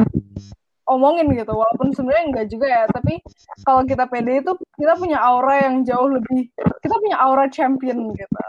omongin 0.92 1.32
gitu 1.32 1.56
walaupun 1.56 1.96
sebenarnya 1.96 2.26
enggak 2.28 2.48
juga 2.52 2.68
ya 2.68 2.84
tapi 2.92 3.24
kalau 3.64 3.88
kita 3.88 4.04
pede 4.12 4.44
itu 4.44 4.52
kita 4.76 4.94
punya 5.00 5.18
aura 5.24 5.64
yang 5.64 5.88
jauh 5.88 6.12
lebih 6.12 6.52
kita 6.82 6.96
punya 6.98 7.18
aura 7.22 7.46
champion 7.48 8.12
gitu. 8.18 8.40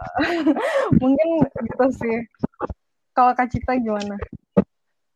Mungkin 1.02 1.28
gitu 1.46 1.86
sih. 1.94 2.16
Kalau 3.12 3.36
Kak 3.36 3.52
Cita 3.52 3.76
gimana? 3.76 4.16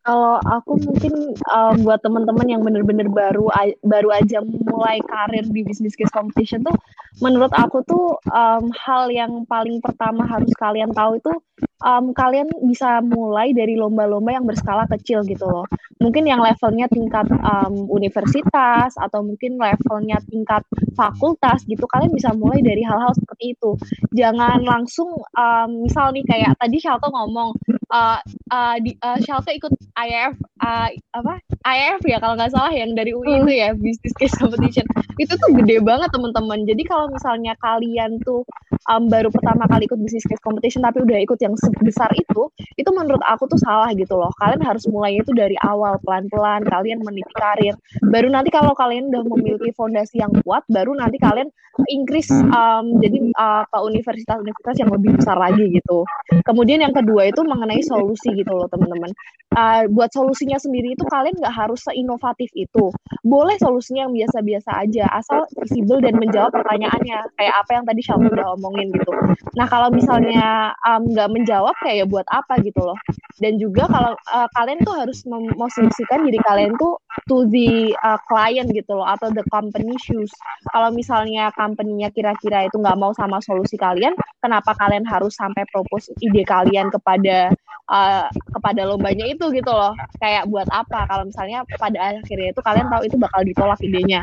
Kalau 0.07 0.39
aku 0.39 0.79
mungkin 0.87 1.35
um, 1.51 1.83
buat 1.83 1.99
teman-teman 1.99 2.47
yang 2.47 2.63
bener-bener 2.63 3.11
baru 3.11 3.51
baru 3.83 4.15
aja 4.15 4.39
mulai 4.47 5.03
karir 5.03 5.43
di 5.51 5.67
business 5.67 5.99
case 5.99 6.15
competition 6.15 6.63
tuh 6.63 6.79
menurut 7.19 7.51
aku 7.51 7.83
tuh 7.83 8.15
um, 8.31 8.71
hal 8.71 9.11
yang 9.11 9.43
paling 9.51 9.83
pertama 9.83 10.23
harus 10.31 10.55
kalian 10.63 10.95
tahu 10.95 11.19
itu 11.19 11.33
um, 11.83 12.13
kalian 12.17 12.49
bisa 12.65 13.01
mulai 13.05 13.53
dari 13.53 13.77
lomba-lomba 13.77 14.33
yang 14.33 14.47
berskala 14.49 14.89
kecil 14.89 15.25
gitu 15.27 15.45
loh. 15.45 15.67
Mungkin 16.01 16.29
yang 16.29 16.45
levelnya 16.45 16.89
tingkat 16.93 17.25
um, 17.33 17.89
universitas 17.89 18.93
atau 18.97 19.25
mungkin 19.25 19.57
levelnya 19.57 20.21
tingkat 20.29 20.63
fakultas 20.93 21.65
gitu 21.65 21.85
kalian 21.89 22.13
bisa 22.13 22.33
mulai 22.37 22.61
dari 22.61 22.85
hal-hal 22.85 23.13
seperti 23.17 23.57
itu. 23.57 23.71
Jangan 24.13 24.65
langsung 24.65 25.09
um, 25.37 25.69
misal 25.85 26.13
nih 26.13 26.25
kayak 26.25 26.53
tadi 26.61 26.77
Shalto 26.81 27.09
ngomong 27.09 27.57
uh, 27.93 28.21
uh, 28.53 28.77
di 28.81 28.97
uh, 29.01 29.19
Shalto 29.25 29.53
ikut 29.53 29.73
IF 29.97 30.33
uh, 30.61 30.89
apa? 31.17 31.35
IF 31.65 32.01
ya 32.05 32.21
kalau 32.21 32.37
nggak 32.37 32.53
salah 32.53 32.73
yang 32.73 32.93
dari 32.93 33.17
UI 33.17 33.41
itu 33.41 33.53
ya 33.53 33.73
business 33.77 34.15
case 34.17 34.37
competition. 34.37 34.85
Itu 35.17 35.37
tuh 35.41 35.57
gede 35.57 35.81
banget 35.81 36.13
teman-teman. 36.13 36.69
Jadi 36.69 36.83
kalau 36.85 37.09
misalnya 37.09 37.57
kalian 37.61 38.21
tuh 38.21 38.45
um, 38.91 39.09
baru 39.11 39.29
pertama 39.29 39.67
kali 39.67 39.89
ikut 39.89 39.99
business 40.01 40.27
case 40.27 40.43
competition 40.43 40.85
tapi 40.85 41.03
udah 41.03 41.19
ikut 41.23 41.39
yang 41.47 41.55
sebesar 41.55 42.11
itu 42.19 42.51
itu 42.75 42.91
menurut 42.91 43.23
aku 43.23 43.47
tuh 43.47 43.61
salah 43.63 43.95
gitu 43.95 44.19
loh 44.19 44.31
kalian 44.43 44.63
harus 44.67 44.85
mulai 44.91 45.17
itu 45.17 45.31
dari 45.33 45.55
awal 45.63 45.97
pelan-pelan 46.03 46.67
kalian 46.67 46.99
meniti 47.07 47.33
karir 47.39 47.75
baru 48.11 48.29
nanti 48.29 48.51
kalau 48.51 48.75
kalian 48.75 49.09
udah 49.15 49.23
memiliki 49.31 49.71
fondasi 49.79 50.19
yang 50.19 50.35
kuat 50.43 50.67
baru 50.67 50.93
nanti 50.99 51.17
kalian 51.23 51.47
increase 51.93 52.33
um, 52.33 52.99
jadi 52.99 53.31
uh, 53.37 53.63
ke 53.69 53.79
universitas-universitas 53.79 54.77
yang 54.81 54.91
lebih 54.91 55.15
besar 55.15 55.37
lagi 55.39 55.65
gitu 55.71 56.03
kemudian 56.43 56.83
yang 56.83 56.93
kedua 56.93 57.31
itu 57.31 57.41
mengenai 57.47 57.85
solusi 57.87 58.35
gitu 58.35 58.51
loh 58.51 58.67
teman-teman 58.73 59.13
uh, 59.57 59.83
buat 59.91 60.11
solusinya 60.13 60.61
sendiri 60.61 60.95
itu 60.95 61.05
kalian 61.09 61.37
nggak 61.39 61.55
harus 61.55 61.81
seinovatif 61.85 62.53
itu. 62.53 62.93
Boleh 63.23 63.57
solusinya 63.61 64.07
yang 64.07 64.15
biasa-biasa 64.15 64.71
aja, 64.83 65.05
asal 65.17 65.49
visible 65.65 66.03
dan 66.05 66.21
menjawab 66.21 66.53
pertanyaannya. 66.53 67.19
Kayak 67.39 67.55
apa 67.65 67.71
yang 67.81 67.85
tadi 67.89 68.01
Shalom 68.05 68.29
udah 68.31 68.49
omongin 68.59 68.93
gitu. 68.93 69.13
Nah 69.57 69.67
kalau 69.67 69.89
misalnya 69.91 70.77
nggak 70.85 71.29
um, 71.29 71.35
menjawab 71.37 71.77
kayak 71.85 71.97
ya 72.03 72.07
buat 72.09 72.25
apa 72.33 72.57
gitu 72.65 72.81
loh. 72.81 72.97
Dan 73.37 73.61
juga 73.61 73.85
kalau 73.85 74.17
uh, 74.33 74.49
kalian 74.57 74.81
tuh 74.81 74.97
harus 74.97 75.21
memosisikan 75.29 76.25
diri 76.25 76.41
kalian 76.41 76.73
tuh 76.81 76.97
to 77.29 77.45
the 77.53 77.93
uh, 78.01 78.17
client 78.33 78.73
gitu 78.73 78.97
loh 78.97 79.05
atau 79.05 79.29
the 79.37 79.45
company 79.53 79.93
shoes. 80.01 80.33
Kalau 80.73 80.89
misalnya 80.89 81.53
company-nya 81.53 82.09
kira-kira 82.17 82.65
itu 82.65 82.81
nggak 82.81 82.97
mau 82.97 83.13
sama 83.13 83.45
solusi 83.45 83.77
kalian, 83.77 84.17
kenapa 84.41 84.73
kalian 84.81 85.05
harus 85.05 85.37
sampai 85.37 85.69
propose 85.69 86.09
ide 86.25 86.43
kalian 86.49 86.89
kepada 86.89 87.53
uh, 87.91 88.27
kepada 88.31 88.83
lombanya 88.87 89.27
itu 89.27 89.51
gitu 89.55 89.71
loh 89.71 89.95
kayak 90.19 90.47
buat 90.51 90.67
apa 90.71 91.07
kalau 91.07 91.25
misalnya 91.27 91.63
pada 91.79 92.19
akhirnya 92.23 92.51
itu 92.53 92.61
kalian 92.63 92.87
tahu 92.91 93.03
itu 93.07 93.17
bakal 93.19 93.41
ditolak 93.47 93.79
idenya 93.83 94.21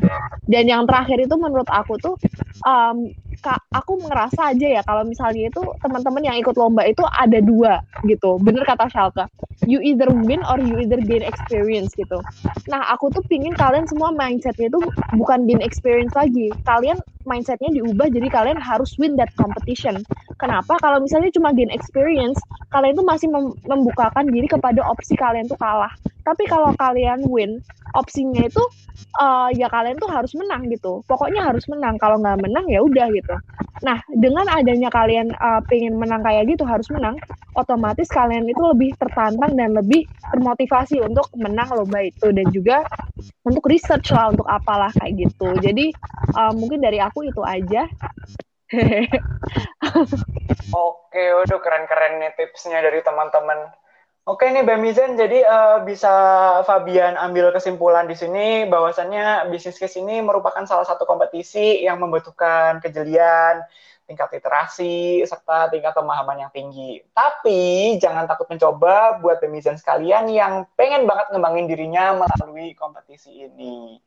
dan 0.48 0.64
yang 0.68 0.84
terakhir 0.88 1.18
itu 1.20 1.36
menurut 1.40 1.68
aku 1.72 1.96
tuh 2.00 2.16
um, 2.64 3.12
kak 3.44 3.60
aku 3.76 4.00
ngerasa 4.00 4.56
aja 4.56 4.68
ya 4.80 4.82
kalau 4.88 5.04
misalnya 5.04 5.52
itu 5.52 5.62
teman-teman 5.84 6.24
yang 6.24 6.38
ikut 6.40 6.56
lomba 6.56 6.88
itu 6.88 7.04
ada 7.12 7.40
dua 7.44 7.84
gitu. 8.08 8.40
Bener 8.40 8.64
kata 8.64 8.88
Shalka. 8.88 9.28
You 9.68 9.84
either 9.84 10.08
win 10.12 10.44
or 10.48 10.60
you 10.60 10.80
either 10.80 11.00
gain 11.04 11.24
experience 11.24 11.92
gitu. 11.96 12.24
Nah 12.72 12.88
aku 12.92 13.12
tuh 13.12 13.24
pingin 13.28 13.56
kalian 13.56 13.88
semua 13.88 14.16
mindsetnya 14.16 14.72
itu 14.72 14.80
bukan 15.20 15.44
gain 15.48 15.64
experience 15.64 16.16
lagi. 16.16 16.52
Kalian 16.64 17.00
mindsetnya 17.28 17.72
diubah 17.72 18.08
jadi 18.12 18.28
kalian 18.32 18.60
harus 18.60 18.96
win 19.00 19.20
that 19.20 19.32
competition. 19.36 20.00
Kenapa? 20.40 20.80
Kalau 20.80 21.04
misalnya 21.04 21.32
cuma 21.36 21.52
gain 21.52 21.72
experience 21.72 22.40
kalian 22.72 22.96
tuh 22.96 23.06
masih 23.06 23.28
mem 23.28 23.52
membukakan 23.68 24.28
diri 24.32 24.48
kepada 24.48 24.80
opsi 24.88 25.20
kalian 25.20 25.48
tuh 25.52 25.60
kalah. 25.60 25.92
Tapi 26.24 26.48
kalau 26.48 26.72
kalian 26.80 27.28
win 27.28 27.60
opsinya 27.94 28.44
itu 28.46 28.64
uh, 29.22 29.50
ya 29.54 29.70
kalian 29.70 29.98
tuh 29.98 30.10
harus 30.10 30.34
menang 30.38 30.70
gitu. 30.70 31.02
Pokoknya 31.06 31.46
harus 31.46 31.66
menang. 31.70 31.98
Kalau 32.02 32.18
nggak 32.20 32.42
menang 32.42 32.66
ya 32.70 32.82
udah 32.82 33.08
gitu. 33.14 33.36
Nah 33.86 34.02
dengan 34.10 34.46
adanya 34.50 34.90
kalian 34.90 35.34
uh, 35.38 35.62
pengen 35.70 35.98
menang 35.98 36.22
kayak 36.26 36.50
gitu 36.50 36.66
harus 36.66 36.88
menang 36.90 37.18
otomatis 37.54 38.10
kalian 38.10 38.50
itu 38.50 38.62
lebih 38.62 38.98
tertantang 38.98 39.54
dan 39.54 39.78
lebih 39.78 40.10
termotivasi 40.34 41.02
untuk 41.02 41.30
menang 41.38 41.70
lomba 41.74 42.02
itu. 42.06 42.34
Dan 42.34 42.50
juga 42.50 42.84
untuk 43.46 43.66
research 43.70 44.12
lah 44.14 44.34
untuk 44.34 44.48
apalah 44.50 44.90
kayak 44.98 45.30
gitu. 45.30 45.54
Jadi 45.62 45.94
uh, 46.38 46.54
mungkin 46.54 46.82
dari 46.82 47.00
aku 47.00 47.26
itu 47.30 47.42
aja. 47.46 47.86
Oke, 50.74 51.24
udah 51.46 51.60
keren-keren 51.62 52.18
nih 52.18 52.34
tipsnya 52.34 52.82
dari 52.82 53.06
teman-teman 53.06 53.70
Oke 54.24 54.48
nih 54.48 54.64
Bamizen, 54.64 55.20
jadi 55.20 55.44
uh, 55.44 55.78
bisa 55.84 56.08
Fabian 56.64 57.20
ambil 57.20 57.52
kesimpulan 57.52 58.08
di 58.08 58.16
sini 58.16 58.64
bahwasannya 58.72 59.52
bisnis 59.52 59.76
case 59.76 60.00
ini 60.00 60.24
merupakan 60.24 60.64
salah 60.64 60.88
satu 60.88 61.04
kompetisi 61.04 61.84
yang 61.84 62.00
membutuhkan 62.00 62.80
kejelian, 62.80 63.68
tingkat 64.08 64.32
literasi, 64.32 65.28
serta 65.28 65.68
tingkat 65.76 65.92
pemahaman 65.92 66.40
yang 66.40 66.52
tinggi. 66.56 67.04
Tapi 67.12 68.00
jangan 68.00 68.24
takut 68.24 68.48
mencoba 68.48 69.20
buat 69.20 69.44
Bamizen 69.44 69.76
sekalian 69.76 70.32
yang 70.32 70.72
pengen 70.80 71.04
banget 71.04 71.28
ngembangin 71.36 71.68
dirinya 71.68 72.16
melalui 72.16 72.72
kompetisi 72.80 73.44
ini. 73.44 74.00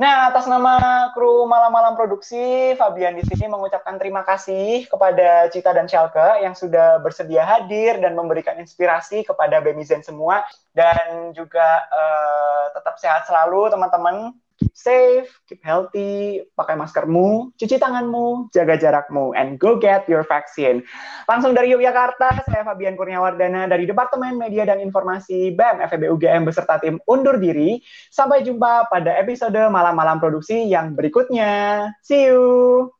Nah, 0.00 0.32
atas 0.32 0.48
nama 0.48 0.80
kru 1.12 1.44
malam-malam 1.44 1.92
produksi, 1.92 2.72
Fabian 2.80 3.20
di 3.20 3.24
sini 3.28 3.52
mengucapkan 3.52 4.00
terima 4.00 4.24
kasih 4.24 4.88
kepada 4.88 5.52
Cita 5.52 5.76
dan 5.76 5.84
Shalke 5.84 6.40
yang 6.40 6.56
sudah 6.56 7.04
bersedia 7.04 7.44
hadir 7.44 8.00
dan 8.00 8.16
memberikan 8.16 8.56
inspirasi 8.56 9.28
kepada 9.28 9.60
Bemizen 9.60 10.00
semua. 10.00 10.40
Dan 10.72 11.36
juga 11.36 11.84
uh, 11.92 12.72
tetap 12.72 12.96
sehat 12.96 13.28
selalu 13.28 13.68
teman-teman 13.68 14.32
keep 14.60 14.76
safe, 14.76 15.32
keep 15.48 15.64
healthy, 15.64 16.44
pakai 16.52 16.76
maskermu, 16.76 17.56
cuci 17.56 17.80
tanganmu, 17.80 18.52
jaga 18.52 18.76
jarakmu, 18.76 19.32
and 19.32 19.56
go 19.56 19.80
get 19.80 20.04
your 20.04 20.20
vaccine. 20.28 20.84
Langsung 21.24 21.56
dari 21.56 21.72
Yogyakarta, 21.72 22.44
saya 22.44 22.62
Fabian 22.68 23.00
Kurniawardana 23.00 23.64
dari 23.64 23.88
Departemen 23.88 24.36
Media 24.36 24.68
dan 24.68 24.84
Informasi 24.84 25.56
BEM 25.56 25.80
FEB 25.88 26.12
UGM 26.12 26.44
beserta 26.44 26.76
tim 26.76 27.00
undur 27.08 27.40
diri. 27.40 27.80
Sampai 28.12 28.44
jumpa 28.44 28.92
pada 28.92 29.16
episode 29.16 29.56
malam-malam 29.72 30.20
produksi 30.20 30.68
yang 30.68 30.92
berikutnya. 30.92 31.88
See 32.04 32.28
you! 32.28 32.99